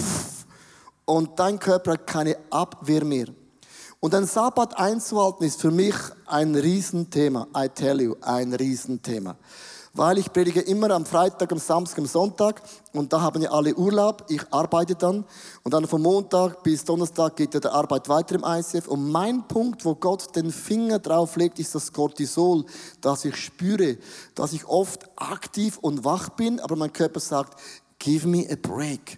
und 1.10 1.40
dein 1.40 1.60
Körper 1.60 1.94
hat 1.94 2.08
keine 2.08 2.38
Abwehr 2.52 3.04
mehr. 3.04 3.26
Und 4.00 4.14
ein 4.14 4.26
Sabbat 4.26 4.78
einzuhalten 4.78 5.44
ist 5.44 5.60
für 5.60 5.72
mich 5.72 5.96
ein 6.26 6.56
Riesenthema. 6.56 7.48
I 7.58 7.68
tell 7.68 8.00
you, 8.00 8.16
ein 8.22 8.54
Riesenthema. 8.54 9.36
Weil 9.94 10.20
ich 10.20 10.32
predige 10.32 10.62
immer 10.62 10.92
am 10.92 11.06
Freitag, 11.06 11.52
am 11.52 11.58
Samstag, 11.58 11.98
am 11.98 12.06
Sonntag 12.06 12.62
und 12.94 13.12
da 13.12 13.22
haben 13.22 13.42
ja 13.42 13.50
alle 13.50 13.74
Urlaub. 13.74 14.24
Ich 14.30 14.42
arbeite 14.54 14.94
dann 14.94 15.26
und 15.64 15.74
dann 15.74 15.88
von 15.88 16.02
Montag 16.02 16.62
bis 16.62 16.86
Donnerstag 16.86 17.36
geht 17.36 17.56
ja 17.56 17.60
der 17.60 17.74
Arbeit 17.74 18.08
weiter 18.08 18.36
im 18.36 18.46
ICF. 18.46 18.88
Und 18.88 19.12
mein 19.12 19.48
Punkt, 19.48 19.84
wo 19.84 19.96
Gott 19.96 20.36
den 20.36 20.52
Finger 20.52 21.00
drauf 21.00 21.36
legt, 21.38 21.58
ist 21.58 21.74
das 21.74 21.92
Cortisol, 21.92 22.66
dass 23.02 23.26
ich 23.26 23.36
spüre, 23.36 23.98
dass 24.36 24.54
ich 24.54 24.66
oft 24.68 25.10
aktiv 25.16 25.80
und 25.82 26.06
wach 26.06 26.30
bin, 26.30 26.60
aber 26.60 26.76
mein 26.76 26.94
Körper 26.94 27.20
sagt, 27.20 27.60
give 27.98 28.28
me 28.28 28.48
a 28.50 28.56
break. 28.56 29.18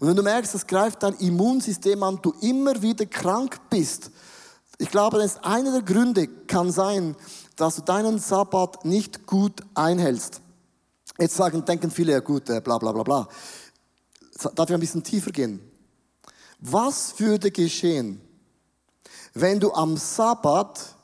Und 0.00 0.08
wenn 0.08 0.16
du 0.16 0.22
merkst, 0.22 0.54
das 0.54 0.66
greift 0.66 1.02
dein 1.02 1.14
Immunsystem 1.14 2.02
an, 2.02 2.18
du 2.20 2.34
immer 2.40 2.80
wieder 2.82 3.06
krank 3.06 3.58
bist, 3.70 4.10
ich 4.78 4.90
glaube, 4.90 5.18
das 5.18 5.34
ist 5.34 5.44
einer 5.44 5.70
der 5.70 5.82
Gründe 5.82 6.26
kann 6.26 6.72
sein, 6.72 7.16
dass 7.56 7.76
du 7.76 7.82
deinen 7.82 8.18
Sabbat 8.18 8.84
nicht 8.84 9.26
gut 9.26 9.62
einhältst. 9.74 10.40
Jetzt 11.18 11.36
sagen, 11.36 11.64
denken 11.64 11.90
viele, 11.90 12.12
ja 12.12 12.20
gut, 12.20 12.50
äh, 12.50 12.60
bla 12.60 12.78
bla 12.78 12.90
bla 12.90 13.04
bla. 13.04 13.28
Darf 14.56 14.68
ich 14.68 14.74
ein 14.74 14.80
bisschen 14.80 15.04
tiefer 15.04 15.30
gehen? 15.30 15.60
Was 16.58 17.20
würde 17.20 17.50
geschehen, 17.52 18.20
wenn 19.32 19.60
du 19.60 19.72
am 19.72 19.96
Sabbat 19.96 20.96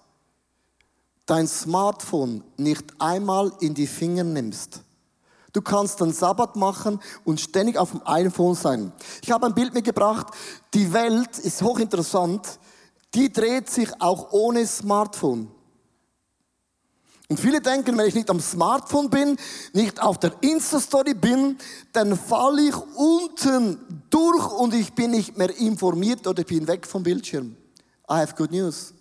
dein 1.26 1.46
Smartphone 1.46 2.42
nicht 2.56 2.84
einmal 2.98 3.52
in 3.60 3.74
die 3.74 3.86
Finger 3.86 4.24
nimmst? 4.24 4.80
Du 5.52 5.62
kannst 5.62 6.00
dann 6.00 6.12
Sabbat 6.12 6.56
machen 6.56 7.00
und 7.24 7.40
ständig 7.40 7.76
auf 7.76 7.90
dem 7.90 8.02
iPhone 8.04 8.54
sein. 8.54 8.92
Ich 9.22 9.30
habe 9.30 9.46
ein 9.46 9.54
Bild 9.54 9.74
mitgebracht. 9.74 10.28
Die 10.74 10.92
Welt 10.92 11.38
ist 11.38 11.62
hochinteressant. 11.62 12.58
Die 13.14 13.32
dreht 13.32 13.68
sich 13.68 13.88
auch 14.00 14.32
ohne 14.32 14.66
Smartphone. 14.66 15.50
Und 17.28 17.38
viele 17.38 17.60
denken, 17.60 17.96
wenn 17.96 18.06
ich 18.06 18.14
nicht 18.16 18.28
am 18.28 18.40
Smartphone 18.40 19.08
bin, 19.08 19.36
nicht 19.72 20.02
auf 20.02 20.18
der 20.18 20.32
Insta-Story 20.40 21.14
bin, 21.14 21.58
dann 21.92 22.16
falle 22.16 22.62
ich 22.62 22.76
unten 22.96 24.04
durch 24.10 24.50
und 24.50 24.74
ich 24.74 24.94
bin 24.94 25.12
nicht 25.12 25.38
mehr 25.38 25.56
informiert 25.56 26.26
oder 26.26 26.42
bin 26.42 26.66
weg 26.66 26.86
vom 26.86 27.04
Bildschirm. 27.04 27.56
I 28.10 28.14
have 28.14 28.34
good 28.34 28.50
news. 28.50 28.92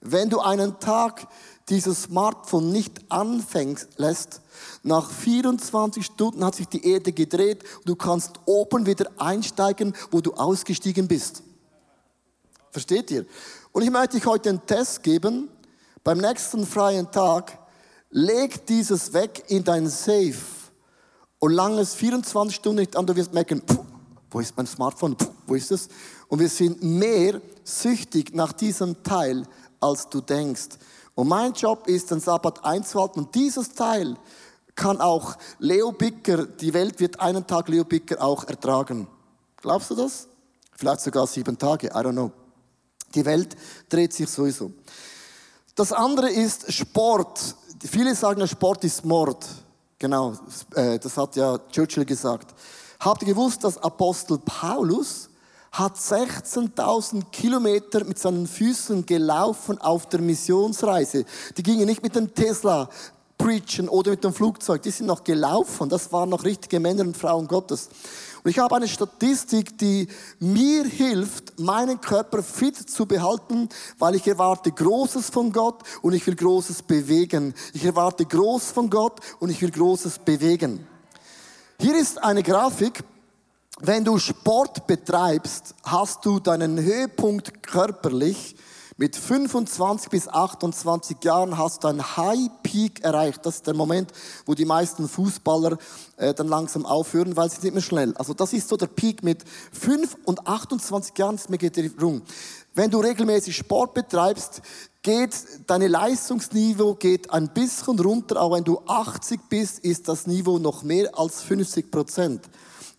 Wenn 0.00 0.28
du 0.28 0.40
einen 0.40 0.80
Tag 0.80 1.28
dieses 1.68 2.04
Smartphone 2.04 2.70
nicht 2.70 3.00
anfängst, 3.10 3.88
lässt, 3.96 4.40
nach 4.82 5.10
24 5.10 6.04
Stunden 6.04 6.44
hat 6.44 6.54
sich 6.54 6.68
die 6.68 6.86
Erde 6.88 7.12
gedreht 7.12 7.64
und 7.78 7.88
du 7.88 7.96
kannst 7.96 8.32
oben 8.44 8.86
wieder 8.86 9.10
einsteigen, 9.18 9.94
wo 10.10 10.20
du 10.20 10.32
ausgestiegen 10.34 11.08
bist. 11.08 11.42
Versteht 12.70 13.10
ihr? 13.10 13.26
Und 13.72 13.82
ich 13.82 13.90
möchte 13.90 14.16
euch 14.16 14.26
heute 14.26 14.50
einen 14.50 14.66
Test 14.66 15.02
geben. 15.02 15.48
Beim 16.04 16.18
nächsten 16.18 16.66
freien 16.66 17.10
Tag, 17.10 17.58
leg 18.10 18.64
dieses 18.66 19.12
weg 19.12 19.44
in 19.48 19.64
dein 19.64 19.88
Safe. 19.88 20.36
Und 21.38 21.52
lange 21.52 21.80
es 21.80 21.94
24 21.94 22.54
Stunden 22.54 22.80
nicht 22.80 22.96
an, 22.96 23.06
du 23.06 23.16
wirst 23.16 23.34
merken, 23.34 23.60
pfuh, 23.66 23.84
wo 24.30 24.40
ist 24.40 24.56
mein 24.56 24.66
Smartphone? 24.66 25.16
Pfuh, 25.16 25.32
wo 25.46 25.54
ist 25.54 25.72
es? 25.72 25.88
Und 26.28 26.38
wir 26.38 26.48
sind 26.48 26.82
mehr 26.82 27.40
süchtig 27.64 28.34
nach 28.34 28.52
diesem 28.52 29.02
Teil, 29.02 29.44
als 29.80 30.08
du 30.08 30.20
denkst. 30.20 30.78
Und 31.16 31.28
mein 31.28 31.54
Job 31.54 31.88
ist, 31.88 32.10
den 32.10 32.20
Sabbat 32.20 32.62
einzuhalten. 32.62 33.24
Und 33.24 33.34
dieses 33.34 33.72
Teil 33.72 34.16
kann 34.74 35.00
auch 35.00 35.34
Leo 35.58 35.90
Bicker, 35.90 36.46
die 36.46 36.72
Welt 36.74 37.00
wird 37.00 37.18
einen 37.18 37.46
Tag 37.46 37.68
Leo 37.68 37.84
Bicker 37.84 38.22
auch 38.22 38.44
ertragen. 38.44 39.08
Glaubst 39.56 39.90
du 39.90 39.94
das? 39.94 40.28
Vielleicht 40.76 41.00
sogar 41.00 41.26
sieben 41.26 41.58
Tage, 41.58 41.86
I 41.88 41.90
don't 41.90 42.12
know. 42.12 42.30
Die 43.14 43.24
Welt 43.24 43.56
dreht 43.88 44.12
sich 44.12 44.28
sowieso. 44.28 44.70
Das 45.74 45.90
andere 45.90 46.30
ist 46.30 46.70
Sport. 46.70 47.40
Viele 47.82 48.14
sagen, 48.14 48.46
Sport 48.46 48.84
ist 48.84 49.02
Mord. 49.02 49.46
Genau, 49.98 50.34
äh, 50.74 50.98
das 50.98 51.16
hat 51.16 51.34
ja 51.36 51.58
Churchill 51.70 52.04
gesagt. 52.04 52.54
Habt 53.00 53.22
ihr 53.22 53.28
gewusst, 53.28 53.64
dass 53.64 53.78
Apostel 53.78 54.38
Paulus 54.38 55.30
hat 55.78 55.96
16.000 55.96 57.30
Kilometer 57.30 58.04
mit 58.04 58.18
seinen 58.18 58.46
Füßen 58.46 59.04
gelaufen 59.04 59.78
auf 59.78 60.08
der 60.08 60.20
Missionsreise. 60.20 61.24
Die 61.56 61.62
gingen 61.62 61.86
nicht 61.86 62.02
mit 62.02 62.16
dem 62.16 62.34
Tesla 62.34 62.88
preachen 63.36 63.90
oder 63.90 64.12
mit 64.12 64.24
dem 64.24 64.32
Flugzeug, 64.32 64.80
die 64.82 64.90
sind 64.90 65.06
noch 65.06 65.22
gelaufen. 65.22 65.90
Das 65.90 66.10
waren 66.12 66.30
noch 66.30 66.44
richtige 66.44 66.80
Männer 66.80 67.02
und 67.02 67.16
Frauen 67.16 67.46
Gottes. 67.46 67.90
Und 68.42 68.50
ich 68.50 68.58
habe 68.58 68.76
eine 68.76 68.88
Statistik, 68.88 69.76
die 69.76 70.08
mir 70.38 70.84
hilft, 70.84 71.58
meinen 71.60 72.00
Körper 72.00 72.42
fit 72.42 72.76
zu 72.76 73.04
behalten, 73.04 73.68
weil 73.98 74.14
ich 74.14 74.26
erwarte 74.26 74.72
Großes 74.72 75.28
von 75.28 75.52
Gott 75.52 75.82
und 76.00 76.14
ich 76.14 76.26
will 76.26 76.36
Großes 76.36 76.84
bewegen. 76.84 77.54
Ich 77.74 77.84
erwarte 77.84 78.24
Groß 78.24 78.70
von 78.70 78.88
Gott 78.88 79.20
und 79.40 79.50
ich 79.50 79.60
will 79.60 79.70
Großes 79.70 80.20
bewegen. 80.20 80.86
Hier 81.78 81.96
ist 81.96 82.22
eine 82.22 82.42
Grafik. 82.42 83.04
Wenn 83.80 84.06
du 84.06 84.18
Sport 84.18 84.86
betreibst, 84.86 85.74
hast 85.82 86.24
du 86.24 86.40
deinen 86.40 86.82
Höhepunkt 86.82 87.62
körperlich 87.62 88.56
mit 88.96 89.14
25 89.14 90.08
bis 90.08 90.28
28 90.28 91.22
Jahren 91.22 91.58
hast 91.58 91.84
du 91.84 91.88
einen 91.88 92.16
High 92.16 92.48
Peak 92.62 93.04
erreicht. 93.04 93.44
Das 93.44 93.56
ist 93.56 93.66
der 93.66 93.74
Moment, 93.74 94.10
wo 94.46 94.54
die 94.54 94.64
meisten 94.64 95.06
Fußballer 95.06 95.76
äh, 96.16 96.32
dann 96.32 96.48
langsam 96.48 96.86
aufhören, 96.86 97.36
weil 97.36 97.50
sie 97.50 97.60
nicht 97.60 97.74
mehr 97.74 97.82
schnell. 97.82 98.14
Also 98.16 98.32
das 98.32 98.54
ist 98.54 98.66
so 98.70 98.78
der 98.78 98.86
Peak 98.86 99.22
mit 99.22 99.44
5 99.72 100.16
und 100.24 100.48
28 100.48 101.18
Jahren 101.18 101.34
ist 101.34 101.50
mir 101.50 101.58
rum. 102.00 102.22
Wenn 102.72 102.90
du 102.90 103.00
regelmäßig 103.00 103.54
Sport 103.54 103.92
betreibst, 103.92 104.62
geht 105.02 105.34
deine 105.66 105.88
Leistungsniveau 105.88 106.94
geht 106.94 107.30
ein 107.30 107.52
bisschen 107.52 107.98
runter, 107.98 108.38
aber 108.40 108.56
wenn 108.56 108.64
du 108.64 108.80
80 108.86 109.38
bist, 109.50 109.80
ist 109.80 110.08
das 110.08 110.26
Niveau 110.26 110.58
noch 110.58 110.82
mehr 110.82 111.10
als 111.18 111.42
50 111.42 111.90
Prozent. 111.90 112.48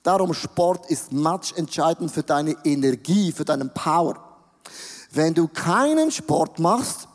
Darum 0.08 0.34
Sport 0.34 0.90
ist 0.90 1.12
much 1.12 1.52
entscheidend 1.58 2.10
für 2.12 2.24
deine 2.24 2.56
Energie, 2.64 3.34
für 3.34 3.44
deinen 3.44 3.74
Power. 3.74 4.16
Wenn 5.12 5.34
du 5.34 5.50
keinen 5.50 6.12
Sport 6.12 6.60
machst, 6.60 7.10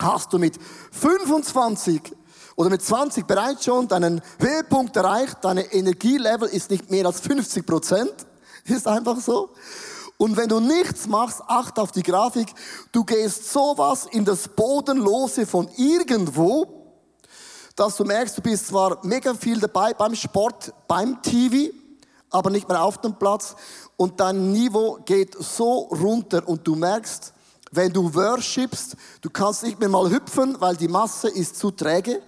hast 0.00 0.32
du 0.32 0.38
mit 0.38 0.58
25 0.92 2.00
oder 2.56 2.70
mit 2.70 2.80
20 2.80 3.26
bereits 3.26 3.66
schon 3.66 3.86
deinen 3.86 4.22
Höhepunkt 4.38 4.96
erreicht. 4.96 5.36
Deine 5.42 5.70
Energielevel 5.74 6.48
ist 6.48 6.70
nicht 6.70 6.90
mehr 6.90 7.04
als 7.04 7.20
50 7.20 7.66
Prozent. 7.66 8.14
Ist 8.64 8.88
einfach 8.88 9.20
so. 9.20 9.50
Und 10.16 10.38
wenn 10.38 10.48
du 10.48 10.58
nichts 10.58 11.06
machst, 11.08 11.42
acht 11.46 11.78
auf 11.78 11.92
die 11.92 12.02
Grafik, 12.02 12.48
du 12.92 13.04
gehst 13.04 13.52
sowas 13.52 14.08
in 14.10 14.24
das 14.24 14.48
Bodenlose 14.48 15.44
von 15.44 15.68
irgendwo, 15.76 16.96
dass 17.76 17.94
du 17.96 18.04
merkst, 18.04 18.38
du 18.38 18.40
bist 18.40 18.68
zwar 18.68 19.04
mega 19.04 19.34
viel 19.34 19.60
dabei 19.60 19.92
beim 19.92 20.14
Sport, 20.14 20.72
beim 20.88 21.20
TV, 21.20 21.74
aber 22.36 22.50
nicht 22.50 22.68
mehr 22.68 22.82
auf 22.82 23.00
dem 23.00 23.14
Platz 23.14 23.56
und 23.96 24.20
dein 24.20 24.52
Niveau 24.52 24.98
geht 25.04 25.34
so 25.38 25.88
runter 25.90 26.46
und 26.46 26.66
du 26.66 26.74
merkst, 26.74 27.32
wenn 27.72 27.92
du 27.92 28.14
worshipst, 28.14 28.96
du 29.22 29.30
kannst 29.30 29.62
nicht 29.62 29.80
mehr 29.80 29.88
mal 29.88 30.10
hüpfen, 30.10 30.56
weil 30.60 30.76
die 30.76 30.88
Masse 30.88 31.28
ist 31.28 31.56
zu 31.56 31.70
träge. 31.70 32.22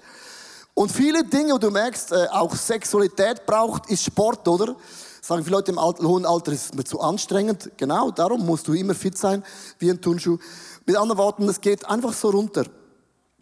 Und 0.75 0.91
viele 0.91 1.25
Dinge, 1.25 1.55
wo 1.55 1.59
du 1.59 1.71
merkst, 1.71 2.13
äh, 2.13 2.27
auch 2.31 2.55
Sexualität 2.55 3.45
braucht, 3.47 3.91
ist 3.91 4.05
Sport, 4.05 4.47
oder? 4.49 4.77
Sagen 5.21 5.45
viele 5.45 5.57
Leute 5.57 5.73
im 5.73 5.79
hohen 5.81 6.25
Alter, 6.25 6.53
ist 6.53 6.75
mir 6.75 6.85
zu 6.85 7.01
anstrengend. 7.01 7.71
Genau, 7.77 8.11
darum 8.11 8.47
musst 8.47 8.67
du 8.67 8.73
immer 8.73 8.95
fit 8.95 9.19
sein, 9.19 9.45
wie 9.79 9.91
ein 9.91 10.01
Turnschuh. 10.01 10.39
Mit 10.87 10.97
anderen 10.97 11.19
Worten, 11.19 11.49
es 11.49 11.61
geht 11.61 11.85
einfach 11.87 12.15
so 12.15 12.31
runter. 12.31 12.65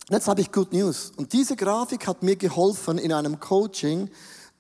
Jetzt 0.09 0.27
habe 0.29 0.41
ich 0.41 0.51
Good 0.51 0.73
News. 0.73 1.13
Und 1.17 1.33
diese 1.33 1.57
Grafik 1.57 2.07
hat 2.07 2.23
mir 2.23 2.37
geholfen 2.37 2.99
in 2.99 3.13
einem 3.13 3.39
Coaching, 3.39 4.11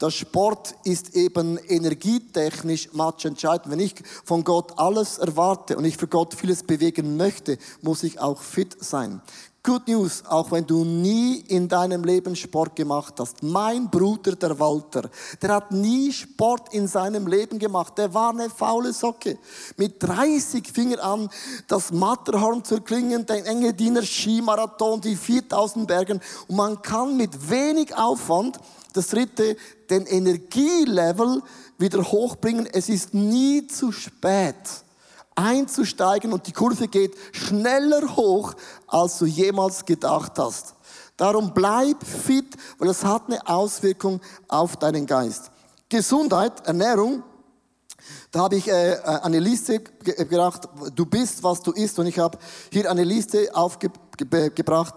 der 0.00 0.10
Sport 0.10 0.74
ist 0.84 1.14
eben 1.14 1.56
energietechnisch 1.56 2.92
match 2.92 3.24
entscheidend. 3.24 3.70
Wenn 3.70 3.80
ich 3.80 3.94
von 4.24 4.44
Gott 4.44 4.78
alles 4.78 5.18
erwarte 5.18 5.76
und 5.76 5.84
ich 5.84 5.96
für 5.96 6.08
Gott 6.08 6.34
vieles 6.34 6.62
bewegen 6.62 7.16
möchte, 7.16 7.58
muss 7.80 8.02
ich 8.02 8.20
auch 8.20 8.42
fit 8.42 8.76
sein. 8.78 9.22
Good 9.66 9.88
News, 9.88 10.22
auch 10.28 10.52
wenn 10.52 10.64
du 10.64 10.84
nie 10.84 11.38
in 11.48 11.66
deinem 11.66 12.04
Leben 12.04 12.36
Sport 12.36 12.76
gemacht 12.76 13.14
hast. 13.18 13.42
Mein 13.42 13.90
Bruder, 13.90 14.36
der 14.36 14.60
Walter, 14.60 15.10
der 15.42 15.54
hat 15.54 15.72
nie 15.72 16.12
Sport 16.12 16.72
in 16.72 16.86
seinem 16.86 17.26
Leben 17.26 17.58
gemacht. 17.58 17.98
Der 17.98 18.14
war 18.14 18.30
eine 18.30 18.48
faule 18.48 18.92
Socke. 18.92 19.38
Mit 19.76 20.00
30 20.00 20.68
fing 20.72 20.92
er 20.92 21.02
an, 21.02 21.28
das 21.66 21.90
Matterhorn 21.90 22.62
zu 22.62 22.80
klingen, 22.80 23.26
den 23.26 23.44
Engadiner 23.44 24.02
Skimarathon, 24.02 25.00
die 25.00 25.16
4000 25.16 25.88
Bergen. 25.88 26.20
Und 26.46 26.54
man 26.54 26.80
kann 26.80 27.16
mit 27.16 27.50
wenig 27.50 27.96
Aufwand 27.96 28.60
das 28.96 29.08
dritte, 29.08 29.56
den 29.90 30.06
Energielevel 30.06 31.42
wieder 31.78 32.02
hochbringen. 32.02 32.66
Es 32.66 32.88
ist 32.88 33.14
nie 33.14 33.66
zu 33.66 33.92
spät 33.92 34.54
einzusteigen 35.36 36.32
und 36.32 36.46
die 36.46 36.52
Kurve 36.52 36.88
geht 36.88 37.14
schneller 37.32 38.16
hoch, 38.16 38.54
als 38.86 39.18
du 39.18 39.26
jemals 39.26 39.84
gedacht 39.84 40.32
hast. 40.38 40.74
Darum 41.16 41.52
bleib 41.54 42.04
fit, 42.04 42.56
weil 42.78 42.88
es 42.88 43.04
hat 43.04 43.24
eine 43.26 43.46
Auswirkung 43.46 44.20
auf 44.48 44.76
deinen 44.76 45.06
Geist. 45.06 45.50
Gesundheit, 45.88 46.66
Ernährung, 46.66 47.22
da 48.30 48.40
habe 48.40 48.56
ich 48.56 48.68
äh, 48.68 48.98
eine 49.22 49.38
Liste 49.38 49.80
gebracht, 49.80 50.68
du 50.94 51.06
bist, 51.06 51.42
was 51.42 51.62
du 51.62 51.72
isst. 51.72 51.98
Und 51.98 52.06
ich 52.06 52.18
habe 52.18 52.38
hier 52.70 52.90
eine 52.90 53.04
Liste 53.04 53.48
aufgebracht, 53.54 54.94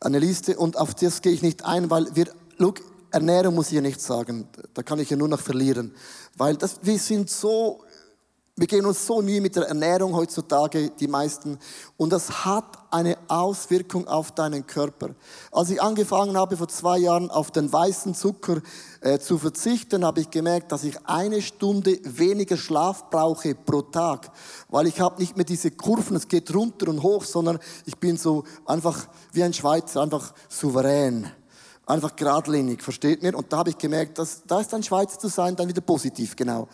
eine 0.00 0.18
Liste, 0.18 0.56
und 0.56 0.76
auf 0.76 0.94
das 0.94 1.22
gehe 1.22 1.32
ich 1.32 1.42
nicht 1.42 1.64
ein, 1.64 1.90
weil 1.90 2.14
wir, 2.14 2.26
look, 2.58 2.80
Ernährung 3.14 3.54
muss 3.54 3.68
ich 3.68 3.74
ja 3.74 3.80
nicht 3.80 4.00
sagen, 4.00 4.48
da 4.74 4.82
kann 4.82 4.98
ich 4.98 5.08
ja 5.08 5.16
nur 5.16 5.28
noch 5.28 5.40
verlieren. 5.40 5.94
Weil 6.36 6.56
das, 6.56 6.80
wir 6.82 6.98
sind 6.98 7.30
so, 7.30 7.84
wir 8.56 8.66
gehen 8.66 8.84
uns 8.84 9.06
so 9.06 9.22
Mühe 9.22 9.40
mit 9.40 9.54
der 9.54 9.68
Ernährung 9.68 10.14
heutzutage, 10.16 10.90
die 10.90 11.06
meisten. 11.06 11.58
Und 11.96 12.12
das 12.12 12.44
hat 12.44 12.64
eine 12.90 13.16
Auswirkung 13.28 14.08
auf 14.08 14.32
deinen 14.32 14.66
Körper. 14.66 15.10
Als 15.52 15.70
ich 15.70 15.80
angefangen 15.80 16.36
habe 16.36 16.56
vor 16.56 16.66
zwei 16.66 16.98
Jahren 16.98 17.30
auf 17.30 17.52
den 17.52 17.72
weißen 17.72 18.16
Zucker 18.16 18.60
äh, 19.00 19.20
zu 19.20 19.38
verzichten, 19.38 20.04
habe 20.04 20.20
ich 20.20 20.30
gemerkt, 20.30 20.72
dass 20.72 20.82
ich 20.82 20.98
eine 21.06 21.40
Stunde 21.40 22.00
weniger 22.02 22.56
Schlaf 22.56 23.10
brauche 23.10 23.54
pro 23.54 23.82
Tag. 23.82 24.32
Weil 24.68 24.88
ich 24.88 25.00
habe 25.00 25.20
nicht 25.20 25.36
mehr 25.36 25.46
diese 25.46 25.70
Kurven, 25.70 26.16
es 26.16 26.26
geht 26.26 26.52
runter 26.52 26.88
und 26.88 27.04
hoch, 27.04 27.22
sondern 27.22 27.60
ich 27.86 27.96
bin 27.96 28.16
so 28.16 28.42
einfach 28.66 29.06
wie 29.32 29.44
ein 29.44 29.52
Schweizer, 29.52 30.02
einfach 30.02 30.34
souverän 30.48 31.30
Einfach 31.86 32.16
geradlinig, 32.16 32.82
versteht 32.82 33.22
mir? 33.22 33.36
Und 33.36 33.52
da 33.52 33.58
habe 33.58 33.70
ich 33.70 33.78
gemerkt, 33.78 34.18
dass, 34.18 34.42
da 34.46 34.60
ist 34.60 34.72
ein 34.72 34.82
Schweizer 34.82 35.18
zu 35.18 35.28
sein, 35.28 35.54
dann 35.54 35.68
wieder 35.68 35.82
positiv, 35.82 36.34
genau. 36.34 36.68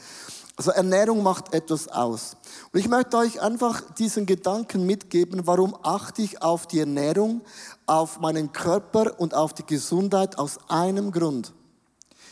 Also 0.56 0.72
Ernährung 0.72 1.22
macht 1.22 1.54
etwas 1.54 1.88
aus. 1.88 2.36
Und 2.72 2.80
ich 2.80 2.88
möchte 2.88 3.16
euch 3.16 3.40
einfach 3.40 3.80
diesen 3.94 4.26
Gedanken 4.26 4.84
mitgeben, 4.84 5.46
warum 5.46 5.74
achte 5.82 6.22
ich 6.22 6.42
auf 6.42 6.66
die 6.66 6.80
Ernährung, 6.80 7.40
auf 7.86 8.20
meinen 8.20 8.52
Körper 8.52 9.18
und 9.18 9.34
auf 9.34 9.54
die 9.54 9.64
Gesundheit 9.64 10.38
aus 10.38 10.58
einem 10.68 11.12
Grund. 11.12 11.54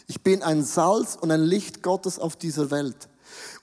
Ich 0.07 0.23
bin 0.23 0.43
ein 0.43 0.63
Salz 0.63 1.17
und 1.21 1.31
ein 1.31 1.43
Licht 1.43 1.83
Gottes 1.83 2.19
auf 2.19 2.37
dieser 2.37 2.71
Welt. 2.71 3.09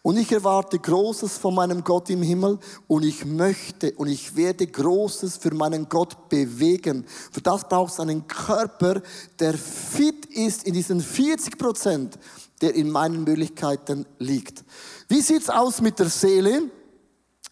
Und 0.05 0.17
ich 0.17 0.31
erwarte 0.31 0.77
Großes 0.77 1.39
von 1.39 1.55
meinem 1.55 1.83
Gott 1.83 2.11
im 2.11 2.21
Himmel 2.21 2.59
und 2.87 3.01
ich 3.01 3.25
möchte 3.25 3.91
und 3.93 4.07
ich 4.07 4.35
werde 4.35 4.67
Großes 4.67 5.37
für 5.37 5.51
meinen 5.51 5.89
Gott 5.89 6.29
bewegen. 6.29 7.07
Für 7.31 7.41
das 7.41 7.67
braucht 7.67 7.93
es 7.93 7.99
einen 7.99 8.27
Körper, 8.27 9.01
der 9.39 9.55
fit 9.55 10.27
ist 10.27 10.65
in 10.67 10.75
diesen 10.75 11.01
40 11.01 11.57
Prozent, 11.57 12.19
der 12.61 12.75
in 12.75 12.91
meinen 12.91 13.23
Möglichkeiten 13.23 14.05
liegt. 14.19 14.63
Wie 15.07 15.21
sieht's 15.21 15.49
aus 15.49 15.81
mit 15.81 15.97
der 15.97 16.09
Seele? 16.09 16.69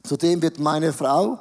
Zudem 0.04 0.40
wird 0.44 0.60
meine 0.60 0.94
Frau 0.94 1.40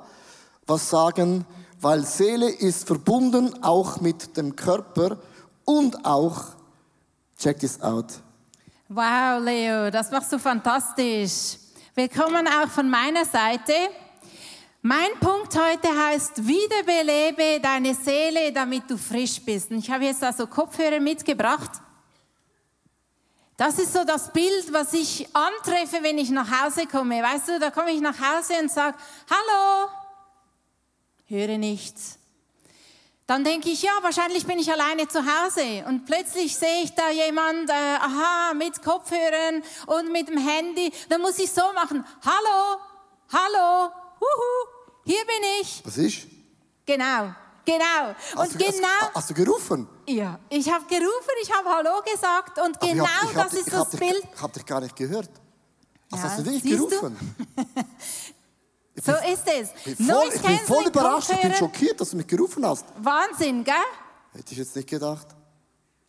was 0.67 0.89
sagen, 0.89 1.45
weil 1.79 2.07
Seele 2.07 2.49
ist 2.49 2.87
verbunden 2.87 3.63
auch 3.63 4.01
mit 4.01 4.39
dem 4.39 4.57
Körper 4.57 5.19
und 5.67 6.07
auch, 6.07 6.43
check 7.39 7.59
this 7.59 7.83
out, 7.83 8.07
Wow, 8.95 9.43
Leo, 9.43 9.91
das 9.91 10.11
machst 10.11 10.31
du 10.35 10.39
fantastisch. 10.39 11.57
Willkommen 11.95 12.47
auch 12.47 12.69
von 12.69 12.91
meiner 12.91 13.25
Seite. 13.25 13.73
Mein 14.83 15.19
Punkt 15.19 15.57
heute 15.57 15.89
heißt, 15.89 16.47
wiederbelebe 16.47 17.59
deine 17.63 17.95
Seele, 17.95 18.53
damit 18.53 18.91
du 18.91 18.99
frisch 18.99 19.41
bist. 19.41 19.71
Und 19.71 19.79
ich 19.79 19.91
habe 19.91 20.05
jetzt 20.05 20.23
also 20.23 20.47
Kopfhörer 20.47 21.01
mitgebracht. 21.01 21.71
Das 23.57 23.79
ist 23.79 23.95
so 23.95 24.05
das 24.05 24.31
Bild, 24.31 24.71
was 24.71 24.93
ich 24.93 25.27
antreffe, 25.35 26.03
wenn 26.03 26.19
ich 26.19 26.29
nach 26.29 26.51
Hause 26.63 26.87
komme. 26.87 27.23
Weißt 27.23 27.49
du, 27.49 27.59
da 27.59 27.71
komme 27.71 27.93
ich 27.93 28.01
nach 28.03 28.19
Hause 28.21 28.61
und 28.61 28.71
sage, 28.71 28.99
hallo, 29.31 29.89
höre 31.29 31.57
nichts. 31.57 32.19
Dann 33.27 33.45
denke 33.45 33.71
ich, 33.71 33.83
ja, 33.83 33.93
wahrscheinlich 34.03 34.45
bin 34.47 34.59
ich 34.59 34.71
alleine 34.71 35.07
zu 35.09 35.21
Hause 35.21 35.85
und 35.89 36.05
plötzlich 36.05 36.57
sehe 36.57 36.83
ich 36.83 36.95
da 36.95 37.11
jemand, 37.11 37.71
äh, 37.71 37.73
aha, 37.73 38.53
mit 38.55 38.83
Kopfhörern 38.83 39.63
und 39.87 40.11
mit 40.13 40.29
dem 40.29 40.37
Handy. 40.39 40.93
Dann 41.09 41.21
muss 41.21 41.39
ich 41.39 41.51
so 41.51 41.63
machen, 41.75 42.05
hallo, 42.25 42.81
hallo, 43.33 43.91
huhu, 44.21 44.69
hier 45.05 45.25
bin 45.25 45.43
ich. 45.63 45.83
Was 45.85 45.97
ist? 45.99 46.27
Genau, 46.85 47.33
genau. 47.65 48.15
Hast 48.37 48.37
und 48.37 48.55
du, 48.55 48.59
genau, 48.71 48.89
Hast, 49.01 49.15
hast 49.15 49.31
du 49.31 49.35
gerufen? 49.35 49.89
ja, 50.09 50.39
ich 50.51 50.71
habe 50.71 50.85
gerufen, 50.87 51.35
ich 51.43 51.53
habe 51.57 51.69
Hallo 51.71 52.03
gesagt 52.03 52.59
und 52.59 52.77
Aber 52.77 52.87
ich 52.87 52.93
genau 52.93 53.07
hab- 53.07 53.25
ich 53.25 53.35
das 53.35 53.51
dich- 53.51 53.61
ist 53.61 53.67
ich 53.69 53.73
das 53.73 53.91
dich, 53.91 54.01
Bild. 54.01 54.25
Ich 54.35 54.43
habe 54.43 54.53
dich 54.53 54.67
gar 54.67 54.81
nicht 54.81 54.97
gehört. 54.97 55.31
Was 56.11 56.21
Ja, 56.23 56.29
hast 56.29 56.39
du 56.41 56.45
wirklich 56.45 56.65
gerufen? 56.65 57.17
So 59.05 59.13
ist 59.13 59.43
es. 59.47 59.71
Ich 59.85 59.97
bin 59.97 60.07
voll, 60.07 60.29
ich 60.33 60.43
bin 60.43 60.59
voll 60.61 60.87
überrascht, 60.87 61.31
ich 61.31 61.41
bin 61.41 61.55
schockiert, 61.55 62.01
dass 62.01 62.11
du 62.11 62.17
mich 62.17 62.27
gerufen 62.27 62.65
hast. 62.65 62.87
Wahnsinn, 62.99 63.65
gell? 63.65 63.75
Hätte 64.33 64.53
ich 64.53 64.59
jetzt 64.59 64.77
nicht 64.77 64.89
gedacht. 64.89 65.27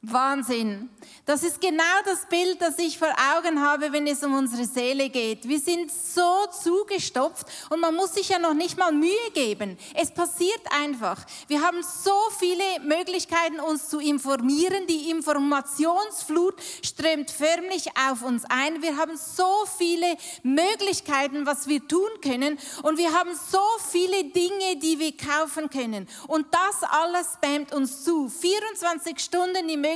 Wahnsinn. 0.04 0.90
Das 1.26 1.44
ist 1.44 1.62
genau 1.62 1.84
das 2.04 2.26
Bild, 2.26 2.62
das 2.62 2.78
ich 2.78 3.00
vor 3.00 3.14
Augen 3.38 3.62
habe, 3.62 3.94
wenn 3.94 4.06
es 4.06 4.22
um 4.22 4.34
unsere 4.34 4.66
Seele 4.66 5.10
geht. 5.10 5.48
Wir 5.48 5.60
sind 5.60 5.90
so 5.90 6.46
zugestopft 6.62 7.48
und 7.70 7.80
man 7.80 7.96
muss 7.96 8.14
sich 8.14 8.28
ja 8.28 8.38
noch 8.38 8.54
nicht 8.54 8.78
mal 8.78 8.92
Mühe 8.92 9.32
geben. 9.34 9.78
Es 9.96 10.14
passiert 10.14 10.62
einfach. 10.78 11.26
Wir 11.48 11.62
haben 11.62 11.82
so 11.82 12.12
viele 12.38 12.64
Möglichkeiten, 12.82 13.62
uns 13.62 13.88
zu 13.88 14.00
informieren. 14.00 14.88
Die 14.88 15.10
Informationsflut 15.10 16.56
strömt 16.82 17.32
förmlich 17.32 17.88
auf 18.10 18.24
uns 18.24 18.44
ein. 18.50 18.82
Wir 18.82 18.98
haben 18.98 19.16
so 19.16 19.66
viele 19.78 20.18
Möglichkeiten, 20.44 21.46
was 21.46 21.68
wir 21.68 21.88
tun 21.88 22.10
können 22.22 22.60
und 22.82 22.98
wir 22.98 23.14
haben 23.14 23.32
so 23.50 23.64
viele 23.90 24.26
Dinge, 24.26 24.76
die 24.82 25.00
wir 25.00 25.16
kaufen 25.16 25.70
können. 25.70 26.10
Und 26.28 26.48
das 26.52 26.90
alles 26.90 27.36
spammt 27.36 27.74
uns 27.74 28.04
zu. 28.04 28.28
24 28.28 29.18
Stunden 29.20 29.70
die 29.70 29.78
Möglichkeit 29.78 29.93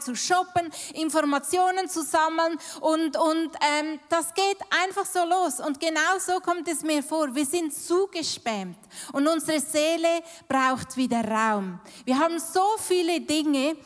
zu 0.00 0.14
shoppen, 0.14 0.70
Informationen 0.94 1.88
zu 1.88 2.02
sammeln 2.02 2.58
und, 2.80 3.16
und 3.16 3.50
ähm, 3.60 4.00
das 4.08 4.34
geht 4.34 4.58
einfach 4.84 5.06
so 5.06 5.24
los. 5.24 5.60
Und 5.60 5.80
genau 5.80 6.18
so 6.18 6.40
kommt 6.40 6.68
es 6.68 6.82
mir 6.82 7.02
vor. 7.02 7.34
Wir 7.34 7.46
sind 7.46 7.74
zugespammt 7.74 8.78
und 9.12 9.26
unsere 9.26 9.60
Seele 9.60 10.22
braucht 10.48 10.96
wieder 10.96 11.24
Raum. 11.24 11.80
Wir 12.04 12.18
haben 12.18 12.38
so 12.38 12.64
viele 12.78 13.20
Dinge, 13.20 13.76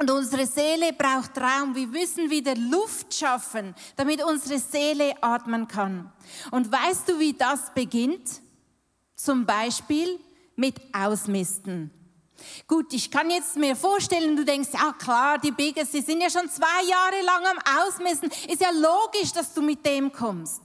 und 0.00 0.12
unsere 0.12 0.46
Seele 0.46 0.92
braucht 0.92 1.36
Raum. 1.38 1.74
Wir 1.74 1.88
müssen 1.88 2.30
wieder 2.30 2.54
Luft 2.54 3.12
schaffen, 3.12 3.74
damit 3.96 4.24
unsere 4.24 4.60
Seele 4.60 5.12
atmen 5.20 5.66
kann. 5.66 6.12
Und 6.52 6.70
weißt 6.70 7.08
du, 7.08 7.18
wie 7.18 7.32
das 7.32 7.74
beginnt? 7.74 8.40
Zum 9.16 9.44
Beispiel 9.44 10.20
mit 10.54 10.76
Ausmisten. 10.94 11.90
Gut, 12.66 12.92
ich 12.92 13.10
kann 13.10 13.30
jetzt 13.30 13.56
mir 13.56 13.76
vorstellen, 13.76 14.36
du 14.36 14.44
denkst, 14.44 14.70
ja 14.72 14.92
klar, 14.92 15.38
die 15.38 15.50
Biggers, 15.50 15.90
die 15.90 16.02
sind 16.02 16.20
ja 16.20 16.30
schon 16.30 16.48
zwei 16.48 16.84
Jahre 16.88 17.22
lang 17.24 17.44
am 17.46 17.86
Ausmisten. 17.86 18.30
Ist 18.48 18.60
ja 18.60 18.70
logisch, 18.70 19.32
dass 19.32 19.52
du 19.54 19.62
mit 19.62 19.84
dem 19.84 20.12
kommst. 20.12 20.62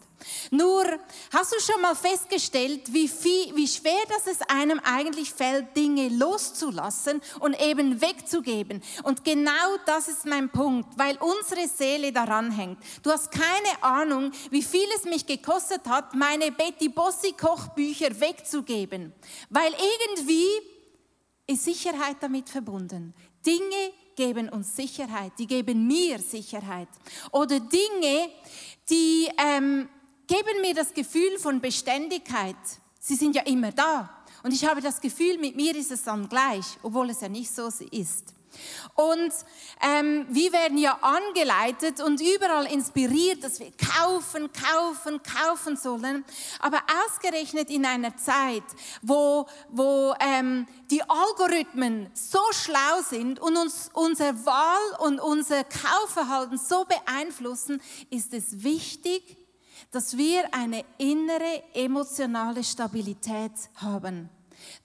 Nur, 0.52 0.86
hast 1.34 1.54
du 1.54 1.60
schon 1.60 1.82
mal 1.82 1.96
festgestellt, 1.96 2.94
wie, 2.94 3.08
viel, 3.08 3.56
wie 3.56 3.68
schwer 3.68 4.02
das 4.10 4.28
es 4.28 4.42
einem 4.50 4.80
eigentlich 4.84 5.34
fällt, 5.34 5.76
Dinge 5.76 6.10
loszulassen 6.10 7.22
und 7.40 7.60
eben 7.62 8.02
wegzugeben? 8.02 8.82
Und 9.04 9.24
genau 9.24 9.52
das 9.86 10.08
ist 10.08 10.26
mein 10.26 10.50
Punkt, 10.50 10.98
weil 10.98 11.18
unsere 11.18 11.68
Seele 11.68 12.12
daran 12.12 12.52
hängt. 12.52 12.78
Du 13.02 13.12
hast 13.12 13.32
keine 13.32 13.82
Ahnung, 13.82 14.32
wie 14.50 14.64
viel 14.64 14.88
es 14.96 15.06
mich 15.06 15.26
gekostet 15.26 15.82
hat, 15.88 16.14
meine 16.14 16.52
Betty 16.52 16.90
Bossi 16.90 17.34
Kochbücher 17.34 18.20
wegzugeben. 18.20 19.14
Weil 19.50 19.74
irgendwie 19.74 20.48
ist 21.54 21.64
Sicherheit 21.64 22.18
damit 22.20 22.50
verbunden. 22.50 23.14
Dinge 23.46 23.92
geben 24.16 24.50
uns 24.50 24.76
Sicherheit, 24.76 25.34
die 25.38 25.48
geben 25.48 25.88
mir 25.88 26.20
Sicherheit. 26.20 26.88
Oder 27.32 27.60
Dinge, 27.60 28.30
die 28.90 29.28
ähm, 29.38 29.90
geben 30.28 30.62
mir 30.62 30.74
das 30.74 30.94
Gefühl 30.94 31.38
von 31.40 31.60
Beständigkeit. 31.60 32.56
Sie 33.00 33.16
sind 33.16 33.36
ja 33.36 33.44
immer 33.44 33.72
da. 33.72 34.10
Und 34.44 34.54
ich 34.54 34.66
habe 34.66 34.82
das 34.82 35.00
Gefühl, 35.00 35.38
mit 35.38 35.56
mir 35.56 35.76
ist 35.76 35.92
es 35.92 36.04
dann 36.04 36.28
gleich, 36.28 36.66
obwohl 36.82 37.10
es 37.10 37.22
ja 37.22 37.30
nicht 37.30 37.50
so 37.50 37.70
ist. 37.92 38.34
Und 38.96 39.34
ähm, 39.82 40.26
wir 40.30 40.52
werden 40.54 40.78
ja 40.78 40.98
angeleitet 41.02 42.02
und 42.02 42.22
überall 42.22 42.66
inspiriert, 42.72 43.44
dass 43.44 43.60
wir 43.60 43.72
kaufen, 43.72 44.50
kaufen, 44.54 45.22
kaufen 45.24 45.78
sollen. 45.78 46.24
Aber 46.60 46.82
ausgerechnet 47.06 47.70
in 47.70 47.86
einer 47.86 48.16
Zeit, 48.18 48.64
wo, 49.02 49.48
wo 49.70 50.14
ähm, 50.20 50.68
die 50.92 51.02
Algorithmen 51.02 52.10
so 52.14 52.40
schlau 52.52 53.02
sind 53.08 53.40
und 53.40 53.58
uns 53.58 53.90
unser 53.94 54.46
Wahl 54.46 55.00
und 55.00 55.20
unser 55.20 55.64
Kaufverhalten 55.64 56.58
so 56.58 56.86
beeinflussen, 56.86 57.82
ist 58.10 58.34
es 58.34 58.64
wichtig, 58.64 59.38
dass 59.92 60.18
wir 60.18 60.54
eine 60.54 60.84
innere 60.98 61.64
emotionale 61.74 62.64
Stabilität 62.64 63.52
haben, 63.76 64.30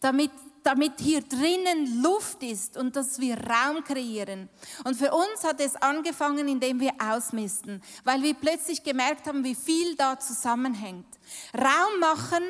damit 0.01 0.31
damit 0.69 1.01
hier 1.01 1.23
drinnen 1.23 2.03
Luft 2.03 2.43
ist 2.43 2.77
und 2.77 2.95
dass 2.95 3.19
wir 3.19 3.39
Raum 3.39 3.83
kreieren. 3.83 4.51
Und 4.85 4.97
für 4.97 5.11
uns 5.13 5.43
hat 5.43 5.63
es 5.63 5.77
angefangen, 5.77 6.47
indem 6.47 6.79
wir 6.79 6.93
ausmisten, 6.99 7.83
weil 8.05 8.23
wir 8.23 8.35
plötzlich 8.35 8.83
gemerkt 8.83 9.27
haben, 9.27 9.43
wie 9.45 9.55
viel 9.55 9.97
da 9.97 10.19
zusammenhängt. 10.21 11.07
Raum 11.55 12.01
machen, 12.01 12.43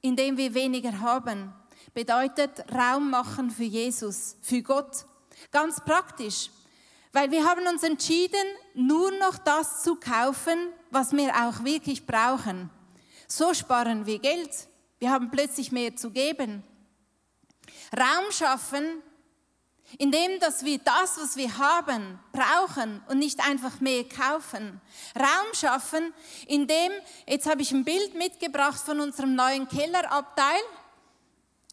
indem 0.00 0.38
wir 0.38 0.54
weniger 0.54 1.00
haben, 1.00 1.52
bedeutet 1.92 2.64
Raum 2.72 3.10
machen 3.10 3.50
für 3.50 3.64
Jesus, 3.64 4.36
für 4.40 4.62
Gott. 4.62 5.04
Ganz 5.50 5.84
praktisch, 5.84 6.48
weil 7.12 7.30
wir 7.30 7.44
haben 7.44 7.66
uns 7.66 7.82
entschieden, 7.82 8.46
nur 8.72 9.10
noch 9.18 9.36
das 9.36 9.82
zu 9.82 9.96
kaufen, 9.96 10.56
was 10.90 11.12
wir 11.12 11.30
auch 11.44 11.62
wirklich 11.62 12.06
brauchen. 12.06 12.70
So 13.28 13.52
sparen 13.52 14.06
wir 14.06 14.18
Geld. 14.18 14.66
Wir 14.98 15.10
haben 15.10 15.30
plötzlich 15.30 15.72
mehr 15.72 15.94
zu 15.94 16.10
geben. 16.10 16.64
Raum 17.96 18.30
schaffen, 18.30 19.02
indem 19.98 20.40
dass 20.40 20.64
wir 20.64 20.78
das, 20.78 21.18
was 21.18 21.36
wir 21.36 21.58
haben, 21.58 22.18
brauchen 22.32 23.02
und 23.08 23.18
nicht 23.18 23.40
einfach 23.46 23.80
mehr 23.80 24.04
kaufen. 24.08 24.80
Raum 25.14 25.54
schaffen, 25.54 26.14
indem, 26.46 26.92
jetzt 27.26 27.48
habe 27.48 27.62
ich 27.62 27.72
ein 27.72 27.84
Bild 27.84 28.14
mitgebracht 28.14 28.80
von 28.82 29.00
unserem 29.00 29.34
neuen 29.34 29.68
Kellerabteil. 29.68 30.60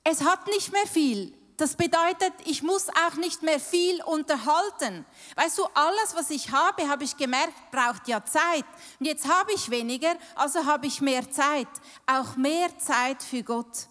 Es 0.04 0.24
hat 0.24 0.48
nicht 0.48 0.72
mehr 0.72 0.88
viel. 0.88 1.34
Das 1.60 1.76
bedeutet, 1.76 2.32
ich 2.46 2.64
muss 2.64 2.88
auch 2.88 3.16
nicht 3.16 3.44
mehr 3.44 3.60
viel 3.60 4.02
unterhalten. 4.04 5.06
Weißt 5.36 5.58
du, 5.58 5.66
alles, 5.74 6.16
was 6.16 6.30
ich 6.30 6.52
habe, 6.52 6.88
habe 6.88 7.04
ich 7.04 7.18
gemerkt, 7.18 7.54
braucht 7.70 8.08
ja 8.08 8.24
Zeit. 8.24 8.64
Und 8.98 9.06
jetzt 9.06 9.28
habe 9.28 9.52
ich 9.54 9.70
weniger, 9.70 10.16
also 10.36 10.66
habe 10.66 10.88
ich 10.88 11.02
mehr 11.02 11.30
Zeit. 11.30 11.68
Auch 12.08 12.38
mehr 12.38 12.78
Zeit 12.78 13.22
für 13.22 13.44
Gott. 13.44 13.90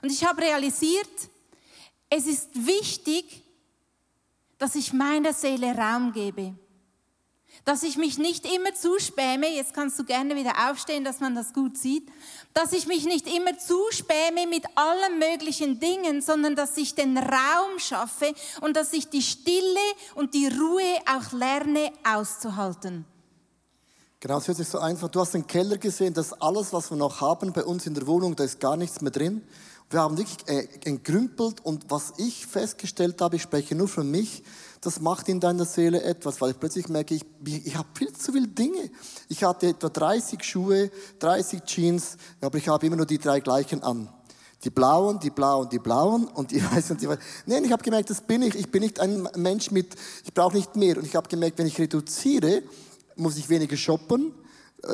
Und 0.00 0.10
ich 0.10 0.24
habe 0.24 0.40
realisiert, 0.40 1.29
es 2.10 2.26
ist 2.26 2.48
wichtig, 2.54 3.44
dass 4.58 4.74
ich 4.74 4.92
meiner 4.92 5.32
Seele 5.32 5.74
Raum 5.74 6.12
gebe. 6.12 6.54
Dass 7.64 7.82
ich 7.82 7.96
mich 7.96 8.18
nicht 8.18 8.46
immer 8.46 8.74
zuspäme, 8.74 9.48
jetzt 9.48 9.74
kannst 9.74 9.98
du 9.98 10.04
gerne 10.04 10.36
wieder 10.36 10.70
aufstehen, 10.70 11.04
dass 11.04 11.20
man 11.20 11.34
das 11.34 11.52
gut 11.52 11.76
sieht, 11.76 12.08
dass 12.54 12.72
ich 12.72 12.86
mich 12.86 13.04
nicht 13.04 13.26
immer 13.26 13.58
zuspäme 13.58 14.46
mit 14.48 14.64
allen 14.76 15.18
möglichen 15.18 15.78
Dingen, 15.78 16.22
sondern 16.22 16.56
dass 16.56 16.76
ich 16.76 16.94
den 16.94 17.18
Raum 17.18 17.78
schaffe 17.78 18.32
und 18.60 18.76
dass 18.76 18.92
ich 18.92 19.08
die 19.08 19.22
Stille 19.22 19.80
und 20.14 20.34
die 20.34 20.46
Ruhe 20.46 20.98
auch 21.06 21.32
lerne 21.32 21.92
auszuhalten. 22.04 23.04
Genau, 24.20 24.38
es 24.38 24.48
hört 24.48 24.58
sich 24.58 24.68
so 24.68 24.78
einfach. 24.78 25.08
Du 25.08 25.20
hast 25.20 25.32
den 25.32 25.46
Keller 25.46 25.78
gesehen, 25.78 26.12
das 26.12 26.26
ist 26.26 26.42
alles, 26.42 26.72
was 26.72 26.90
wir 26.90 26.96
noch 26.96 27.20
haben 27.20 27.52
bei 27.52 27.64
uns 27.64 27.86
in 27.86 27.94
der 27.94 28.06
Wohnung, 28.06 28.36
da 28.36 28.44
ist 28.44 28.60
gar 28.60 28.76
nichts 28.76 29.00
mehr 29.00 29.10
drin. 29.10 29.42
Wir 29.92 30.00
haben 30.02 30.16
wirklich 30.16 30.46
äh, 30.46 30.68
entrümpelt 30.88 31.64
und 31.64 31.90
was 31.90 32.12
ich 32.16 32.46
festgestellt 32.46 33.20
habe, 33.20 33.34
ich 33.34 33.42
spreche 33.42 33.74
nur 33.74 33.88
für 33.88 34.04
mich, 34.04 34.44
das 34.80 35.00
macht 35.00 35.28
in 35.28 35.40
deiner 35.40 35.64
Seele 35.64 36.02
etwas, 36.04 36.40
weil 36.40 36.52
ich 36.52 36.60
plötzlich 36.60 36.88
merke, 36.88 37.16
ich, 37.16 37.24
ich 37.44 37.76
habe 37.76 37.88
viel 37.94 38.12
zu 38.12 38.32
viele 38.32 38.46
Dinge. 38.46 38.88
Ich 39.28 39.42
hatte 39.42 39.66
etwa 39.66 39.88
30 39.88 40.44
Schuhe, 40.44 40.92
30 41.18 41.64
Jeans, 41.64 42.16
aber 42.40 42.56
ich 42.58 42.68
habe 42.68 42.86
immer 42.86 42.94
nur 42.94 43.04
die 43.04 43.18
drei 43.18 43.40
gleichen 43.40 43.82
an. 43.82 44.08
Die 44.62 44.70
blauen, 44.70 45.18
die 45.18 45.30
blauen, 45.30 45.68
die 45.68 45.80
blauen 45.80 46.28
und 46.28 46.52
die 46.52 46.62
weißen 46.72 46.92
und 46.92 47.02
die 47.02 47.08
weißen. 47.08 47.22
Nein, 47.46 47.64
ich 47.64 47.72
habe 47.72 47.82
gemerkt, 47.82 48.10
das 48.10 48.20
bin 48.20 48.42
ich. 48.42 48.54
Ich 48.54 48.70
bin 48.70 48.82
nicht 48.82 49.00
ein 49.00 49.28
Mensch 49.34 49.72
mit, 49.72 49.96
ich 50.24 50.32
brauche 50.32 50.56
nicht 50.56 50.76
mehr. 50.76 50.98
Und 50.98 51.04
ich 51.04 51.16
habe 51.16 51.28
gemerkt, 51.28 51.58
wenn 51.58 51.66
ich 51.66 51.78
reduziere, 51.78 52.62
muss 53.16 53.36
ich 53.36 53.48
weniger 53.48 53.76
shoppen, 53.76 54.32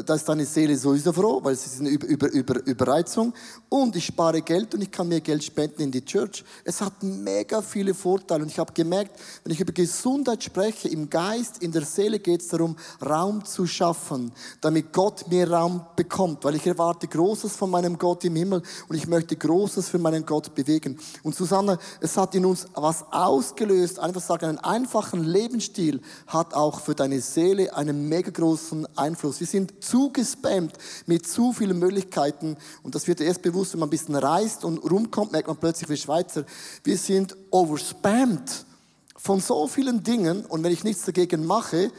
da 0.05 0.15
ist 0.15 0.29
deine 0.29 0.45
Seele 0.45 0.77
sowieso 0.77 1.13
froh, 1.13 1.41
weil 1.43 1.55
sie 1.55 1.69
sind 1.69 1.87
über, 1.87 2.07
über, 2.07 2.31
über 2.33 2.67
Überreizung. 2.67 3.33
Und 3.69 3.95
ich 3.95 4.07
spare 4.07 4.43
Geld 4.43 4.75
und 4.75 4.83
ich 4.83 4.91
kann 4.91 5.07
mehr 5.07 5.21
Geld 5.21 5.45
spenden 5.45 5.83
in 5.83 5.91
die 5.93 6.05
Church. 6.05 6.45
Es 6.65 6.81
hat 6.81 7.03
mega 7.03 7.63
viele 7.63 7.95
Vorteile. 7.95 8.43
Und 8.43 8.49
ich 8.49 8.59
habe 8.59 8.73
gemerkt, 8.73 9.21
wenn 9.45 9.53
ich 9.53 9.61
über 9.61 9.73
Gesundheit 9.73 10.43
spreche, 10.43 10.89
im 10.89 11.09
Geist, 11.09 11.63
in 11.63 11.71
der 11.71 11.85
Seele 11.85 12.19
geht 12.19 12.41
es 12.41 12.49
darum, 12.49 12.77
Raum 13.05 13.45
zu 13.45 13.67
schaffen, 13.67 14.33
damit 14.61 14.93
Gott 14.93 15.29
mehr 15.29 15.51
Raum 15.51 15.85
bekommt. 15.95 16.45
Weil 16.45 16.57
ich 16.57 16.67
erwarte 16.67 17.07
Großes 17.07 17.55
von 17.55 17.71
meinem 17.71 17.97
Gott 17.97 18.25
im 18.25 18.35
Himmel 18.35 18.63
und 18.89 18.97
ich 18.97 19.07
möchte 19.07 19.37
Großes 19.37 19.89
für 19.89 19.99
meinen 19.99 20.27
Gott 20.27 20.55
bewegen. 20.55 20.99
Und 21.23 21.37
Susanne, 21.37 21.79
es 22.01 22.17
hat 22.17 22.35
in 22.35 22.45
uns 22.45 22.67
was 22.75 23.05
ausgelöst. 23.13 24.01
Einfach 24.01 24.23
sagen, 24.23 24.47
einen 24.47 24.59
einfachen 24.59 25.23
Lebensstil 25.23 26.01
hat 26.27 26.55
auch 26.55 26.81
für 26.81 26.95
deine 26.95 27.21
Seele 27.21 27.75
einen 27.77 28.09
mega 28.09 28.31
großen 28.31 28.87
Einfluss. 28.97 29.39
Wir 29.39 29.47
sind 29.47 29.76
zugespammt 29.83 30.73
mit 31.07 31.27
zu 31.27 31.53
vielen 31.53 31.79
Möglichkeiten. 31.79 32.57
Und 32.83 32.95
das 32.95 33.07
wird 33.07 33.21
erst 33.21 33.43
bewusst, 33.43 33.73
wenn 33.73 33.81
man 33.81 33.89
ein 33.89 33.91
bisschen 33.91 34.15
reist 34.15 34.65
und 34.65 34.79
rumkommt, 34.79 35.33
merkt 35.33 35.49
man 35.49 35.57
plötzlich 35.57 35.89
wie 35.89 35.97
Schweizer, 35.97 36.45
wir 36.85 36.99
sind 36.99 37.37
overspammed 37.51 38.65
von 39.17 39.41
so 39.41 39.67
vielen 39.67 40.03
Dingen. 40.03 40.45
Und 40.47 40.63
wenn 40.63 40.73
ich 40.73 40.85
nichts 40.85 41.05
dagegen 41.05 41.45
mache, 41.45 41.91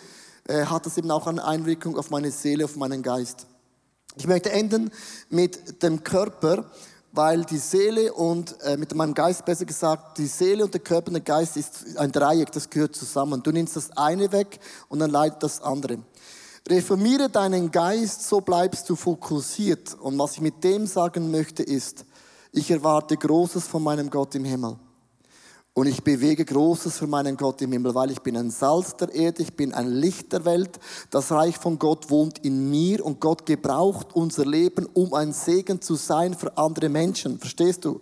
äh, 0.48 0.66
hat 0.66 0.86
das 0.86 0.98
eben 0.98 1.12
auch 1.12 1.28
eine 1.28 1.44
Einwirkung 1.44 1.98
auf 1.98 2.10
meine 2.10 2.32
Seele, 2.32 2.66
auf 2.66 2.76
meinen 2.76 3.04
Geist. 3.04 3.48
Ich 4.16 4.28
möchte 4.28 4.52
enden 4.52 4.92
mit 5.30 5.84
dem 5.84 6.04
Körper, 6.04 6.72
weil 7.12 7.44
die 7.46 7.58
Seele 7.58 8.13
und 8.13 8.60
äh, 8.62 8.78
mit 8.78 8.94
meinem 8.96 9.13
Geist 9.13 9.44
besser 9.46 9.66
gesagt, 9.66 10.18
die 10.18 10.28
Seele 10.28 10.63
und 10.63 10.74
der 10.74 10.82
Körper 10.82 11.08
und 11.08 11.16
der 11.16 11.22
Geist 11.22 11.58
ist 11.58 11.98
ein 11.98 12.12
Dreieck, 12.12 12.52
das 12.52 12.70
gehört 12.70 12.96
zusammen. 12.96 13.42
Du 13.44 13.52
nimmst 13.52 13.76
das 13.76 13.96
eine 13.98 14.32
weg 14.32 14.60
und 14.88 15.00
dann 15.00 15.12
leidet 15.12 15.44
das 15.44 15.62
andere. 15.62 16.00
Reformiere 16.69 17.30
deinen 17.30 17.71
Geist, 17.71 18.27
so 18.27 18.41
bleibst 18.41 18.89
du 18.89 18.95
fokussiert. 18.95 19.93
Und 20.01 20.19
was 20.19 20.34
ich 20.34 20.41
mit 20.41 20.63
dem 20.63 20.86
sagen 20.86 21.32
möchte 21.32 21.63
ist, 21.63 22.06
ich 22.51 22.69
erwarte 22.71 23.15
Großes 23.15 23.67
von 23.67 23.84
meinem 23.84 24.10
Gott 24.10 24.36
im 24.36 24.43
Himmel. 24.43 24.75
Und 25.73 25.86
ich 25.86 26.03
bewege 26.03 26.43
Großes 26.43 26.97
für 26.97 27.06
meinen 27.06 27.38
Gott 27.38 27.62
im 27.62 27.71
Himmel, 27.71 27.93
weil 27.93 28.10
ich 28.10 28.19
bin 28.21 28.36
ein 28.36 28.49
Salz 28.49 28.95
der 28.95 29.13
Erde, 29.13 29.43
ich 29.43 29.53
bin 29.56 29.75
ein 29.75 29.88
Licht 29.88 30.34
der 30.34 30.43
Welt. 30.43 30.80
Das 31.12 31.32
Reich 31.32 31.58
von 31.58 31.77
Gott 31.77 32.10
wohnt 32.10 32.39
in 32.39 32.69
mir 32.69 33.06
und 33.06 33.19
Gott 33.19 33.45
gebraucht 33.45 34.08
unser 34.15 34.45
Leben, 34.45 34.88
um 34.93 35.13
ein 35.13 35.34
Segen 35.34 35.80
zu 35.80 35.93
sein 35.93 36.34
für 36.34 36.58
andere 36.58 36.89
Menschen. 36.89 37.38
Verstehst 37.38 37.86
du? 37.86 38.01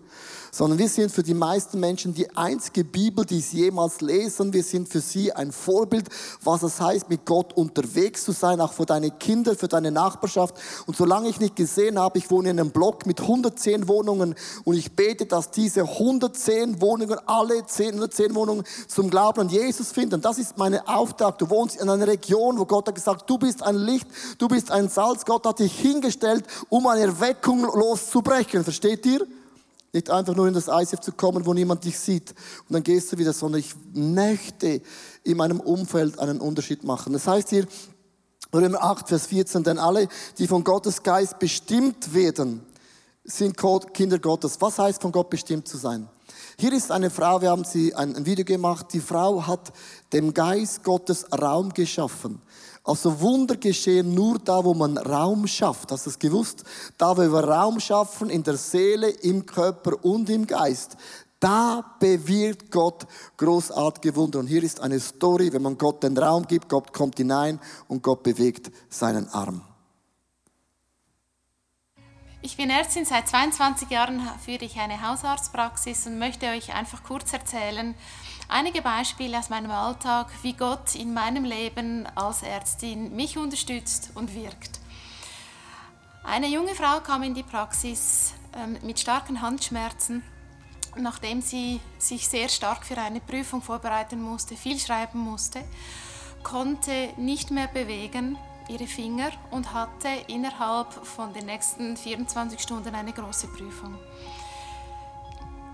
Sondern 0.55 0.79
wir 0.79 0.87
sind 0.87 1.11
für 1.11 1.21
die 1.21 1.33
meisten 1.33 1.81
Menschen 1.81 2.13
die 2.13 2.33
einzige 2.37 2.85
Bibel, 2.85 3.25
die 3.25 3.41
sie 3.41 3.57
jemals 3.57 3.99
lesen. 3.99 4.53
Wir 4.53 4.63
sind 4.63 4.87
für 4.87 5.01
sie 5.01 5.33
ein 5.33 5.51
Vorbild, 5.51 6.07
was 6.45 6.63
es 6.63 6.79
heißt, 6.79 7.09
mit 7.09 7.25
Gott 7.25 7.51
unterwegs 7.57 8.23
zu 8.23 8.31
sein, 8.31 8.61
auch 8.61 8.71
für 8.71 8.85
deine 8.85 9.11
Kinder, 9.11 9.57
für 9.57 9.67
deine 9.67 9.91
Nachbarschaft. 9.91 10.55
Und 10.85 10.95
solange 10.95 11.27
ich 11.27 11.41
nicht 11.41 11.57
gesehen 11.57 11.99
habe, 11.99 12.19
ich 12.19 12.31
wohne 12.31 12.51
in 12.51 12.59
einem 12.61 12.71
Block 12.71 13.05
mit 13.05 13.19
110 13.19 13.89
Wohnungen 13.89 14.33
und 14.63 14.77
ich 14.77 14.95
bete, 14.95 15.25
dass 15.25 15.51
diese 15.51 15.81
110 15.81 16.79
Wohnungen, 16.79 17.19
alle 17.25 17.65
10, 17.65 17.87
110 17.87 18.33
Wohnungen 18.33 18.63
zum 18.87 19.09
Glauben 19.09 19.41
an 19.41 19.49
Jesus 19.49 19.91
finden. 19.91 20.21
Das 20.21 20.37
ist 20.37 20.57
meine 20.57 20.87
Auftrag. 20.87 21.37
Du 21.37 21.49
wohnst 21.49 21.75
in 21.81 21.89
einer 21.89 22.07
Region, 22.07 22.57
wo 22.57 22.63
Gott 22.63 22.87
hat 22.87 22.95
gesagt, 22.95 23.29
du 23.29 23.37
bist 23.37 23.61
ein 23.61 23.75
Licht, 23.75 24.07
du 24.37 24.47
bist 24.47 24.71
ein 24.71 24.87
Salz. 24.87 25.25
Gott 25.25 25.45
hat 25.45 25.59
dich 25.59 25.77
hingestellt, 25.77 26.45
um 26.69 26.87
eine 26.87 27.01
Erweckung 27.01 27.63
loszubrechen. 27.63 28.63
Versteht 28.63 29.05
ihr? 29.05 29.27
Nicht 29.95 30.09
einfach 30.09 30.35
nur 30.35 30.45
in 30.45 30.53
das 30.53 30.67
ICF 30.67 30.99
zu 30.99 31.13
kommen, 31.13 31.45
wo 31.45 31.53
niemand 31.53 31.85
dich 31.85 31.97
sieht 31.97 32.31
und 32.67 32.73
dann 32.73 32.83
gehst 32.83 33.13
du 33.13 33.17
wieder, 33.17 33.31
sondern 33.31 33.61
ich 33.61 33.73
möchte 33.93 34.81
in 35.23 35.37
meinem 35.37 35.61
Umfeld 35.61 36.19
einen 36.19 36.41
Unterschied 36.41 36.83
machen. 36.83 37.13
Das 37.13 37.25
heißt 37.25 37.49
hier, 37.49 37.65
Römer 38.53 38.83
8, 38.83 39.07
Vers 39.07 39.27
14, 39.27 39.63
denn 39.63 39.79
alle, 39.79 40.09
die 40.37 40.47
von 40.47 40.65
Gottes 40.65 41.01
Geist 41.01 41.39
bestimmt 41.39 42.13
werden, 42.13 42.65
sind 43.23 43.55
Kinder 43.93 44.19
Gottes. 44.19 44.57
Was 44.59 44.77
heißt 44.79 45.01
von 45.01 45.13
Gott 45.13 45.29
bestimmt 45.29 45.65
zu 45.65 45.77
sein? 45.77 46.09
Hier 46.59 46.73
ist 46.73 46.91
eine 46.91 47.09
Frau, 47.09 47.41
wir 47.41 47.51
haben 47.51 47.63
sie 47.63 47.95
ein 47.95 48.25
Video 48.25 48.43
gemacht, 48.43 48.87
die 48.91 48.99
Frau 48.99 49.47
hat 49.47 49.71
dem 50.11 50.33
Geist 50.33 50.83
Gottes 50.83 51.25
Raum 51.31 51.73
geschaffen. 51.73 52.41
Also 52.85 53.19
Wunder 53.19 53.57
geschehen 53.57 54.13
nur 54.13 54.37
da, 54.37 54.63
wo 54.63 54.75
man 54.75 54.95
Raum 54.99 55.47
schafft. 55.47 55.91
Hast 55.91 56.05
du 56.05 56.11
es 56.11 56.19
gewusst? 56.19 56.63
Da, 56.99 57.17
wo 57.17 57.21
wir 57.21 57.43
Raum 57.43 57.79
schaffen 57.79 58.29
in 58.29 58.43
der 58.43 58.57
Seele, 58.57 59.09
im 59.09 59.43
Körper 59.43 60.05
und 60.05 60.29
im 60.29 60.45
Geist. 60.45 60.95
Da 61.39 61.83
bewirkt 61.99 62.71
Gott 62.71 63.07
großartige 63.37 64.15
Wunder. 64.15 64.37
Und 64.37 64.47
hier 64.47 64.63
ist 64.63 64.79
eine 64.79 64.99
Story, 64.99 65.51
wenn 65.51 65.63
man 65.63 65.79
Gott 65.79 66.03
den 66.03 66.15
Raum 66.15 66.47
gibt, 66.47 66.69
Gott 66.69 66.93
kommt 66.93 67.17
hinein 67.17 67.59
und 67.87 68.03
Gott 68.03 68.21
bewegt 68.21 68.71
seinen 68.87 69.27
Arm. 69.29 69.61
Ich 72.43 72.57
bin 72.57 72.69
Ärztin, 72.69 73.05
seit 73.05 73.27
22 73.27 73.89
Jahren 73.89 74.21
führe 74.45 74.65
ich 74.65 74.77
eine 74.77 75.01
Hausarztpraxis 75.01 76.05
und 76.05 76.19
möchte 76.19 76.45
euch 76.45 76.75
einfach 76.75 77.01
kurz 77.01 77.33
erzählen, 77.33 77.95
einige 78.47 78.81
Beispiele 78.81 79.37
aus 79.39 79.49
meinem 79.49 79.71
Alltag, 79.71 80.27
wie 80.41 80.53
Gott 80.53 80.95
in 80.95 81.13
meinem 81.13 81.43
Leben 81.43 82.07
als 82.15 82.43
Ärztin 82.43 83.15
mich 83.15 83.37
unterstützt 83.37 84.11
und 84.15 84.33
wirkt. 84.35 84.79
Eine 86.23 86.47
junge 86.47 86.73
Frau 86.73 86.99
kam 87.01 87.23
in 87.23 87.33
die 87.33 87.43
Praxis 87.43 88.33
ähm, 88.55 88.77
mit 88.81 88.99
starken 88.99 89.41
Handschmerzen, 89.41 90.23
nachdem 90.97 91.41
sie 91.41 91.79
sich 91.99 92.27
sehr 92.27 92.49
stark 92.49 92.85
für 92.85 92.97
eine 92.97 93.19
Prüfung 93.19 93.61
vorbereiten 93.61 94.21
musste, 94.21 94.55
viel 94.55 94.79
schreiben 94.79 95.19
musste, 95.19 95.63
konnte 96.43 97.09
nicht 97.17 97.51
mehr 97.51 97.67
bewegen 97.67 98.37
ihre 98.67 98.87
Finger 98.87 99.29
und 99.51 99.73
hatte 99.73 100.09
innerhalb 100.27 100.93
von 101.05 101.33
den 101.33 101.45
nächsten 101.45 101.97
24 101.97 102.59
Stunden 102.59 102.95
eine 102.95 103.13
große 103.13 103.47
Prüfung. 103.47 103.95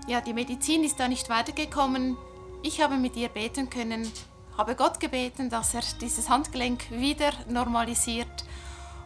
Ja, 0.06 0.20
die 0.20 0.34
Medizin 0.34 0.84
ist 0.84 0.98
da 0.98 1.08
nicht 1.08 1.28
weitergekommen. 1.28 2.16
Ich 2.64 2.80
habe 2.80 2.96
mit 2.96 3.16
ihr 3.16 3.28
beten 3.28 3.68
können, 3.70 4.10
habe 4.56 4.76
Gott 4.76 5.00
gebeten, 5.00 5.50
dass 5.50 5.74
er 5.74 5.82
dieses 6.00 6.28
Handgelenk 6.28 6.90
wieder 6.92 7.32
normalisiert. 7.48 8.44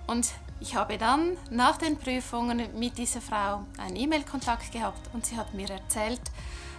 Und 0.07 0.29
ich 0.61 0.77
habe 0.77 0.99
dann 0.99 1.39
nach 1.51 1.79
den 1.79 1.97
Prüfungen 1.97 2.79
mit 2.79 2.99
dieser 2.99 3.23
Frau 3.23 3.65
einen 3.79 3.97
E-Mail-Kontakt 3.97 4.73
gehabt 4.73 5.09
und 5.15 5.25
sie 5.25 5.39
hat 5.39 5.55
mir 5.55 5.71
erzählt, 5.71 6.21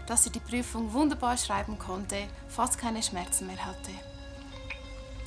dass 0.06 0.24
sie 0.24 0.30
die 0.30 0.40
Prüfung 0.40 0.94
wunderbar 0.94 1.36
schreiben 1.38 1.80
konnte, 1.80 2.28
fast 2.48 2.78
keine 2.78 3.02
Schmerzen 3.02 3.48
mehr 3.48 3.66
hatte. 3.66 3.92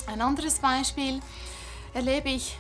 Ein 0.07 0.21
anderes 0.21 0.61
Beispiel 0.61 1.21
erlebe 1.95 2.31
ich 2.31 2.57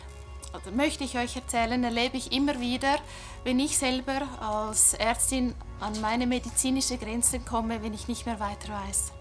oder 0.52 0.70
möchte 0.74 1.04
ich 1.04 1.16
euch 1.16 1.36
erzählen, 1.36 1.82
erlebe 1.82 2.16
ich 2.16 2.32
immer 2.32 2.60
wieder, 2.60 2.96
wenn 3.44 3.58
ich 3.58 3.78
selber 3.78 4.22
als 4.40 4.94
Ärztin 4.94 5.54
an 5.80 6.00
meine 6.00 6.26
medizinische 6.26 6.98
Grenze 6.98 7.40
komme, 7.40 7.82
wenn 7.82 7.94
ich 7.94 8.08
nicht 8.08 8.26
mehr 8.26 8.40
weiter 8.40 8.72
weiß. 8.72 9.12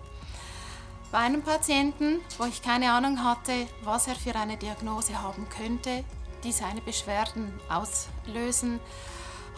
Bei 1.12 1.20
einem 1.20 1.42
Patienten, 1.42 2.20
wo 2.38 2.46
ich 2.46 2.62
keine 2.62 2.92
Ahnung 2.92 3.24
hatte, 3.24 3.68
was 3.84 4.08
er 4.08 4.16
für 4.16 4.36
eine 4.36 4.58
Diagnose 4.58 5.22
haben 5.22 5.48
könnte, 5.50 6.04
die 6.44 6.52
seine 6.52 6.82
Beschwerden 6.82 7.52
auslösen, 7.68 8.80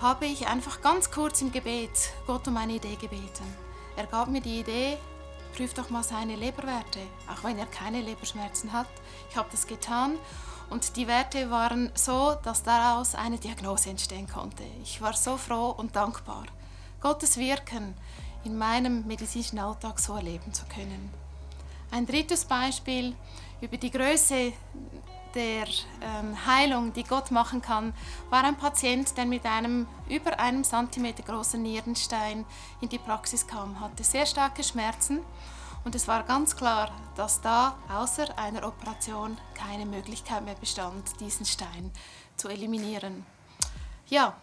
habe 0.02 0.26
ich 0.26 0.48
einfach 0.48 0.82
ganz 0.82 1.12
kurz 1.12 1.42
im 1.42 1.52
Gebet 1.52 1.92
Gott 2.26 2.48
um 2.48 2.58
eine 2.58 2.74
Idee 2.74 2.96
gebeten. 2.96 3.46
Er 3.96 4.08
gab 4.08 4.30
mir 4.30 4.42
die 4.42 4.62
Idee, 4.62 4.98
prüf 5.56 5.74
doch 5.74 5.90
mal 5.90 6.04
seine 6.04 6.36
Leberwerte, 6.36 7.00
auch 7.28 7.44
wenn 7.44 7.60
er 7.60 7.66
keine 7.66 8.02
Leberschmerzen 8.02 8.72
hat. 8.72 8.88
Ich 9.30 9.36
habe 9.36 9.50
das 9.52 9.68
getan 9.68 10.18
und 10.72 10.96
die 10.96 11.08
Werte 11.08 11.52
waren 11.52 11.92
so, 11.94 12.36
dass 12.44 12.64
daraus 12.64 13.14
eine 13.14 13.38
Diagnose 13.38 13.90
entstehen 13.90 14.28
konnte. 14.28 14.64
Ich 14.82 15.02
war 15.02 15.14
so 15.14 15.36
froh 15.38 15.76
und 15.78 15.96
dankbar, 15.96 16.46
Gottes 17.02 17.38
Wirken 17.38 17.94
in 18.46 18.58
meinem 18.58 19.06
medizinischen 19.06 19.60
Alltag 19.60 20.00
so 20.00 20.16
erleben 20.16 20.54
zu 20.54 20.66
können. 20.66 21.12
Ein 21.92 22.08
drittes 22.08 22.46
Beispiel 22.46 23.14
über 23.60 23.76
die 23.76 23.92
Größe 23.92 24.54
der 25.36 25.66
ähm, 26.02 26.46
Heilung, 26.46 26.94
die 26.94 27.04
Gott 27.04 27.32
machen 27.32 27.62
kann, 27.62 27.94
war 28.30 28.44
ein 28.44 28.58
Patient, 28.58 29.16
der 29.18 29.26
mit 29.26 29.46
einem 29.46 29.88
über 30.10 30.40
einem 30.40 30.64
Zentimeter 30.64 31.24
großen 31.24 31.62
Nierenstein 31.62 32.46
in 32.80 32.90
die 32.90 32.98
Praxis 32.98 33.46
kam, 33.46 33.80
hatte 33.80 34.04
sehr 34.04 34.26
starke 34.26 34.64
Schmerzen 34.64 35.20
und 35.84 35.96
es 35.96 36.08
war 36.08 36.24
ganz 36.24 36.56
klar, 36.56 36.91
dass 37.15 37.41
da 37.41 37.76
außer 37.89 38.38
einer 38.38 38.65
Operation 38.67 39.38
keine 39.54 39.86
Möglichkeit 39.86 40.44
mehr 40.44 40.56
bestand, 40.56 41.20
diesen 41.20 41.46
Stein 41.46 41.91
zu 42.36 42.50
eliminieren. 42.50 43.26
Ja, 44.08 44.36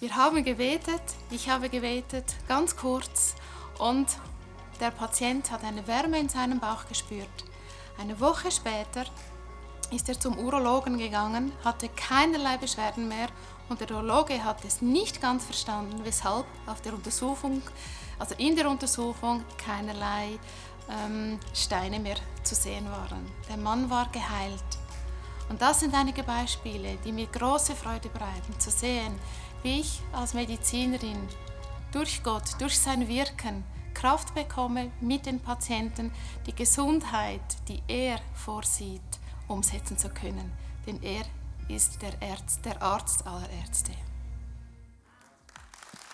wir 0.00 0.16
haben 0.16 0.44
gebetet, 0.44 1.02
ich 1.30 1.50
habe 1.50 1.68
gebetet, 1.68 2.36
ganz 2.48 2.76
kurz 2.76 3.34
und 3.78 4.06
der 4.80 4.90
Patient 4.90 5.50
hat 5.50 5.62
eine 5.62 5.86
Wärme 5.86 6.18
in 6.18 6.28
seinem 6.28 6.58
Bauch 6.58 6.86
gespürt. 6.88 7.28
Eine 7.98 8.18
Woche 8.18 8.50
später 8.50 9.04
ist 9.90 10.08
er 10.08 10.18
zum 10.18 10.38
Urologen 10.38 10.98
gegangen, 10.98 11.52
hatte 11.64 11.88
keinerlei 11.88 12.56
Beschwerden 12.56 13.08
mehr 13.08 13.28
und 13.68 13.80
der 13.80 13.90
Urologe 13.90 14.42
hat 14.44 14.64
es 14.64 14.82
nicht 14.82 15.20
ganz 15.20 15.44
verstanden, 15.44 16.00
weshalb 16.04 16.46
auf 16.66 16.80
der 16.80 16.94
Untersuchung 16.94 17.62
also 18.20 18.34
in 18.36 18.54
der 18.54 18.68
Untersuchung 18.68 19.42
keinerlei 19.56 20.38
ähm, 20.90 21.40
Steine 21.54 21.98
mehr 21.98 22.16
zu 22.42 22.54
sehen 22.54 22.88
waren. 22.90 23.26
Der 23.48 23.56
Mann 23.56 23.88
war 23.90 24.08
geheilt. 24.12 24.62
Und 25.48 25.60
das 25.60 25.80
sind 25.80 25.94
einige 25.94 26.22
Beispiele, 26.22 26.96
die 27.04 27.12
mir 27.12 27.26
große 27.26 27.74
Freude 27.74 28.08
bereiten, 28.10 28.58
zu 28.58 28.70
sehen, 28.70 29.18
wie 29.62 29.80
ich 29.80 30.00
als 30.12 30.34
Medizinerin 30.34 31.28
durch 31.92 32.22
Gott, 32.22 32.60
durch 32.60 32.78
sein 32.78 33.08
Wirken 33.08 33.64
Kraft 33.94 34.34
bekomme, 34.34 34.92
mit 35.00 35.26
den 35.26 35.40
Patienten 35.40 36.12
die 36.46 36.54
Gesundheit, 36.54 37.40
die 37.68 37.82
er 37.88 38.20
vorsieht, 38.34 39.00
umsetzen 39.50 39.98
zu 39.98 40.08
können. 40.08 40.52
Denn 40.86 41.02
er 41.02 41.24
ist 41.68 42.00
der, 42.02 42.12
Arzt, 42.30 42.64
der 42.64 42.82
Arzt 42.82 43.26
aller 43.26 43.48
Ärzte. 43.62 43.92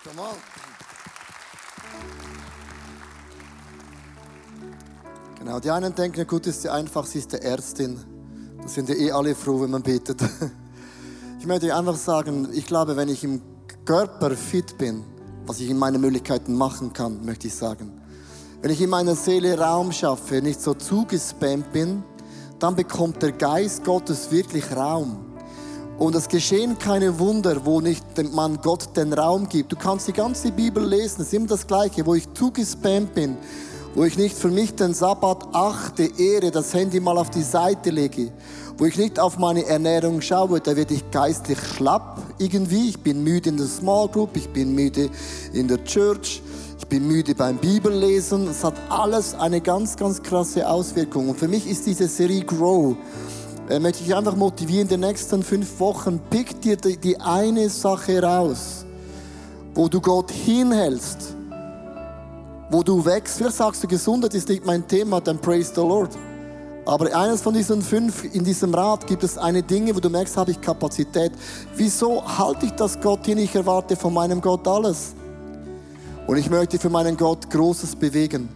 On. 0.07 0.37
Genau, 5.39 5.61
die 5.61 5.71
einen 5.71 5.95
denken, 5.95 6.27
gut, 6.27 6.47
ist 6.47 6.63
sie 6.63 6.69
einfach, 6.69 7.07
sie 7.07 7.19
ist 7.19 7.33
der 7.33 7.43
Ärztin. 7.43 7.99
Da 8.63 8.69
sind 8.69 8.89
ja 8.89 8.95
eh 8.95 9.11
alle 9.11 9.35
froh, 9.35 9.61
wenn 9.61 9.71
man 9.71 9.83
betet. 9.83 10.21
Ich 11.39 11.47
möchte 11.47 11.77
einfach 11.77 11.95
sagen, 11.95 12.49
ich 12.53 12.67
glaube, 12.67 12.97
wenn 12.97 13.09
ich 13.09 13.23
im 13.23 13.41
Körper 13.85 14.33
fit 14.33 14.77
bin, 14.79 15.05
was 15.47 15.61
ich 15.61 15.71
in 15.71 15.79
meinen 15.79 16.01
Möglichkeiten 16.01 16.57
machen 16.57 16.93
kann, 16.93 17.25
möchte 17.25 17.47
ich 17.47 17.55
sagen. 17.55 17.93
Wenn 18.63 18.73
ich 18.73 18.81
in 18.81 18.91
meiner 18.91 19.15
Seele 19.15 19.57
Raum 19.57 19.93
schaffe, 19.93 20.43
nicht 20.43 20.61
so 20.61 20.75
zugespammt 20.75 21.73
bin, 21.73 22.03
dann 22.59 22.75
bekommt 22.75 23.23
der 23.23 23.33
Geist 23.33 23.85
Gottes 23.85 24.31
wirklich 24.31 24.65
Raum. 24.75 25.17
Und 25.99 26.15
es 26.15 26.29
geschehen 26.29 26.79
keine 26.79 27.19
Wunder, 27.19 27.65
wo 27.65 27.81
nicht 27.81 28.05
man 28.33 28.59
Gott 28.61 28.95
den 28.97 29.15
Raum 29.15 29.49
gibt. 29.49 29.73
Du 29.73 29.77
kannst 29.77 30.07
die 30.07 30.13
ganze 30.13 30.53
Bibel 30.53 30.85
lesen, 30.85 31.23
es 31.23 31.29
ist 31.29 31.35
immer 31.35 31.47
das 31.47 31.67
Gleiche, 31.67 32.05
wo 32.05 32.15
ich 32.15 32.31
zugespammt 32.35 33.15
bin, 33.15 33.37
wo 33.95 34.05
ich 34.05 34.19
nicht 34.19 34.37
für 34.37 34.49
mich 34.49 34.75
den 34.75 34.93
Sabbat 34.93 35.55
achte, 35.55 36.11
ehre, 36.19 36.51
das 36.51 36.75
Handy 36.75 37.01
mal 37.01 37.17
auf 37.17 37.31
die 37.31 37.43
Seite 37.43 37.89
lege, 37.89 38.31
wo 38.77 38.85
ich 38.85 38.99
nicht 38.99 39.19
auf 39.19 39.39
meine 39.39 39.65
Ernährung 39.65 40.21
schaue, 40.21 40.61
da 40.61 40.77
werde 40.77 40.93
ich 40.93 41.11
geistlich 41.11 41.59
schlapp 41.59 42.21
irgendwie. 42.37 42.91
Ich 42.91 43.01
bin 43.01 43.25
müde 43.25 43.49
in 43.49 43.57
der 43.57 43.67
Small 43.67 44.09
Group, 44.09 44.37
ich 44.37 44.51
bin 44.51 44.75
müde 44.75 45.09
in 45.55 45.67
der 45.67 45.83
Church, 45.85 46.43
ich 46.87 46.91
bin 46.91 47.09
müde 47.09 47.35
beim 47.35 47.57
Bibellesen. 47.57 48.47
Es 48.47 48.63
hat 48.63 48.75
alles 48.89 49.35
eine 49.35 49.61
ganz, 49.61 49.97
ganz 49.97 50.23
krasse 50.23 50.69
Auswirkung. 50.69 51.31
Und 51.31 51.37
für 51.37 51.49
mich 51.49 51.69
ist 51.69 51.85
diese 51.85 52.07
Serie 52.07 52.45
Grow, 52.45 52.95
äh, 53.69 53.81
möchte 53.81 54.05
ich 54.05 54.15
einfach 54.15 54.37
motivieren, 54.37 54.83
in 54.83 54.89
den 54.89 55.01
nächsten 55.01 55.43
fünf 55.43 55.81
Wochen, 55.81 56.21
pick 56.31 56.61
dir 56.61 56.77
die, 56.77 56.97
die 56.97 57.21
eine 57.21 57.69
Sache 57.71 58.23
raus, 58.23 58.87
wo 59.75 59.89
du 59.89 60.01
Gott 60.01 60.31
hinhältst 60.31 61.35
wo 62.69 62.83
du 62.83 63.05
wächst. 63.05 63.39
Vielleicht 63.39 63.57
sagst 63.57 63.83
du, 63.83 63.89
Gesundheit 63.89 64.35
ist 64.35 64.49
nicht 64.49 64.67
mein 64.67 64.87
Thema, 64.87 65.21
dann 65.21 65.39
praise 65.39 65.73
the 65.73 65.81
Lord. 65.81 66.11
Aber 66.85 67.13
eines 67.17 67.41
von 67.41 67.55
diesen 67.55 67.83
fünf 67.83 68.23
in 68.33 68.45
diesem 68.45 68.75
Rat 68.75 69.07
gibt 69.09 69.25
es 69.25 69.39
eine 69.39 69.63
Dinge, 69.63 69.95
wo 69.95 70.01
du 70.01 70.09
merkst, 70.09 70.37
habe 70.37 70.53
ich 70.53 70.61
Kapazität. 70.61 71.33
Wieso 71.75 72.23
halte 72.25 72.67
ich 72.67 72.73
das 72.73 73.01
Gott 73.01 73.27
hin? 73.27 73.39
Ich 73.39 73.55
erwarte 73.57 73.97
von 73.97 74.15
meinem 74.15 74.41
Gott 74.41 74.67
alles. 74.69 75.16
Und 76.27 76.37
ich 76.39 76.51
möchte 76.51 76.79
für 76.79 76.91
meinen 76.91 77.17
Gott 77.17 77.49
Großes 77.51 77.97
bewegen. 77.97 78.49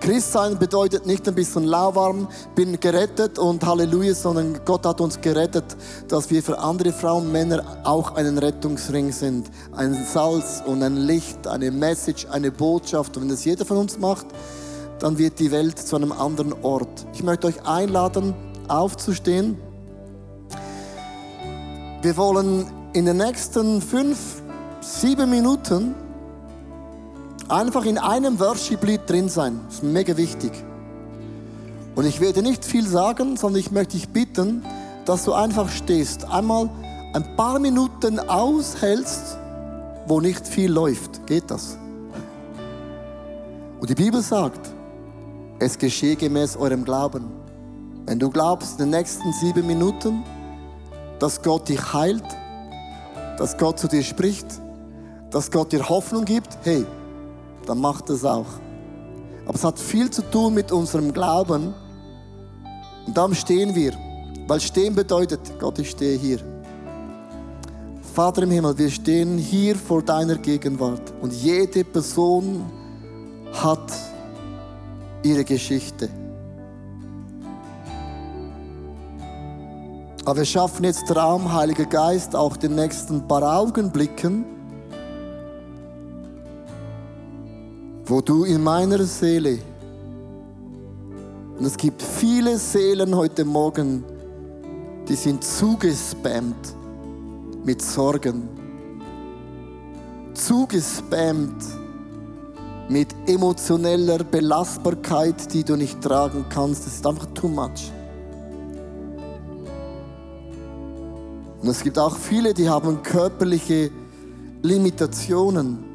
Christsein 0.00 0.58
bedeutet 0.58 1.06
nicht 1.06 1.26
ein 1.28 1.34
bisschen 1.34 1.64
lauwarm, 1.64 2.28
bin 2.54 2.78
gerettet 2.80 3.38
und 3.38 3.66
Halleluja, 3.66 4.14
sondern 4.14 4.60
Gott 4.64 4.86
hat 4.86 5.00
uns 5.00 5.20
gerettet, 5.20 5.76
dass 6.06 6.30
wir 6.30 6.42
für 6.42 6.58
andere 6.58 6.92
Frauen 6.92 7.26
und 7.26 7.32
Männer 7.32 7.62
auch 7.84 8.14
einen 8.14 8.38
Rettungsring 8.38 9.12
sind. 9.12 9.50
Ein 9.72 9.94
Salz 10.10 10.62
und 10.64 10.82
ein 10.82 10.96
Licht, 10.96 11.46
eine 11.46 11.70
Message, 11.70 12.26
eine 12.30 12.50
Botschaft. 12.50 13.16
Und 13.16 13.24
wenn 13.24 13.30
das 13.30 13.44
jeder 13.44 13.66
von 13.66 13.76
uns 13.76 13.98
macht, 13.98 14.26
dann 15.00 15.18
wird 15.18 15.38
die 15.40 15.50
Welt 15.50 15.78
zu 15.78 15.96
einem 15.96 16.12
anderen 16.12 16.54
Ort. 16.62 17.06
Ich 17.12 17.22
möchte 17.22 17.48
euch 17.48 17.66
einladen, 17.66 18.34
aufzustehen. 18.68 19.58
Wir 22.02 22.16
wollen 22.16 22.66
in 22.92 23.04
den 23.04 23.16
nächsten 23.18 23.82
fünf, 23.82 24.42
sieben 24.80 25.28
Minuten 25.28 25.94
einfach 27.48 27.84
in 27.84 27.98
einem 27.98 28.38
Worship-Lied 28.38 29.02
drin 29.06 29.28
sein. 29.28 29.60
Das 29.66 29.76
ist 29.76 29.82
mega 29.82 30.16
wichtig. 30.16 30.52
Und 31.94 32.06
ich 32.06 32.20
werde 32.20 32.42
nicht 32.42 32.64
viel 32.64 32.86
sagen, 32.86 33.36
sondern 33.36 33.60
ich 33.60 33.70
möchte 33.70 33.96
dich 33.96 34.08
bitten, 34.08 34.64
dass 35.04 35.24
du 35.24 35.32
einfach 35.32 35.68
stehst. 35.68 36.24
Einmal 36.30 36.68
ein 37.14 37.36
paar 37.36 37.58
Minuten 37.58 38.20
aushältst, 38.20 39.38
wo 40.06 40.20
nicht 40.20 40.46
viel 40.46 40.70
läuft. 40.70 41.26
Geht 41.26 41.50
das? 41.50 41.76
Und 43.80 43.88
die 43.90 43.94
Bibel 43.94 44.20
sagt, 44.20 44.60
es 45.58 45.78
geschehe 45.78 46.16
gemäß 46.16 46.56
eurem 46.56 46.84
Glauben. 46.84 47.24
Wenn 48.06 48.18
du 48.18 48.30
glaubst, 48.30 48.78
in 48.78 48.90
den 48.90 48.98
nächsten 48.98 49.32
sieben 49.32 49.66
Minuten, 49.66 50.22
dass 51.18 51.42
Gott 51.42 51.68
dich 51.68 51.92
heilt, 51.92 52.24
dass 53.38 53.56
Gott 53.56 53.78
zu 53.78 53.88
dir 53.88 54.02
spricht, 54.02 54.46
dass 55.30 55.50
Gott 55.50 55.72
dir 55.72 55.88
Hoffnung 55.88 56.24
gibt, 56.24 56.58
hey, 56.62 56.86
dann 57.68 57.80
macht 57.80 58.08
es 58.10 58.24
auch. 58.24 58.46
Aber 59.46 59.54
es 59.54 59.64
hat 59.64 59.78
viel 59.78 60.10
zu 60.10 60.22
tun 60.22 60.54
mit 60.54 60.72
unserem 60.72 61.12
Glauben. 61.12 61.74
Und 63.06 63.16
darum 63.16 63.34
stehen 63.34 63.74
wir. 63.74 63.92
Weil 64.46 64.60
stehen 64.60 64.94
bedeutet, 64.94 65.40
Gott, 65.58 65.78
ich 65.78 65.90
stehe 65.90 66.18
hier. 66.18 66.38
Vater 68.14 68.42
im 68.42 68.50
Himmel, 68.50 68.76
wir 68.76 68.90
stehen 68.90 69.38
hier 69.38 69.76
vor 69.76 70.02
deiner 70.02 70.36
Gegenwart. 70.36 71.12
Und 71.20 71.32
jede 71.32 71.84
Person 71.84 72.64
hat 73.52 73.92
ihre 75.22 75.44
Geschichte. 75.44 76.08
Aber 80.24 80.38
wir 80.38 80.44
schaffen 80.44 80.84
jetzt 80.84 81.14
Raum, 81.14 81.52
Heiliger 81.52 81.86
Geist, 81.86 82.34
auch 82.34 82.56
den 82.56 82.74
nächsten 82.74 83.26
paar 83.26 83.60
Augenblicken 83.60 84.57
wo 88.08 88.22
du 88.22 88.44
in 88.44 88.62
meiner 88.62 89.04
Seele, 89.04 89.58
und 91.58 91.64
es 91.64 91.76
gibt 91.76 92.00
viele 92.00 92.56
Seelen 92.56 93.14
heute 93.14 93.44
Morgen, 93.44 94.02
die 95.06 95.14
sind 95.14 95.44
zugespammt 95.44 96.74
mit 97.64 97.82
Sorgen, 97.82 98.48
zugespammt 100.32 101.62
mit 102.88 103.08
emotioneller 103.26 104.24
Belastbarkeit, 104.24 105.52
die 105.52 105.62
du 105.62 105.76
nicht 105.76 106.00
tragen 106.00 106.46
kannst. 106.48 106.86
Das 106.86 106.94
ist 106.94 107.06
einfach 107.06 107.26
too 107.34 107.48
much. 107.48 107.92
Und 111.60 111.68
es 111.68 111.82
gibt 111.82 111.98
auch 111.98 112.16
viele, 112.16 112.54
die 112.54 112.68
haben 112.68 113.02
körperliche 113.02 113.90
Limitationen 114.62 115.87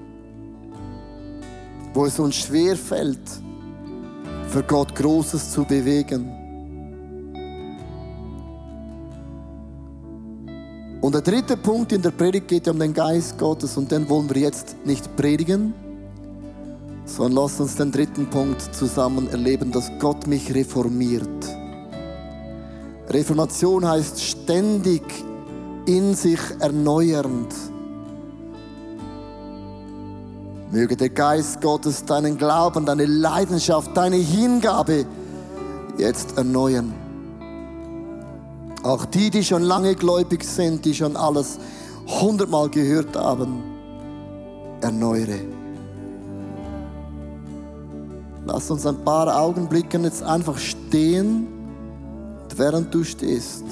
wo 1.94 2.06
es 2.06 2.20
uns 2.20 2.36
schwer 2.36 2.76
fällt, 2.76 3.20
für 4.50 4.64
Gott 4.64 4.94
Großes 4.96 5.52
zu 5.52 5.64
bewegen. 5.64 6.32
Und 11.02 11.14
der 11.16 11.22
dritte 11.22 11.58
Punkt 11.58 11.92
in 11.92 12.02
der 12.02 12.12
Predigt 12.12 12.48
geht 12.48 12.68
um 12.70 12.80
den 12.80 12.94
Geist 12.94 13.38
Gottes 13.38 13.76
und 13.76 13.92
den 13.92 14.08
wollen 14.08 14.34
wir 14.34 14.42
jetzt 14.42 14.78
nicht 14.86 15.14
predigen, 15.18 15.74
sondern 17.06 17.44
lass 17.44 17.60
uns 17.60 17.76
den 17.76 17.92
dritten 17.92 18.26
Punkt 18.30 18.62
zusammen 18.74 19.30
erleben, 19.30 19.72
dass 19.72 19.92
Gott 20.00 20.28
mich 20.28 20.54
reformiert. 20.56 21.28
Reformation 23.10 23.86
heißt 23.86 24.24
ständig 24.24 25.04
in 25.86 26.16
sich 26.16 26.40
erneuernd. 26.60 27.54
Möge 30.74 30.98
der 30.98 31.10
Geist 31.10 31.62
Gottes 31.62 32.04
deinen 32.04 32.36
Glauben, 32.36 32.88
deine 32.88 33.06
Leidenschaft, 33.06 33.96
deine 33.96 34.16
Hingabe 34.16 35.06
jetzt 36.00 36.36
erneuern. 36.36 36.92
Auch 38.82 39.06
die, 39.06 39.30
die 39.30 39.44
schon 39.44 39.62
lange 39.62 39.94
gläubig 39.94 40.44
sind, 40.44 40.84
die 40.84 40.96
schon 40.96 41.16
alles 41.16 41.60
hundertmal 42.08 42.70
gehört 42.70 43.16
haben, 43.16 43.62
erneuere. 44.82 45.42
Lass 48.48 48.72
uns 48.72 48.88
ein 48.88 48.98
paar 49.06 49.40
Augenblicke 49.40 50.00
jetzt 50.00 50.24
einfach 50.24 50.58
stehen. 50.58 51.46
Und 52.46 52.58
während 52.58 52.92
du 52.92 53.04
stehst, 53.04 53.64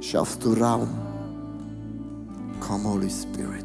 schaffst 0.00 0.44
du 0.44 0.54
Raum. 0.54 0.88
Come, 2.58 2.90
Holy 2.90 3.08
Spirit. 3.08 3.61